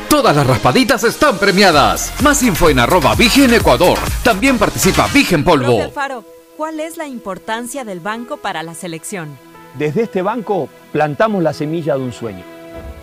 [0.11, 2.13] Todas las raspaditas están premiadas.
[2.21, 3.97] Más info en arroba Vigen Ecuador.
[4.25, 5.83] También participa Vigen Profe Polvo.
[5.83, 6.25] Alfaro,
[6.57, 9.37] ¿cuál es la importancia del banco para la selección?
[9.75, 12.43] Desde este banco plantamos la semilla de un sueño.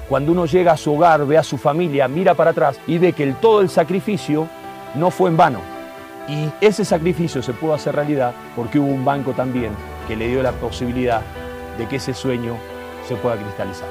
[0.06, 3.14] Cuando uno llega a su hogar, ve a su familia, mira para atrás y ve
[3.14, 4.46] que el, todo el sacrificio
[4.94, 5.60] no fue en vano.
[6.28, 9.72] Y ese sacrificio se pudo hacer realidad porque hubo un banco también
[10.06, 11.22] que le dio la posibilidad
[11.78, 12.58] de que ese sueño
[13.08, 13.88] se pueda cristalizar.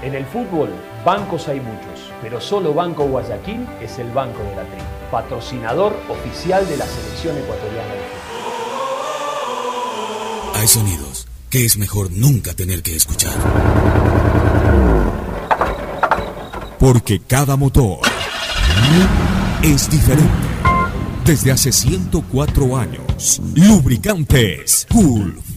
[0.00, 0.68] En el fútbol,
[1.04, 4.80] bancos hay muchos, pero solo Banco Guayaquil es el banco de la tri,
[5.10, 7.94] patrocinador oficial de la selección ecuatoriana.
[10.54, 13.34] Hay sonidos que es mejor nunca tener que escuchar.
[16.78, 18.00] Porque cada motor
[19.62, 20.32] es diferente.
[21.24, 25.45] Desde hace 104 años, Lubricantes Gulf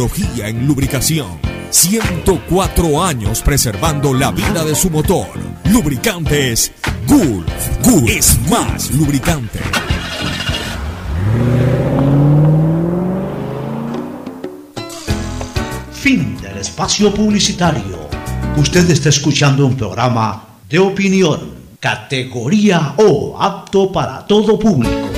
[0.00, 1.40] en lubricación.
[1.70, 5.26] 104 años preservando la vida de su motor.
[5.72, 6.70] Lubricantes
[7.04, 7.48] Gulf.
[7.82, 9.58] Gulf es más lubricante.
[15.92, 18.08] Fin del espacio publicitario.
[18.56, 25.08] Usted está escuchando un programa de opinión, categoría O, apto para todo público.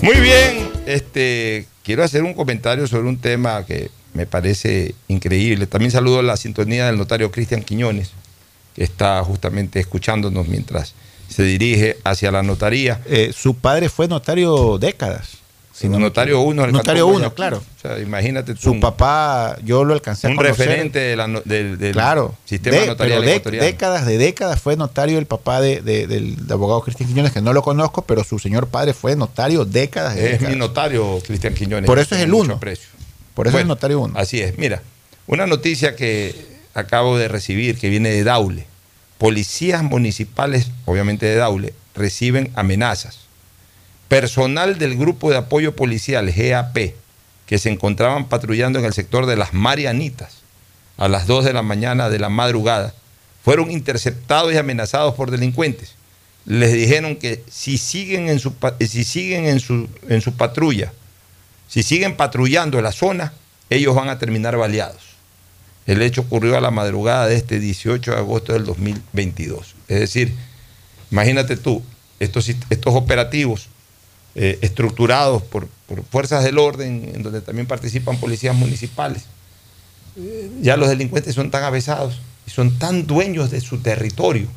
[0.00, 5.66] Muy bien, este, quiero hacer un comentario sobre un tema que me parece increíble.
[5.66, 8.10] También saludo la sintonía del notario Cristian Quiñones,
[8.74, 10.94] que está justamente escuchándonos mientras
[11.28, 13.00] se dirige hacia la notaría.
[13.06, 15.30] Eh, su padre fue notario décadas.
[15.72, 17.58] Sí, notario 1 Notario 1, claro.
[17.58, 18.60] O sea, imagínate tú.
[18.62, 20.66] Su un- papá, yo lo alcancé a un conocer.
[20.66, 25.20] referente de la del, Claro, sistema de- notarial pero de- décadas de décadas fue notario
[25.20, 28.66] el papá de- de- del abogado Cristian Quiñones, que no lo conozco, pero su señor
[28.66, 30.52] padre fue notario décadas de Es décadas.
[30.52, 31.86] mi notario, Cristian Quiñones.
[31.86, 32.54] Por eso es el mucho uno.
[32.54, 32.88] aprecio.
[33.38, 34.18] Por eso Bueno, es notario uno.
[34.18, 34.58] Así es.
[34.58, 34.82] Mira,
[35.28, 36.34] una noticia que
[36.74, 38.66] acabo de recibir que viene de Daule.
[39.16, 43.20] Policías municipales, obviamente de Daule, reciben amenazas.
[44.08, 46.94] Personal del grupo de apoyo policial GAP,
[47.46, 50.38] que se encontraban patrullando en el sector de las Marianitas
[50.96, 52.92] a las 2 de la mañana de la madrugada,
[53.44, 55.94] fueron interceptados y amenazados por delincuentes.
[56.44, 60.92] Les dijeron que si siguen en su, si siguen en su, en su patrulla,
[61.68, 63.32] si siguen patrullando la zona,
[63.70, 65.02] ellos van a terminar baleados.
[65.86, 69.74] El hecho ocurrió a la madrugada de este 18 de agosto del 2022.
[69.88, 70.34] Es decir,
[71.10, 71.82] imagínate tú,
[72.20, 73.68] estos, estos operativos
[74.34, 79.24] eh, estructurados por, por fuerzas del orden, en donde también participan policías municipales,
[80.16, 84.48] eh, ya los delincuentes son tan avesados y son tan dueños de su territorio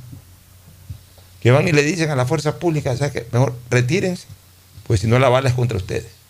[1.42, 3.28] que van y le dicen a la fuerza pública, ¿sabes qué?
[3.32, 4.28] Mejor retírense,
[4.86, 6.21] pues si no la bala es contra ustedes.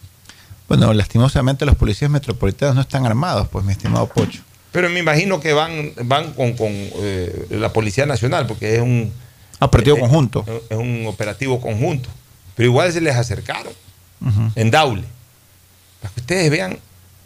[0.72, 4.42] Bueno, lastimosamente los policías metropolitanos no están armados, pues, mi estimado Pocho.
[4.72, 9.12] Pero me imagino que van, van con, con, eh, la Policía Nacional, porque es un
[9.60, 10.46] operativo eh, conjunto.
[10.70, 12.08] Es un operativo conjunto.
[12.56, 13.74] Pero igual se les acercaron
[14.56, 15.04] en Daule.
[16.02, 16.80] Para que ustedes vean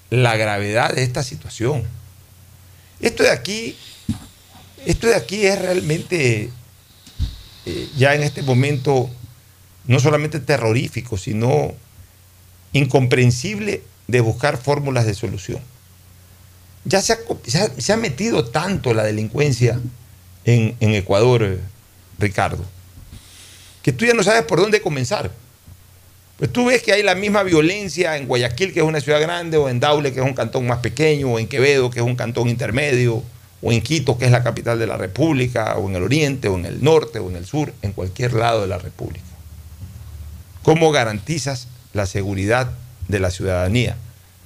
[0.09, 1.83] la gravedad de esta situación.
[2.99, 3.77] Esto de aquí,
[4.87, 6.49] esto de aquí es realmente
[7.67, 9.07] eh, ya en este momento
[9.85, 11.75] no solamente terrorífico, sino
[12.75, 15.59] incomprensible de buscar fórmulas de solución.
[16.83, 17.13] Ya se
[17.93, 19.79] ha, metido tanto la delincuencia
[20.43, 21.59] en, en Ecuador, eh,
[22.19, 22.63] Ricardo,
[23.81, 25.31] que tú ya no sabes por dónde comenzar.
[26.37, 29.55] Pues tú ves que hay la misma violencia en Guayaquil, que es una ciudad grande,
[29.55, 32.17] o en Daule, que es un cantón más pequeño, o en Quevedo, que es un
[32.17, 33.23] cantón intermedio,
[33.61, 36.57] o en Quito, que es la capital de la República, o en el oriente, o
[36.57, 39.25] en el norte, o en el sur, en cualquier lado de la República.
[40.61, 42.69] ¿Cómo garantizas la seguridad
[43.07, 43.97] de la ciudadanía?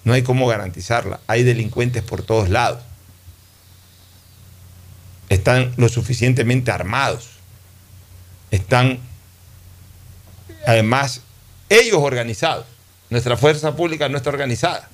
[0.05, 1.19] No hay cómo garantizarla.
[1.27, 2.81] Hay delincuentes por todos lados.
[5.27, 7.29] Están lo suficientemente armados.
[8.51, 8.99] Están,
[10.65, 11.21] además,
[11.69, 12.65] ellos organizados.
[13.09, 14.89] Nuestra fuerza pública no está organizada.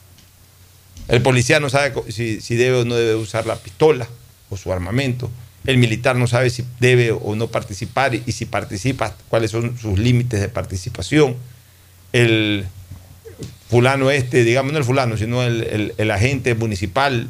[1.07, 4.07] El policía no sabe si, si, debe o no debe usar la pistola
[4.49, 5.29] o su armamento.
[5.65, 9.77] El militar no sabe si debe o no participar y, y si participa, cuáles son
[9.77, 11.35] sus límites de participación.
[12.19, 12.65] El
[13.69, 17.27] fulano este, digamos no el fulano, sino el, el, agente municipal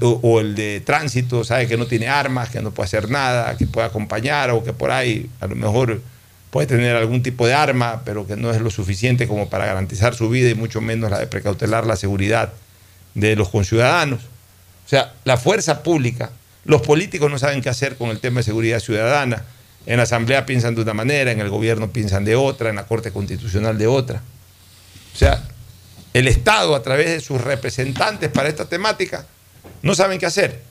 [0.00, 3.56] o, o, el de tránsito, sabe que no tiene armas, que no puede hacer nada,
[3.56, 6.00] que puede acompañar o que por ahí a lo mejor
[6.50, 10.14] puede tener algún tipo de arma, pero que no es lo suficiente como para garantizar
[10.14, 12.52] su vida y mucho menos la de precautelar la seguridad
[13.14, 14.20] de los conciudadanos.
[14.86, 16.30] O sea, la fuerza pública,
[16.64, 19.44] los políticos no saben qué hacer con el tema de seguridad ciudadana.
[19.86, 22.86] En la Asamblea piensan de una manera, en el gobierno piensan de otra, en la
[22.86, 24.22] Corte Constitucional de otra.
[25.14, 25.42] O sea,
[26.12, 29.26] el Estado a través de sus representantes para esta temática
[29.82, 30.62] no saben qué hacer.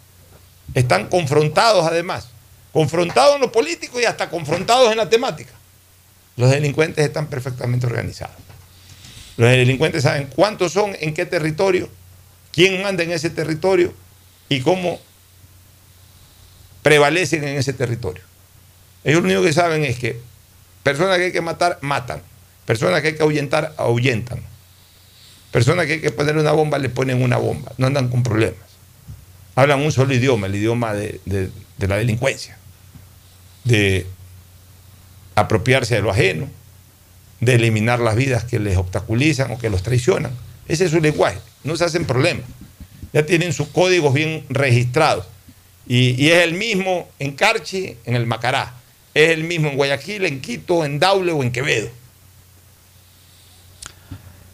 [0.73, 2.29] Están confrontados además,
[2.73, 5.51] confrontados en lo político y hasta confrontados en la temática.
[6.35, 8.35] Los delincuentes están perfectamente organizados.
[9.37, 11.89] Los delincuentes saben cuántos son, en qué territorio,
[12.51, 13.93] quién manda en ese territorio
[14.49, 14.99] y cómo
[16.81, 18.23] prevalecen en ese territorio.
[19.07, 20.19] Ellos lo único que saben es que
[20.83, 22.21] personas que hay que matar, matan.
[22.65, 24.41] Personas que hay que ahuyentar, ahuyentan.
[25.49, 27.71] Personas que hay que poner una bomba, le ponen una bomba.
[27.77, 28.59] No andan con problemas.
[29.55, 32.57] Hablan un solo idioma, el idioma de, de, la delincuencia.
[33.63, 34.05] De
[35.35, 36.49] apropiarse de lo ajeno,
[37.39, 40.33] de eliminar las vidas que les obstaculizan o que los traicionan.
[40.67, 42.45] Ese es su lenguaje, no se hacen problemas.
[43.13, 45.27] Ya tienen sus códigos bien registrados.
[45.87, 48.76] Y, y, es el mismo en Carchi, en el Macará.
[49.17, 51.89] Es el mismo en Guayaquil, en Quito, en Daule o en Quevedo.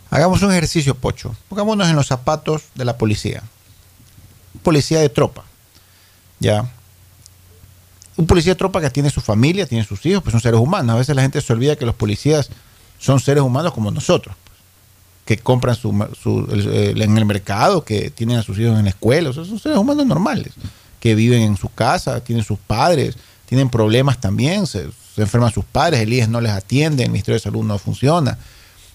[0.10, 1.36] Hagamos un ejercicio, Pocho.
[1.50, 3.44] Pongámonos en los zapatos de la policía.
[4.62, 5.44] Policía de tropa.
[6.40, 6.70] Ya
[8.16, 10.96] un policía de tropa que tiene su familia, tiene sus hijos, pues son seres humanos.
[10.96, 12.50] A veces la gente se olvida que los policías
[13.00, 14.60] son seres humanos como nosotros, pues,
[15.26, 19.78] que compran en el mercado, que tienen a sus hijos en la escuela, son seres
[19.78, 20.54] humanos normales,
[21.00, 23.18] que viven en su casa, tienen sus padres,
[23.54, 27.40] tienen problemas también, se, enferman sus padres, el IES no les atiende, el Ministerio de
[27.40, 28.40] Salud no funciona.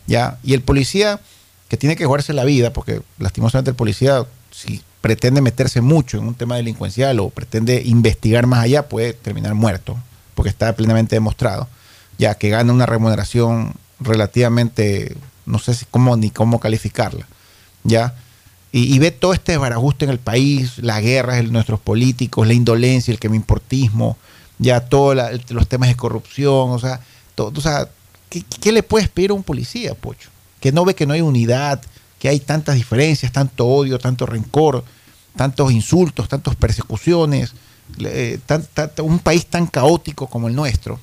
[0.09, 0.37] ¿ya?
[0.43, 1.21] Y el policía
[1.69, 6.27] que tiene que jugarse la vida, porque lastimosamente el policía, si pretende meterse mucho en
[6.27, 9.97] un tema delincuencial o pretende investigar más allá, puede terminar muerto,
[10.35, 11.69] porque está plenamente demostrado,
[12.19, 15.17] ya que gana una remuneración relativamente,
[15.47, 17.29] no sé cómo ni cómo calificarla,
[17.85, 18.17] ya.
[18.73, 22.55] Y, y ve todo este desbarajuste en el país, las guerras de nuestros políticos, la
[22.55, 24.19] indolencia, el que me importismo,
[24.59, 25.17] ya todos
[25.51, 27.01] los temas de corrupción, o sea,
[27.35, 27.89] todo, o sea
[28.29, 30.31] ¿qué, ¿qué, le puedes pedir a un policía, Pocho?
[30.61, 31.81] Que no ve que no hay unidad,
[32.19, 34.85] que hay tantas diferencias, tanto odio, tanto rencor,
[35.37, 37.53] tantos insultos, tantas persecuciones,
[38.01, 40.99] eh, tan, tan, un país tan caótico como el nuestro.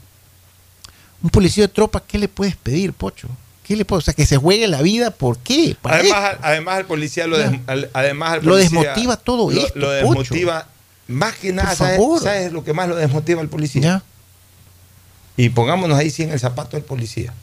[1.22, 3.30] Un policía de tropa, ¿qué le puedes pedir, Pocho?
[3.64, 4.03] ¿Qué le puedes?
[4.03, 5.76] O sea, que se juegue la vida, ¿por qué?
[5.84, 7.52] Además, además, el policía lo, des,
[7.94, 9.80] además lo desmotiva todo lo, esto.
[9.80, 10.74] Lo desmotiva, Pocho.
[11.07, 13.82] Más que nada, ¿sabes, ¿sabes, lo que más lo desmotiva al policía?
[13.82, 14.03] ¿Ya?
[15.38, 17.34] Y pongámonos ahí sí en el zapato del policía.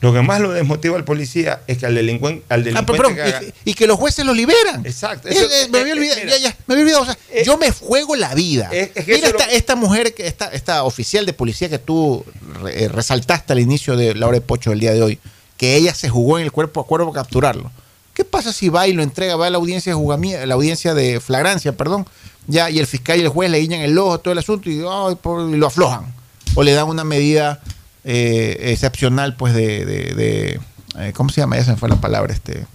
[0.00, 2.44] Lo que más lo desmotiva al policía es que al delincuente.
[2.50, 3.42] Al delincuente ah, que haga...
[3.64, 4.84] y, que los jueces lo liberan.
[4.84, 5.26] Exacto.
[5.26, 6.20] Eso, eh, eh, me había olvidado.
[6.22, 7.02] Mira, ya, ya, me había olvidado.
[7.02, 8.68] O sea, eh, yo me juego la vida.
[8.72, 9.52] Es, es que Mira esta, lo...
[9.52, 12.24] esta, mujer, esta, esta oficial de policía que tú
[12.62, 15.18] re, resaltaste al inicio de la hora de Pocho del día de hoy,
[15.56, 17.72] que ella se jugó en el cuerpo a cuerpo a capturarlo.
[18.16, 21.20] ¿Qué pasa si va y lo entrega, va a la audiencia de la audiencia de
[21.20, 22.06] flagrancia, perdón,
[22.46, 24.76] ya, y el fiscal y el juez le guiñan el ojo, todo el asunto, y,
[24.78, 26.14] lo aflojan?
[26.54, 27.60] O le dan una medida
[28.04, 30.60] eh, excepcional, pues, de, de, de
[30.98, 31.58] eh, ¿cómo se llama?
[31.58, 32.66] Ya se me fue la palabra, este,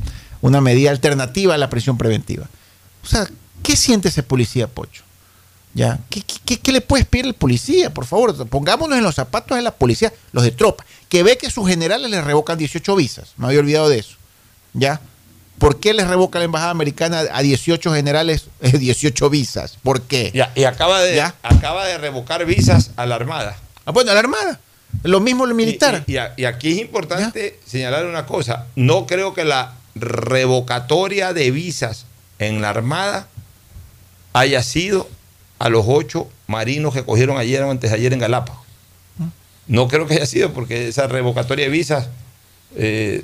[0.41, 2.47] una medida alternativa a la prisión preventiva.
[3.03, 3.27] O sea,
[3.63, 5.01] ¿qué siente ese policía, Pocho?
[5.73, 6.01] ¿Ya?
[6.11, 7.91] ¿Qué, qué- le puedes pedir al policía?
[7.91, 11.49] Por favor, pongámonos en los zapatos de la policía, los de tropa, que ve que
[11.49, 13.33] sus generales le revocan 18 visas.
[13.37, 14.17] Me había olvidado de eso.
[14.73, 15.01] ¿Ya?
[15.61, 19.77] ¿Por qué les revoca la embajada americana a 18 generales eh, 18 visas?
[19.83, 20.31] ¿Por qué?
[20.33, 23.55] Ya, y acaba de, acaba de revocar visas a la Armada.
[23.85, 24.59] Ah, bueno, a la Armada.
[25.03, 26.03] Lo mismo el militar.
[26.07, 28.65] Y, y aquí es importante señalar una cosa.
[28.75, 32.07] No creo que la revocatoria de visas
[32.39, 33.27] en la Armada
[34.33, 35.07] haya sido
[35.59, 38.65] a los ocho marinos que cogieron ayer o antes de ayer en Galápagos.
[39.67, 42.09] No creo que haya sido porque esa revocatoria de visas
[42.75, 43.23] eh,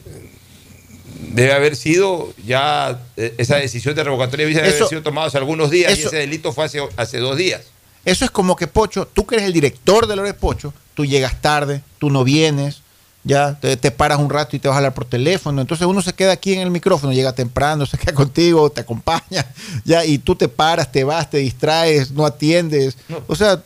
[1.19, 5.03] debe haber sido ya, eh, esa decisión de revocatoria de visas debe Eso- haber sido
[5.03, 7.61] tomada hace algunos días y ese delito fue hace, hace dos días.
[8.05, 11.41] Eso es como que Pocho, tú que eres el director de Lores Pocho, tú llegas
[11.41, 12.81] tarde, tú no vienes,
[13.23, 15.59] ya te, te paras un rato y te vas a hablar por teléfono.
[15.59, 19.45] Entonces uno se queda aquí en el micrófono, llega temprano, se queda contigo, te acompaña,
[19.83, 22.95] ya, y tú te paras, te vas, te distraes, no atiendes.
[23.27, 23.61] O sea,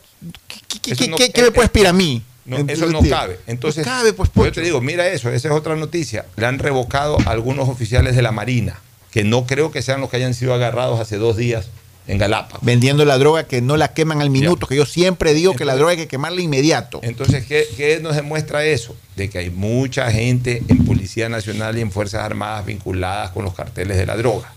[0.82, 2.22] ¿qué, qué- no- qué- me puedes pedir a mí?
[2.44, 3.38] No, eso no cabe.
[3.46, 6.26] Entonces, No cabe, pues, yo te digo, mira eso, esa es otra noticia.
[6.36, 10.10] Le han revocado a algunos oficiales de la Marina, que no creo que sean los
[10.10, 11.68] que hayan sido agarrados hace dos días
[12.08, 12.64] en Galápagos.
[12.64, 15.76] Vendiendo la droga que no la queman al minuto, que yo siempre digo que la
[15.76, 16.98] droga hay que quemarla inmediato.
[17.04, 18.96] Entonces, ¿qué, qué nos demuestra eso?
[19.14, 23.54] De que hay mucha gente en Policía Nacional y en Fuerzas Armadas vinculadas con los
[23.54, 24.52] carteles de la droga.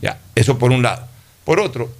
[0.00, 1.06] Ya, eso por un lado.
[1.44, 1.90] Por otro,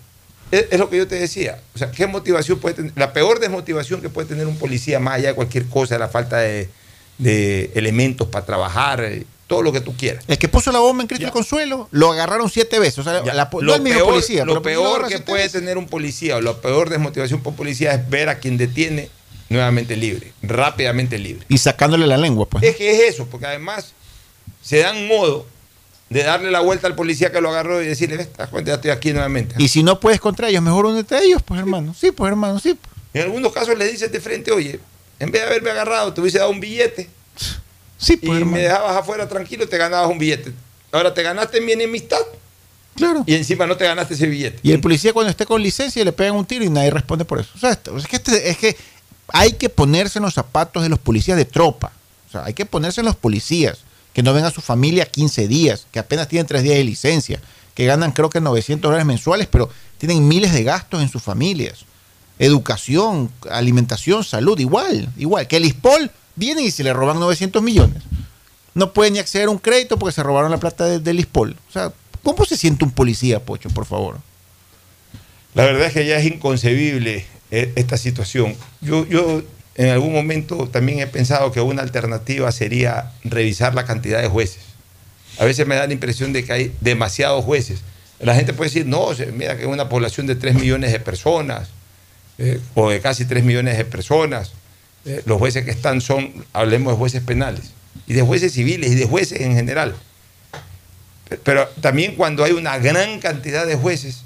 [0.50, 1.60] es, es lo que yo te decía.
[1.74, 2.92] O sea, ¿qué motivación puede tener?
[2.96, 6.38] La peor desmotivación que puede tener un policía, más allá de cualquier cosa, la falta
[6.38, 6.68] de,
[7.18, 10.24] de elementos para trabajar, eh, todo lo que tú quieras.
[10.28, 13.00] El que puso la bomba en Cristo del Consuelo, lo agarraron siete veces.
[13.00, 14.44] O sea, la, no lo el mismo peor, policía.
[14.44, 15.60] lo lo peor que puede veces.
[15.60, 19.10] tener un policía o la peor desmotivación por un policía es ver a quien detiene
[19.48, 21.44] nuevamente libre, rápidamente libre.
[21.48, 22.62] Y sacándole la lengua, pues.
[22.62, 23.92] Es que es eso, porque además
[24.62, 25.46] se dan modo
[26.10, 28.72] de darle la vuelta al policía que lo agarró y decirle, "Ves, te das cuenta,
[28.72, 29.54] ya estoy aquí nuevamente.
[29.58, 31.94] Y si no puedes contra ellos, mejor únete a ellos, pues hermano.
[31.98, 32.76] Sí, pues hermano, sí.
[33.14, 34.78] En algunos casos le dices de frente, oye,
[35.18, 37.08] en vez de haberme agarrado, te hubiese dado un billete.
[37.96, 40.52] Sí, y me dejabas afuera tranquilo, te ganabas un billete.
[40.92, 42.18] Ahora te ganaste mi enemistad.
[42.96, 43.22] Claro.
[43.26, 44.58] Y encima no te ganaste ese billete.
[44.62, 47.38] Y el policía cuando esté con licencia le pegan un tiro y nadie responde por
[47.38, 47.50] eso.
[47.54, 48.76] O sea, esto- es, que este- es que
[49.28, 51.92] hay que ponerse en los zapatos de los policías de tropa.
[52.28, 53.78] O sea, hay que ponerse en los policías
[54.12, 57.40] que no ven a su familia 15 días, que apenas tienen 3 días de licencia,
[57.74, 61.84] que ganan creo que 900 dólares mensuales, pero tienen miles de gastos en sus familias.
[62.38, 65.46] Educación, alimentación, salud, igual, igual.
[65.46, 68.02] Que el ISPOL viene y se le roban 900 millones.
[68.74, 71.56] No puede ni acceder a un crédito porque se robaron la plata de- del ISPOL.
[71.68, 71.92] O sea,
[72.22, 74.18] ¿cómo se siente un policía, Pocho, por favor?
[75.54, 78.54] La verdad es que ya es inconcebible eh, esta situación.
[78.80, 79.42] Yo, yo
[79.76, 84.62] en algún momento también he pensado que una alternativa sería revisar la cantidad de jueces.
[85.38, 87.80] A veces me da la impresión de que hay demasiados jueces.
[88.18, 91.70] La gente puede decir, no, mira que es una población de 3 millones de personas,
[92.38, 94.52] eh, o de casi 3 millones de personas.
[95.06, 97.72] Eh, los jueces que están son, hablemos de jueces penales,
[98.06, 99.94] y de jueces civiles, y de jueces en general.
[101.44, 104.24] Pero también cuando hay una gran cantidad de jueces,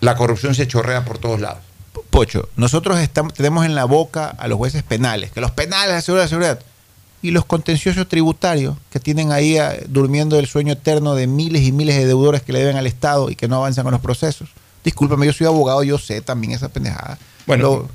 [0.00, 1.67] la corrupción se chorrea por todos lados.
[2.10, 6.24] Pocho, nosotros estamos, tenemos en la boca a los jueces penales, que los penales aseguran
[6.24, 6.60] la seguridad,
[7.22, 11.72] y los contenciosos tributarios que tienen ahí ah, durmiendo el sueño eterno de miles y
[11.72, 14.50] miles de deudores que le deben al Estado y que no avanzan con los procesos.
[14.84, 17.18] Discúlpame, yo soy abogado, yo sé también esa pendejada.
[17.46, 17.88] Bueno,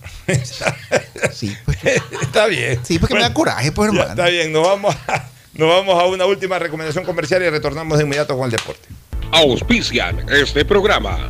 [1.32, 1.78] sí, pues,
[2.22, 2.80] está bien.
[2.84, 4.22] Sí, porque me da coraje, pues Ya, hermano.
[4.22, 8.04] Está bien, nos vamos, a, nos vamos a una última recomendación comercial y retornamos de
[8.04, 8.88] inmediato con el deporte.
[9.32, 11.30] Auspician este programa.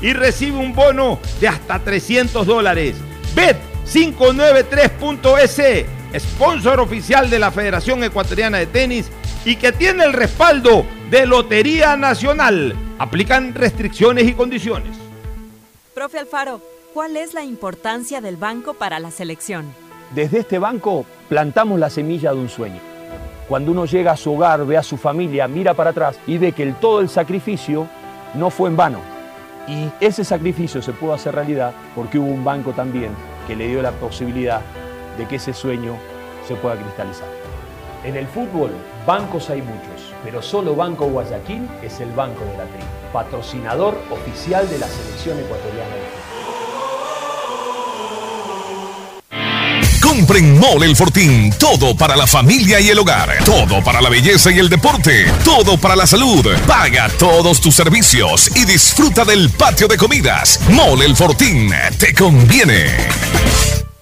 [0.00, 2.96] y recibe un bono de hasta 300 dólares.
[3.34, 5.86] Bet593.es,
[6.18, 9.10] sponsor oficial de la Federación Ecuatoriana de Tenis
[9.44, 12.76] y que tiene el respaldo de Lotería Nacional.
[12.98, 14.96] Aplican restricciones y condiciones.
[15.94, 16.60] Profe Alfaro,
[16.92, 19.66] ¿cuál es la importancia del banco para la selección?
[20.14, 22.80] Desde este banco plantamos la semilla de un sueño.
[23.48, 26.50] Cuando uno llega a su hogar, ve a su familia, mira para atrás y ve
[26.52, 27.86] que el, todo el sacrificio
[28.34, 29.15] no fue en vano.
[29.68, 33.10] Y ese sacrificio se pudo hacer realidad porque hubo un banco también
[33.46, 34.60] que le dio la posibilidad
[35.18, 35.96] de que ese sueño
[36.46, 37.28] se pueda cristalizar.
[38.04, 38.70] En el fútbol,
[39.04, 44.68] bancos hay muchos, pero solo Banco Guayaquil es el banco de la tri, patrocinador oficial
[44.68, 46.15] de la selección ecuatoriana fútbol.
[50.16, 51.52] Compren Mole el Fortín.
[51.58, 53.36] Todo para la familia y el hogar.
[53.44, 55.30] Todo para la belleza y el deporte.
[55.44, 56.46] Todo para la salud.
[56.66, 60.58] Paga todos tus servicios y disfruta del patio de comidas.
[60.70, 61.70] Mole el Fortín.
[61.98, 62.86] Te conviene.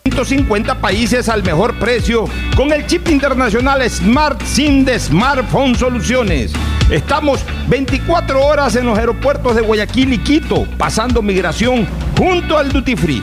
[0.04, 2.26] 150 países al mejor precio
[2.56, 6.52] con el chip internacional Smart SIM de Smartphone Soluciones.
[6.90, 12.94] Estamos 24 horas en los aeropuertos de Guayaquil y Quito, pasando migración junto al Duty
[12.94, 13.22] Free.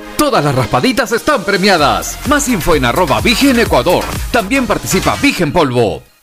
[0.21, 2.15] Todas las raspaditas están premiadas.
[2.29, 4.05] Más info en arroba Vigen Ecuador.
[4.31, 6.10] También participa Vigen Polvo.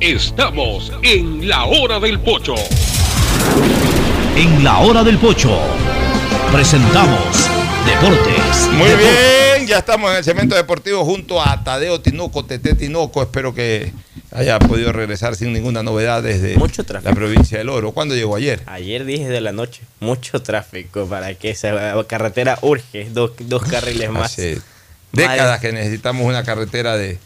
[0.00, 2.54] Estamos en la hora del pocho.
[4.36, 5.58] En la hora del pocho
[6.52, 7.48] presentamos
[7.86, 8.68] Deportes.
[8.72, 13.22] Muy bien, ya estamos en el cemento deportivo junto a Tadeo Tinoco, Tete Tinoco.
[13.22, 13.92] Espero que
[14.32, 17.08] haya podido regresar sin ninguna novedad desde Mucho tráfico.
[17.08, 17.92] la provincia del Oro.
[17.92, 18.62] ¿Cuándo llegó ayer?
[18.66, 24.10] Ayer dije de la noche, mucho tráfico para que esa carretera urge, dos, dos carriles
[24.10, 24.32] más.
[24.32, 24.60] Hace
[25.12, 27.18] décadas que necesitamos una carretera de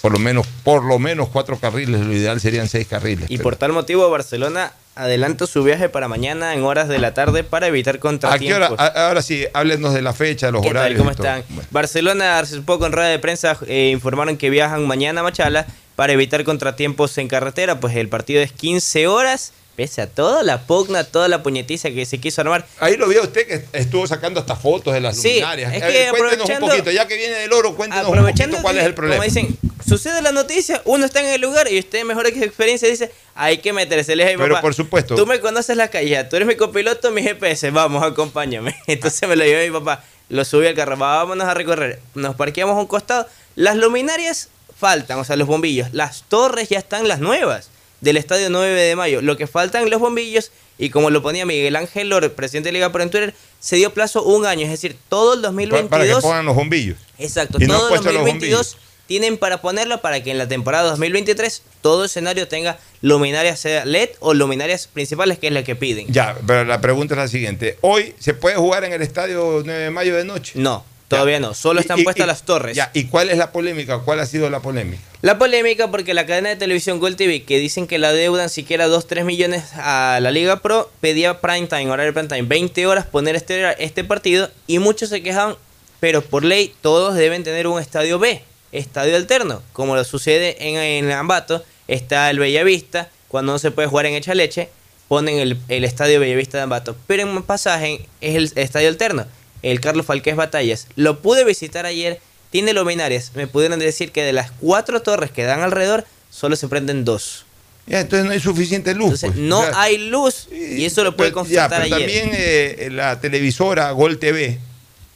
[0.00, 2.00] por lo menos por lo menos cuatro carriles.
[2.00, 3.26] Lo ideal serían seis carriles.
[3.30, 7.14] Y pero- por tal motivo Barcelona adelanta su viaje para mañana en horas de la
[7.14, 8.70] tarde para evitar ¿A qué contratiempos.
[8.72, 8.84] hora?
[8.84, 10.76] A- ahora sí, háblenos de la fecha, los ¿Qué tal?
[10.78, 10.98] horarios.
[10.98, 11.44] ¿Cómo están?
[11.70, 16.12] Barcelona hace poco en rueda de prensa eh, informaron que viajan mañana a Machala para
[16.12, 21.04] evitar contratiempos en carretera, pues el partido es 15 horas, pese a toda la pugna,
[21.04, 22.66] toda la puñetiza que se quiso armar.
[22.80, 25.72] Ahí lo vio usted que estuvo sacando hasta fotos de las Sí, luminarias.
[25.74, 28.74] es que cuéntenos aprovechando- un poquito, ya que viene del oro, cuéntenos un poquito cuál
[28.74, 29.16] que, es el problema.
[29.22, 29.56] Como dicen,
[29.88, 33.58] sucede la noticia, uno está en el lugar y usted mejor que experiencia dice, hay
[33.58, 34.14] que meterse.
[34.14, 35.14] Le dije, Pero papá, por supuesto.
[35.14, 38.76] Tú me conoces la calle, tú eres mi copiloto, mi GPS, vamos, acompáñame.
[38.86, 42.00] Entonces me lo llevé mi papá, lo subí al carro, vámonos a recorrer.
[42.14, 43.26] Nos parqueamos a un costado.
[43.56, 44.48] Las luminarias
[44.78, 45.88] faltan, o sea, los bombillos.
[45.92, 47.70] Las torres ya están las nuevas
[48.00, 49.22] del estadio 9 de mayo.
[49.22, 52.92] Lo que faltan los bombillos, y como lo ponía Miguel Ángel Lor, presidente de Liga
[52.92, 55.88] por en Twitter, se dio plazo un año, es decir, todo el Pa- 2022.
[55.90, 56.98] para que pongan los bombillos.
[57.18, 58.76] Exacto, Y no todo el puesto los 2022
[59.08, 64.34] tienen para ponerlo para que en la temporada 2023 todo escenario tenga luminarias LED o
[64.34, 66.06] luminarias principales, que es la que piden.
[66.12, 67.78] Ya, pero la pregunta es la siguiente.
[67.80, 70.52] ¿Hoy se puede jugar en el estadio 9 de mayo de noche?
[70.56, 71.54] No, todavía no.
[71.54, 72.76] Solo están puestas las torres.
[72.76, 74.00] Ya, ¿y cuál es la polémica?
[74.00, 75.02] ¿Cuál ha sido la polémica?
[75.22, 78.88] La polémica porque la cadena de televisión Gold TV, que dicen que la deudan siquiera
[78.88, 83.36] 2-3 millones a la Liga Pro, pedía prime time, horario prime time, 20 horas poner
[83.36, 85.56] este, este partido y muchos se quejaban,
[85.98, 88.42] pero por ley todos deben tener un estadio B,
[88.72, 93.88] estadio alterno, como lo sucede en, en Ambato, está el Bellavista, cuando no se puede
[93.88, 94.68] jugar en Echaleche,
[95.08, 99.26] ponen el, el estadio Bellavista de Ambato, pero en un pasaje es el estadio alterno,
[99.62, 100.86] el Carlos Falqués Batallas.
[100.96, 102.20] Lo pude visitar ayer,
[102.50, 106.68] tiene luminarias, me pudieron decir que de las cuatro torres que dan alrededor, solo se
[106.68, 107.44] prenden dos.
[107.86, 109.22] Ya, entonces no hay suficiente luz.
[109.22, 109.40] Entonces, pues.
[109.40, 112.06] no O sea, hay luz y eso lo puede ya, constatar pero ayer.
[112.06, 114.58] también eh, la televisora Gol TV,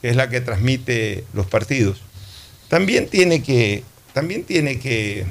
[0.01, 2.01] que es la que transmite los partidos,
[2.73, 3.83] también tiene que,
[4.15, 5.27] también tiene que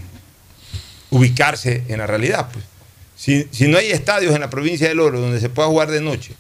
[1.10, 2.52] ubicarse en la realidad.
[2.54, 2.64] Pues.
[3.16, 6.02] Si, si no hay estadios en la provincia del Oro donde se pueda jugar de
[6.02, 6.36] noche,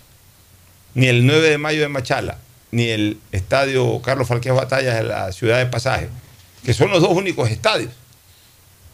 [0.93, 2.37] ni el 9 de mayo de Machala,
[2.69, 6.07] ni el estadio Carlos Falqués Batallas de la ciudad de Pasaje,
[6.63, 7.89] que son los dos únicos estadios.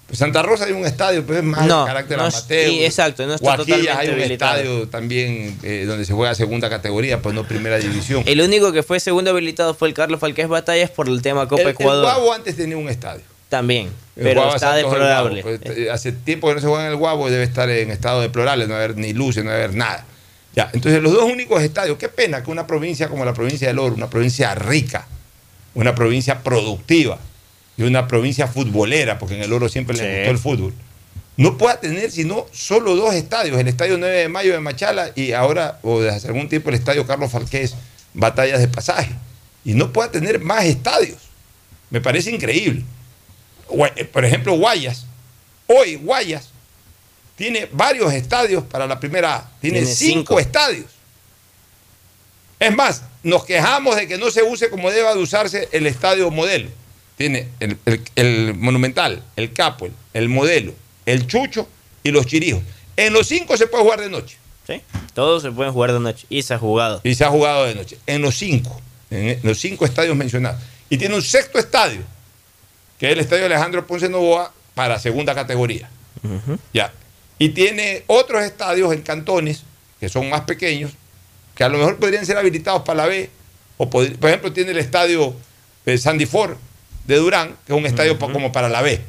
[0.07, 2.69] Pues Santa Rosa hay un estadio, pero es más No, de carácter no amateur.
[2.69, 4.55] y exacto, no está totalmente hay un habilitado.
[4.57, 8.23] estadio también eh, donde se juega segunda categoría, pues no primera división.
[8.25, 11.61] El único que fue segundo habilitado fue el Carlos Falqués Batallas por el tema Copa
[11.63, 12.03] El, el Ecuador.
[12.05, 13.21] Guabo antes tenía un estadio.
[13.49, 15.41] También, El pero está deplorable.
[15.41, 17.91] Pues, eh, hace tiempo que no se juega en el Guabo y debe estar en
[17.91, 20.05] estado deplorable, no haber ni luces, no haber nada.
[20.55, 23.77] Ya, entonces los dos únicos estadios, qué pena que una provincia como la provincia del
[23.79, 25.05] Oro, una provincia rica,
[25.75, 27.19] una provincia productiva
[27.77, 30.73] y una provincia futbolera, porque en el Oro siempre les gustó el fútbol,
[31.37, 35.33] no pueda tener sino solo dos estadios, el Estadio 9 de Mayo de Machala y
[35.33, 37.75] ahora, o desde hace algún tiempo, el Estadio Carlos Falqués,
[38.13, 39.11] Batallas de Pasaje,
[39.63, 41.19] y no pueda tener más estadios.
[41.91, 42.83] Me parece increíble.
[43.95, 45.05] Eh, Por ejemplo, Guayas,
[45.67, 46.49] hoy Guayas
[47.35, 50.39] tiene varios estadios para la primera A, tiene, Tiene cinco, cinco.
[50.39, 50.85] estadios.
[52.59, 56.31] Es más, nos quejamos de que no se use como deba de usarse el estadio
[56.31, 56.69] modelo.
[57.17, 60.73] Tiene el, el- el Monumental, el Capo, el Modelo,
[61.05, 61.67] el Chucho
[62.03, 62.61] y los Chirijos.
[62.95, 64.37] En los cinco se puede jugar de noche.
[64.67, 64.81] Sí,
[65.13, 66.25] todos se pueden jugar de noche.
[66.29, 67.01] Y se ha jugado.
[67.03, 67.97] Y se ha jugado de noche.
[68.05, 68.81] En los cinco.
[69.09, 70.61] En los cinco estadios mencionados.
[70.89, 72.01] Y tiene un sexto estadio,
[72.99, 75.89] que es el estadio Alejandro Ponce Novoa para segunda categoría.
[76.73, 76.93] Ya.
[77.39, 79.63] Y tiene otros estadios en cantones,
[79.99, 80.91] que son más pequeños,
[81.55, 83.29] que a lo mejor podrían ser habilitados para la B.
[83.77, 85.33] O por ejemplo, tiene el estadio
[85.85, 86.55] eh, Sandy Ford
[87.07, 89.01] de Durán, que es un estadio como para la B.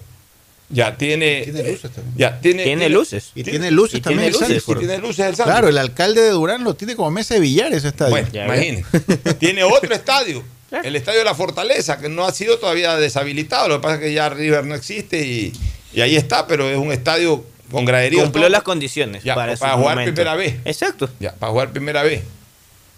[0.70, 1.42] Ya tiene.
[1.44, 2.14] Tiene luces también.
[2.16, 3.32] Ya, tiene, Tiene luces.
[3.34, 5.34] Y tiene luces y también tiene luces, y tiene luces el.
[5.34, 8.10] Claro, el alcalde de Durán lo tiene como mesa de billar ese estadio.
[8.10, 9.00] Bueno, imagínense.
[9.38, 13.68] Tiene otro estadio, el estadio de la Fortaleza, que no ha sido todavía deshabilitado.
[13.68, 15.52] Lo que pasa es que ya River no existe y,
[15.94, 18.22] y ahí está, pero es un estadio con graderío.
[18.22, 20.12] Cumplió las condiciones Ya, para, jugar momento.
[20.14, 20.56] primera vez.
[20.66, 21.08] Exacto.
[21.18, 22.22] Ya, para jugar primera vez.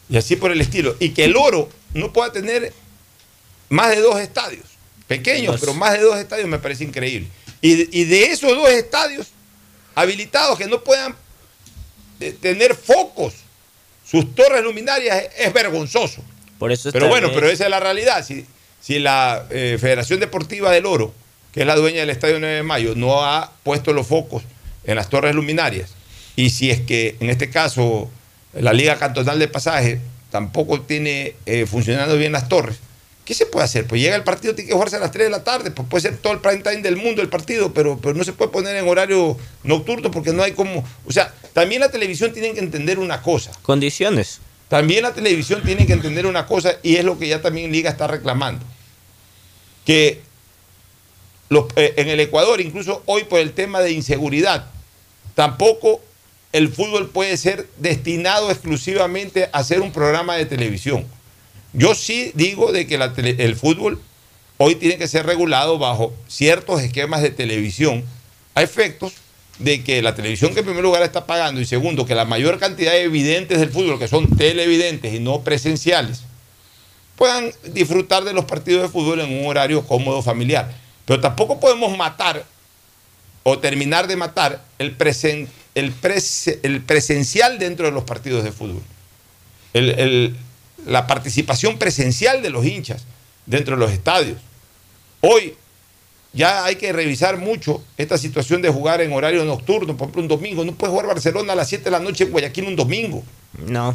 [0.08, 0.96] Y así por el estilo.
[0.98, 2.72] Y que el oro no pueda tener
[3.68, 4.64] más de dos estadios.
[5.16, 7.26] Pequeños, pero más de dos estadios me parece increíble.
[7.60, 9.26] Y, de- y de esos dos estadios
[9.94, 11.14] habilitados que no puedan
[12.20, 13.34] eh, tener focos,
[14.08, 16.22] sus torres luminarias, es, vergonzoso.
[16.58, 17.40] Por eso Pero bueno, bien.
[17.40, 18.24] pero esa es la realidad.
[18.24, 18.46] Si,
[18.80, 21.12] si la eh, Federación Deportiva del Oro,
[21.52, 24.42] que es la dueña del Estadio 9 de Mayo, no ha puesto los focos
[24.84, 25.90] en las torres luminarias,
[26.36, 28.10] y si es que en este caso
[28.54, 30.00] la Liga Cantonal de Pasaje
[30.30, 32.76] tampoco tiene eh, funcionando bien las torres,
[33.30, 33.86] ¿qué se puede hacer?
[33.86, 36.02] Pues llega el partido, tiene que jugarse a las 3 de la tarde, pues puede
[36.02, 38.74] ser todo el prime time del mundo el partido, pero, pero no se puede poner
[38.74, 40.84] en horario nocturno porque no hay como...
[41.06, 43.52] O sea, también la televisión tiene que entender una cosa.
[43.62, 44.40] Condiciones.
[44.66, 47.88] También la televisión tiene que entender una cosa y es lo que ya también Liga
[47.88, 48.66] está reclamando.
[49.84, 50.22] Que
[51.50, 54.66] los- eh, en el Ecuador, incluso hoy por el tema de inseguridad,
[55.36, 56.00] tampoco
[56.52, 61.06] el fútbol puede ser destinado exclusivamente a ser un programa de televisión.
[61.72, 64.00] Yo sí digo de que el fútbol
[64.56, 68.04] hoy tiene que ser regulado bajo ciertos esquemas de televisión
[68.54, 69.12] a efectos
[69.58, 72.58] de que la televisión que en primer lugar está pagando y segundo que la mayor
[72.58, 76.22] cantidad de evidentes del fútbol que son televidentes y no presenciales
[77.16, 80.72] puedan disfrutar de los partidos de fútbol en un horario cómodo familiar.
[81.04, 82.44] Pero tampoco podemos matar
[83.42, 88.52] o terminar de matar el, presen- el, prese- el presencial dentro de los partidos de
[88.52, 88.82] fútbol.
[89.74, 90.34] El-
[90.86, 93.04] la participación presencial de los hinchas
[93.46, 94.38] dentro de los estadios.
[95.20, 95.54] Hoy
[96.32, 100.28] ya hay que revisar mucho esta situación de jugar en horario nocturno, por ejemplo un
[100.28, 100.64] domingo.
[100.64, 103.24] No puede jugar Barcelona a las 7 de la noche en Guayaquil un domingo.
[103.58, 103.94] No.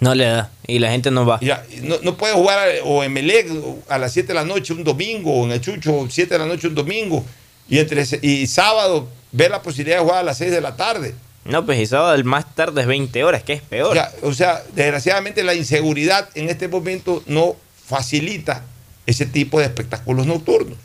[0.00, 0.50] No le da.
[0.66, 1.38] Y la gente no va.
[1.40, 3.48] Ya, no, no puede jugar o en Melec
[3.88, 6.46] a las 7 de la noche un domingo, o en el Chucho 7 de la
[6.46, 7.24] noche un domingo,
[7.68, 11.14] y, entre, y sábado ver la posibilidad de jugar a las 6 de la tarde.
[11.48, 13.94] No, pues y sábado el más tarde es 20 horas, que es peor.
[14.22, 17.56] O sea, desgraciadamente la inseguridad en este momento no
[17.86, 18.62] facilita
[19.06, 20.76] ese tipo de espectáculos nocturnos.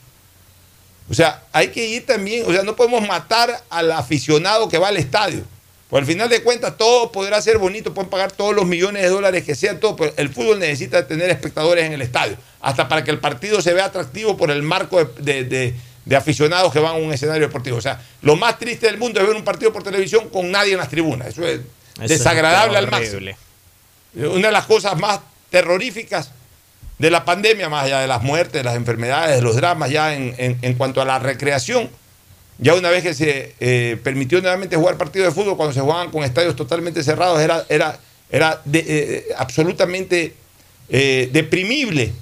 [1.10, 4.88] O sea, hay que ir también, o sea, no podemos matar al aficionado que va
[4.88, 5.44] al estadio.
[5.90, 9.10] Por al final de cuentas, todo podrá ser bonito, pueden pagar todos los millones de
[9.10, 13.03] dólares que sean, todo, pero el fútbol necesita tener espectadores en el estadio, hasta para
[13.03, 15.76] que el partido se vea atractivo por el marco de-
[16.06, 17.78] de aficionados que van a un escenario deportivo.
[17.78, 20.74] O sea, lo más triste del mundo es ver un partido por televisión con nadie
[20.74, 21.30] en las tribunas.
[21.30, 23.20] Eso es Eso desagradable es al máximo.
[24.16, 25.20] Una de las cosas más
[25.50, 26.32] terroríficas
[27.00, 30.14] de la pandemia, más allá de las muertes, de las enfermedades, de los dramas, ya
[30.16, 31.90] en, en- en cuanto a la recreación,
[32.60, 36.12] ya una vez que se eh, permitió nuevamente jugar partidos de fútbol cuando se jugaban
[36.12, 37.98] con estadios totalmente cerrados, era, era,
[38.30, 40.36] era de- eh, absolutamente
[40.90, 42.14] eh, deprimible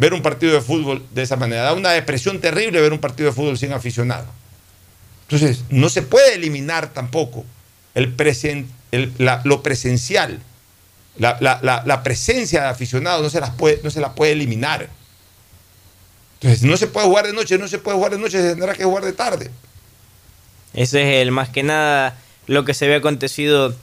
[0.00, 1.62] ver un partido de fútbol de esa manera.
[1.62, 4.24] Da una depresión terrible ver un partido de fútbol sin aficionado.
[5.28, 7.44] Entonces, no se puede eliminar tampoco
[7.94, 10.40] el presen- el- la- lo presencial.
[11.18, 13.52] La, la- la- presencia de aficionados no se, las
[13.84, 14.88] no se la puede eliminar.
[16.40, 18.72] Entonces, no se puede jugar de noche, no se puede jugar de noche, se tendrá
[18.74, 19.50] que jugar de tarde.
[20.72, 22.16] Ese es el más que nada
[22.46, 23.74] lo que se había acontecido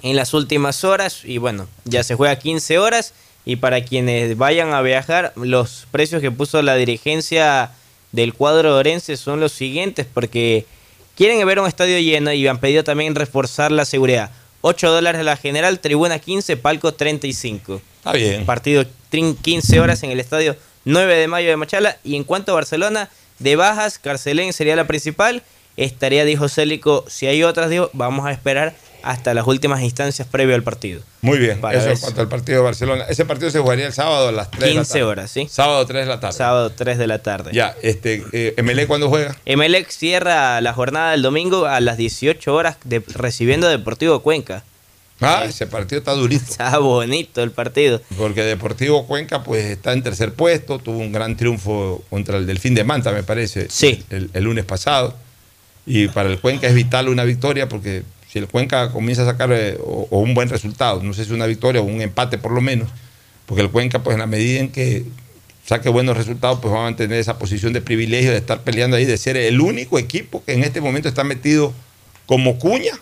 [0.00, 3.12] en las últimas horas y bueno, ya se juega 15 horas
[3.44, 7.70] y para quienes vayan a viajar, los precios que puso la dirigencia
[8.12, 10.66] del cuadro orense son los siguientes porque
[11.16, 14.30] quieren ver un estadio lleno y han pedido también reforzar la seguridad.
[14.60, 17.80] 8 dólares la general, tribuna 15, palco 35.
[17.98, 18.44] Está bien.
[18.46, 21.96] Partido trin- 15 horas en el estadio 9 de mayo de Machala.
[22.04, 23.08] Y en cuanto a Barcelona,
[23.40, 25.42] de bajas, Carcelén sería la principal.
[25.76, 30.54] Estaría, dijo Célico, si hay otras, dijo, vamos a esperar hasta las últimas instancias previo
[30.54, 31.00] al partido.
[31.20, 33.04] Muy bien, Para eso en cuanto al partido de Barcelona.
[33.08, 35.02] Ese partido se jugaría el sábado a las 3 de la 15 tarde.
[35.04, 35.46] horas, ¿sí?
[35.50, 36.36] Sábado 3 de la tarde.
[36.38, 37.50] Sábado 3 de la tarde.
[37.54, 39.36] Ya, este, eh, MLE cuando juega.
[39.46, 44.64] Emelec cierra la jornada del domingo a las 18 horas de, recibiendo a Deportivo Cuenca.
[45.24, 46.50] Ah, ese partido está durísimo.
[46.50, 48.00] Está bonito el partido.
[48.18, 52.74] Porque Deportivo Cuenca pues está en tercer puesto, tuvo un gran triunfo contra el Delfín
[52.74, 54.02] de Manta, me parece, Sí.
[54.10, 55.14] el, el lunes pasado.
[55.86, 59.50] Y para el Cuenca es vital una victoria porque si el Cuenca comienza a sacar
[59.52, 62.52] eh, o, o un buen resultado, no sé si una victoria o un empate por
[62.52, 62.88] lo menos,
[63.46, 65.04] porque el Cuenca pues en la medida en que
[65.66, 69.04] saque buenos resultados pues va a mantener esa posición de privilegio de estar peleando ahí,
[69.04, 71.72] de ser el único equipo que en este momento está metido
[72.26, 72.92] como cuña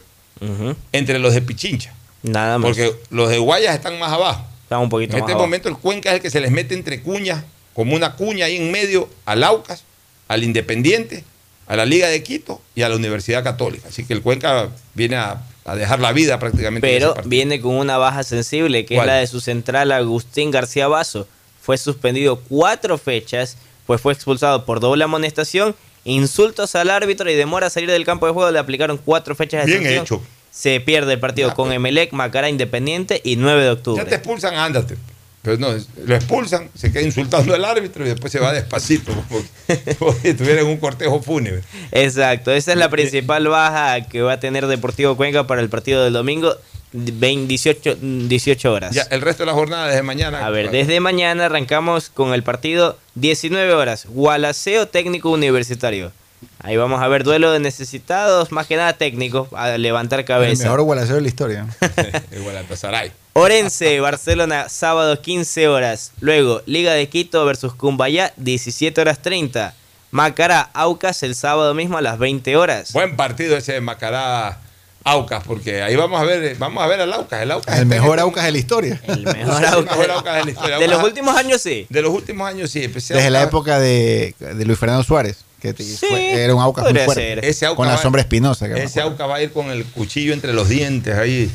[0.92, 1.92] entre los de Pichincha.
[2.22, 2.68] Nada más.
[2.68, 4.44] Porque los de Guayas están más abajo.
[4.64, 5.46] Están un poquito En más este abajo.
[5.46, 7.44] momento el Cuenca es el que se les mete entre cuñas,
[7.74, 9.84] como una cuña ahí en medio, al Aucas,
[10.28, 11.24] al Independiente,
[11.70, 13.86] a la Liga de Quito y a la Universidad Católica.
[13.88, 16.80] Así que el Cuenca viene a, a dejar la vida prácticamente.
[16.86, 19.08] Pero viene con una baja sensible, que ¿Cuál?
[19.08, 21.28] es la de su central Agustín García Basso.
[21.62, 23.56] Fue suspendido cuatro fechas,
[23.86, 28.26] pues fue expulsado por doble amonestación, insultos al árbitro y demora a salir del campo
[28.26, 28.50] de juego.
[28.50, 30.02] Le aplicaron cuatro fechas de Bien sanción.
[30.04, 30.22] hecho.
[30.50, 34.04] Se pierde el partido con Emelec, Macará Independiente y 9 de Ya octubre.
[34.06, 34.96] te expulsan, ándate.
[35.42, 35.68] Pero no,
[36.04, 39.42] lo expulsan, se queda insultando al árbitro y después se va despacito, como,
[39.98, 41.62] como si estuviera en un cortejo fúnebre.
[41.92, 46.04] Exacto, esa es la principal baja que va a tener Deportivo Cuenca para el partido
[46.04, 46.54] del domingo,
[46.92, 48.94] 20 18, 18 horas.
[48.94, 50.44] Ya, el resto de la jornada desde mañana.
[50.44, 56.12] A ver, desde mañana arrancamos con el partido 19 horas, Gualaceo Técnico Universitario.
[56.58, 60.64] Ahí vamos a ver duelo de necesitados, más que nada técnicos, a levantar El cabeza.
[60.64, 61.66] mejor gualaceo de la historia.
[62.30, 63.12] El Galatasaray.
[63.32, 66.12] Orense, Barcelona, sábado 15 horas.
[66.20, 69.74] Luego, Liga de Quito versus Cumbayá, 17 horas 30.
[70.10, 72.92] Macará, Aucas, el sábado mismo a las 20 horas.
[72.92, 74.58] Buen partido ese de Macará
[75.04, 77.40] Aucas, porque ahí vamos a ver, vamos a ver al Aucas.
[77.42, 79.00] El, Aucas El mejor este- Aucas de la historia.
[79.06, 80.78] El mejor El mejor Aucas de la historia.
[80.78, 81.86] De los Aucas- últimos años sí.
[81.88, 82.82] De los últimos años sí.
[82.82, 86.84] empecé Desde la Aucas- época de, de Luis Fernando Suárez, que fue- era un Aucas
[86.92, 87.48] muy fuerte.
[87.48, 88.66] Ese Aucas Con la sombra espinosa.
[88.68, 89.00] que Ese.
[89.00, 91.48] Aucas va a ir con el cuchillo entre los dientes ahí,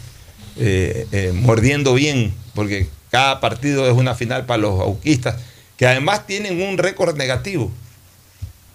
[0.57, 5.35] eh, eh, mordiendo bien, porque cada partido es una final para los auquistas,
[5.77, 7.71] que además tienen un récord negativo.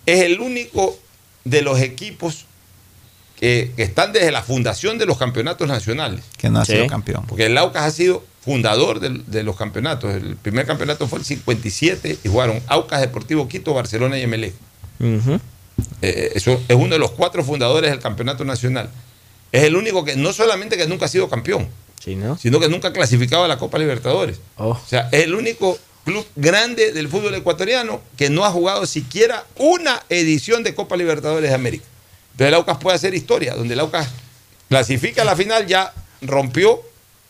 [0.06, 0.98] Es el único
[1.44, 2.44] de los equipos
[3.38, 6.22] que, que están desde la fundación de los campeonatos nacionales.
[6.36, 6.72] Que no ha Sí.
[6.72, 7.24] sido campeón.
[7.26, 10.14] Porque el Aucas ha sido fundador de, los campeonatos.
[10.14, 14.54] El primer campeonato fue el 57 y jugaron Aucas Deportivo Quito, Barcelona y Emelec.
[16.02, 18.90] Eh, eso es uno de los cuatro fundadores del campeonato nacional.
[19.52, 21.68] Es el único que no solamente que nunca ha sido campeón,
[22.02, 22.38] Sí, ¿no?
[22.38, 24.38] sino que nunca ha clasificado a la Copa Libertadores.
[24.56, 24.70] Oh.
[24.70, 29.44] O sea, es el único club grande del fútbol ecuatoriano que no ha jugado siquiera
[29.56, 31.84] una edición de Copa Libertadores de América.
[32.32, 34.08] Entonces el Aucas puede hacer historia, donde el Aucas
[34.68, 36.80] clasifica a la final, ya rompió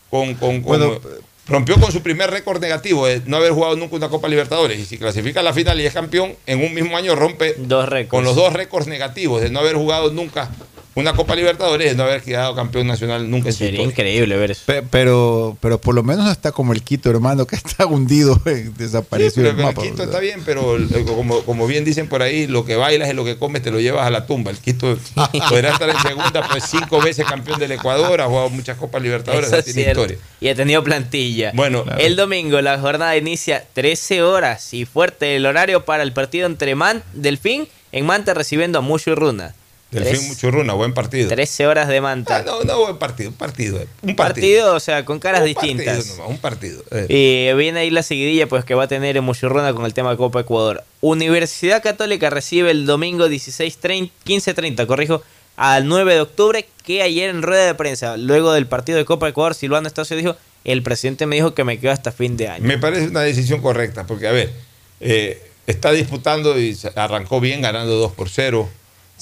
[0.09, 0.99] con, con- con- Bueno,
[1.47, 4.79] rompió con su primer récord negativo de no haber jugado nunca una Copa Libertadores.
[4.79, 7.89] Y si clasifica a la final y es campeón, en un mismo año rompe Dos
[8.07, 10.49] con los dos récords negativos de no haber jugado nunca
[10.95, 14.35] una Copa Libertadores y de no haber quedado campeón nacional nunca en su Sería increíble
[14.37, 14.63] ver eso.
[14.65, 18.41] Pe- Pero, pero por lo menos no está como el Quito, hermano, que está hundido,
[18.45, 19.75] eh, Sí, desaparecido pero del el.
[19.91, 20.77] Quito está bien, pero
[21.07, 23.79] como, como bien dicen por ahí, lo que bailas y lo que comes te lo
[23.79, 24.51] llevas a la tumba.
[24.51, 24.97] El Quito
[25.49, 29.51] podrá estar en segunda, pues cinco veces campeón del Ecuador, ha jugado muchas Copas Libertadores,
[29.51, 30.17] es tiene historia.
[30.41, 31.51] Y ha tenido plantilla.
[31.53, 36.47] Bueno, El domingo la jornada inicia 13 horas y fuerte el horario para el partido
[36.47, 39.53] entre Man Delfín en Manta recibiendo a Mushu y Runa.
[39.91, 41.27] Delfín Muchurruna, buen partido.
[41.29, 42.37] 13 horas de Manta.
[42.37, 43.77] Ah, no, no, buen partido, un partido.
[43.77, 44.17] eh, Un partido,
[44.65, 44.75] partido.
[44.75, 45.85] o sea, con caras Un distintas.
[45.97, 46.83] partido nomás, un partido.
[46.91, 47.51] eh.
[47.53, 50.11] Y viene ahí la seguidilla pues que va a tener en Muchurruna con el tema
[50.11, 50.83] de Copa Ecuador.
[51.01, 55.21] Universidad Católica recibe el domingo 16:30 15.30, corrijo,
[55.57, 59.27] al 9 de octubre, que ayer en rueda de prensa, luego del partido de Copa
[59.27, 62.63] Ecuador, Silvano Estacio dijo, el presidente me dijo que me quedo hasta fin de año.
[62.65, 64.53] Me parece una decisión correcta, porque a ver,
[65.01, 68.69] eh, está disputando y arrancó bien ganando 2 por 0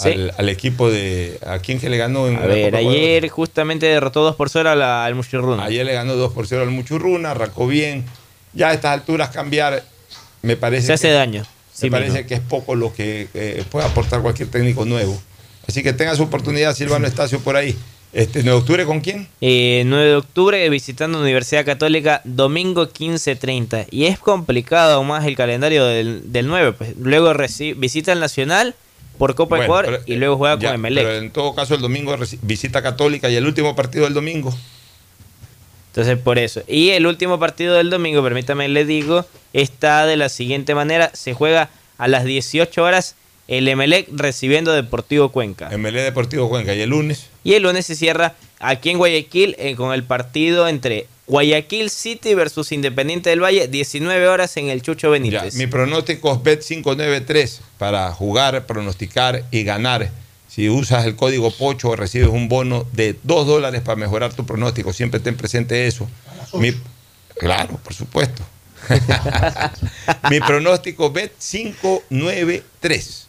[0.03, 0.09] Sí.
[0.09, 1.39] al, al equipo de.
[1.45, 4.75] ¿A quién que le ganó en A ver, ayer justamente derrotó 2 por 0 a
[4.75, 5.63] la- al Muchurruna.
[5.65, 8.05] Ayer le ganó 2 por 0 al Muchurruna, arrancó bien.
[8.53, 9.83] Ya a estas alturas cambiar,
[10.41, 10.87] me parece.
[10.87, 11.45] Se hace que daño.
[11.81, 15.17] Me parece que es poco lo que eh, puede aportar cualquier técnico nuevo.
[15.67, 17.75] Así que tenga su oportunidad, Silvano Estacio, por ahí.
[18.11, 19.27] Este, ¿9 de octubre con quién?
[19.39, 23.85] Eh, 9 de octubre visitando Universidad Católica, domingo 15.30.
[23.91, 26.73] Y es complicado más el calendario del, del 9.
[26.73, 26.97] Pues.
[26.97, 28.75] Luego reci- visita el Nacional
[29.19, 31.05] por Copa Bueno, Ecuador pero, y luego juega Ya, con Emelec.
[31.05, 34.51] Pero en todo caso, el domingo visita Católica y el último partido del domingo.
[35.91, 36.63] Entonces, por eso.
[36.67, 41.11] Y el último partido del domingo, permítame le digo, está de la siguiente manera.
[41.13, 43.15] Se juega a las 18 horas
[43.47, 45.69] el Emelec recibiendo Deportivo Cuenca.
[45.75, 46.73] MLE Deportivo Cuenca.
[46.73, 47.27] Y el lunes.
[47.43, 52.33] Y el lunes se cierra aquí en Guayaquil eh, con el partido entre Guayaquil City
[52.33, 55.53] versus Independiente del Valle, 19 horas en el Chucho Benítez.
[55.55, 60.09] Mi pronóstico es Bet 593 para jugar, pronosticar y ganar.
[60.49, 64.91] Si usas el código POCHO recibes un bono de 2 dólares para mejorar tu pronóstico.
[64.91, 66.09] Siempre ten presente eso.
[66.53, 66.73] Mi-
[67.37, 68.43] claro, por supuesto.
[70.31, 73.27] Mi pronóstico Bet 593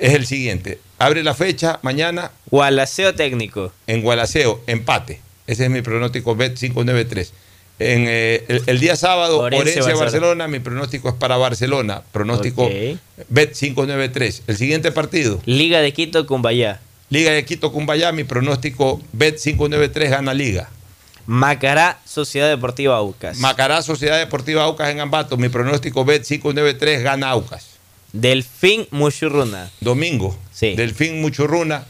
[0.00, 0.80] es el siguiente.
[0.98, 2.30] Abre la fecha mañana.
[2.50, 3.72] Gualaceo técnico.
[3.86, 5.20] En Gualaceo, empate.
[5.46, 7.32] Ese es mi pronóstico Bet 593.
[7.80, 9.98] En, eh, el, el día sábado, Orense, Barcelona.
[9.98, 10.48] Barcelona.
[10.48, 12.02] mi pronóstico es para Barcelona.
[12.12, 12.72] Pronóstico Ok.
[13.28, 14.42] Bet 593.
[14.46, 15.40] El siguiente partido.
[15.44, 16.80] Liga de Quito Cumbayá.
[17.10, 20.70] Liga de Quito Cumbayá, mi pronóstico Bet 593 gana Liga.
[21.26, 23.38] Macará Sociedad Deportiva Aucas.
[23.38, 27.70] Macará Sociedad Deportiva Aucas en Ambato, mi pronóstico Bet 593 gana Aucas.
[28.12, 29.70] Delfín Muchurruna.
[29.80, 30.36] Domingo.
[30.52, 30.74] Sí.
[30.76, 31.84] Delfín Muchurruna,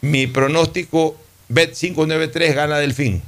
[0.00, 1.16] mi pronóstico
[1.50, 3.22] Bet 593 gana Delfín.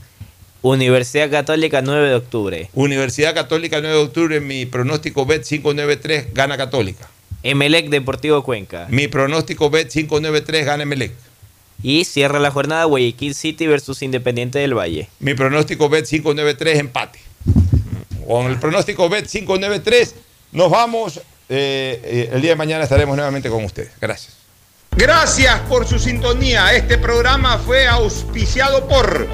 [0.63, 2.71] Universidad Católica 9 de octubre.
[2.73, 7.11] Universidad Católica 9 de octubre, mi pronóstico Bet 593 gana Católica.
[7.43, 8.87] Emelec Deportivo Cuenca.
[8.91, 11.11] Mi pronóstico Bet 593 gana Emelec.
[11.83, 15.09] Y cierra la jornada Guayaquil City versus Independiente del Valle.
[15.19, 17.19] Mi pronóstico Bet 593 empate.
[18.25, 20.15] Con el pronóstico Bet 593
[20.53, 21.19] nos vamos.
[21.49, 23.91] Eh, eh, el día de mañana estaremos nuevamente con ustedes.
[24.01, 24.42] Gracias.
[24.97, 26.75] Gracias por su sintonía.
[26.75, 29.27] Este programa fue auspiciado por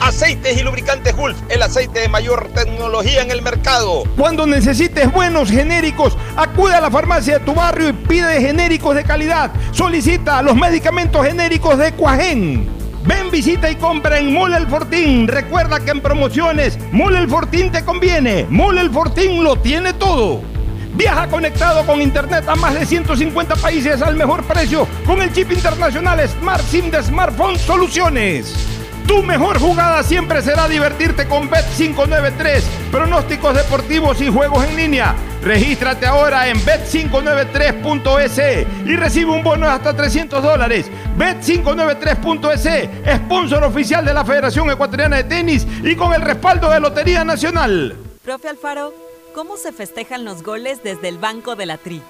[0.00, 4.02] Aceites y lubricantes Gulf, el aceite de mayor tecnología en el mercado.
[4.16, 9.04] Cuando necesites buenos genéricos, acude a la farmacia de tu barrio y pide genéricos de
[9.04, 9.52] calidad.
[9.70, 12.68] Solicita los medicamentos genéricos de Cuajén.
[13.04, 15.28] Ven, visita y compra en Mole El Fortín.
[15.28, 18.46] Recuerda que en promociones, Mole El Fortín te conviene.
[18.50, 20.55] Mole El Fortín lo tiene todo.
[20.96, 25.52] Viaja conectado con Internet a más de 150 países al mejor precio con el chip
[25.52, 28.54] internacional Smart SIM de Smartphone Soluciones.
[29.06, 35.14] Tu mejor jugada siempre será divertirte con Bet593, pronósticos deportivos y juegos en línea.
[35.42, 40.90] Regístrate ahora en bet593.es y recibe un bono de hasta 300 dólares.
[41.18, 47.22] Bet593.es, sponsor oficial de la Federación Ecuatoriana de Tenis y con el respaldo de Lotería
[47.22, 47.94] Nacional.
[48.24, 48.94] Profe Alfaro,
[49.36, 52.00] ¿cómo se festejan los goles desde el banco de la Tri?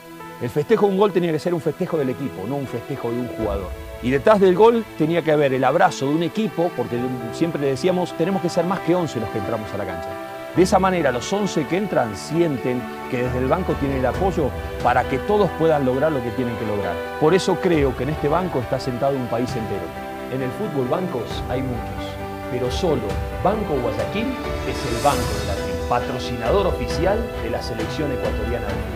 [0.40, 3.10] El festejo de un gol tenía que ser un festejo del equipo, no un festejo
[3.10, 3.68] de un jugador.
[4.00, 6.96] Y detrás del gol tenía que haber el abrazo de un equipo, porque
[7.32, 10.08] siempre le decíamos, tenemos que ser más que 11 los que entramos a la cancha.
[10.54, 12.80] De esa manera, los 11 que entran sienten
[13.10, 14.48] que desde el banco tienen el apoyo
[14.84, 16.94] para que todos puedan lograr lo que tienen que lograr.
[17.18, 19.86] Por eso creo que en este banco está sentado un país entero.
[20.32, 22.06] En el fútbol bancos hay muchos,
[22.52, 23.02] pero solo
[23.42, 24.28] Banco Guayaquil
[24.68, 28.95] es el banco de la patrocinador oficial de la selección ecuatoriana de fútbol.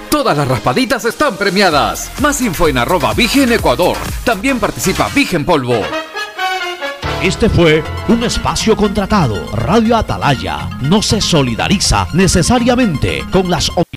[0.11, 2.11] Todas las raspaditas están premiadas.
[2.21, 3.95] Más info en arroba Vigen Ecuador.
[4.25, 5.81] También participa Vigen Polvo.
[7.23, 9.49] Este fue un espacio contratado.
[9.55, 13.71] Radio Atalaya no se solidariza necesariamente con las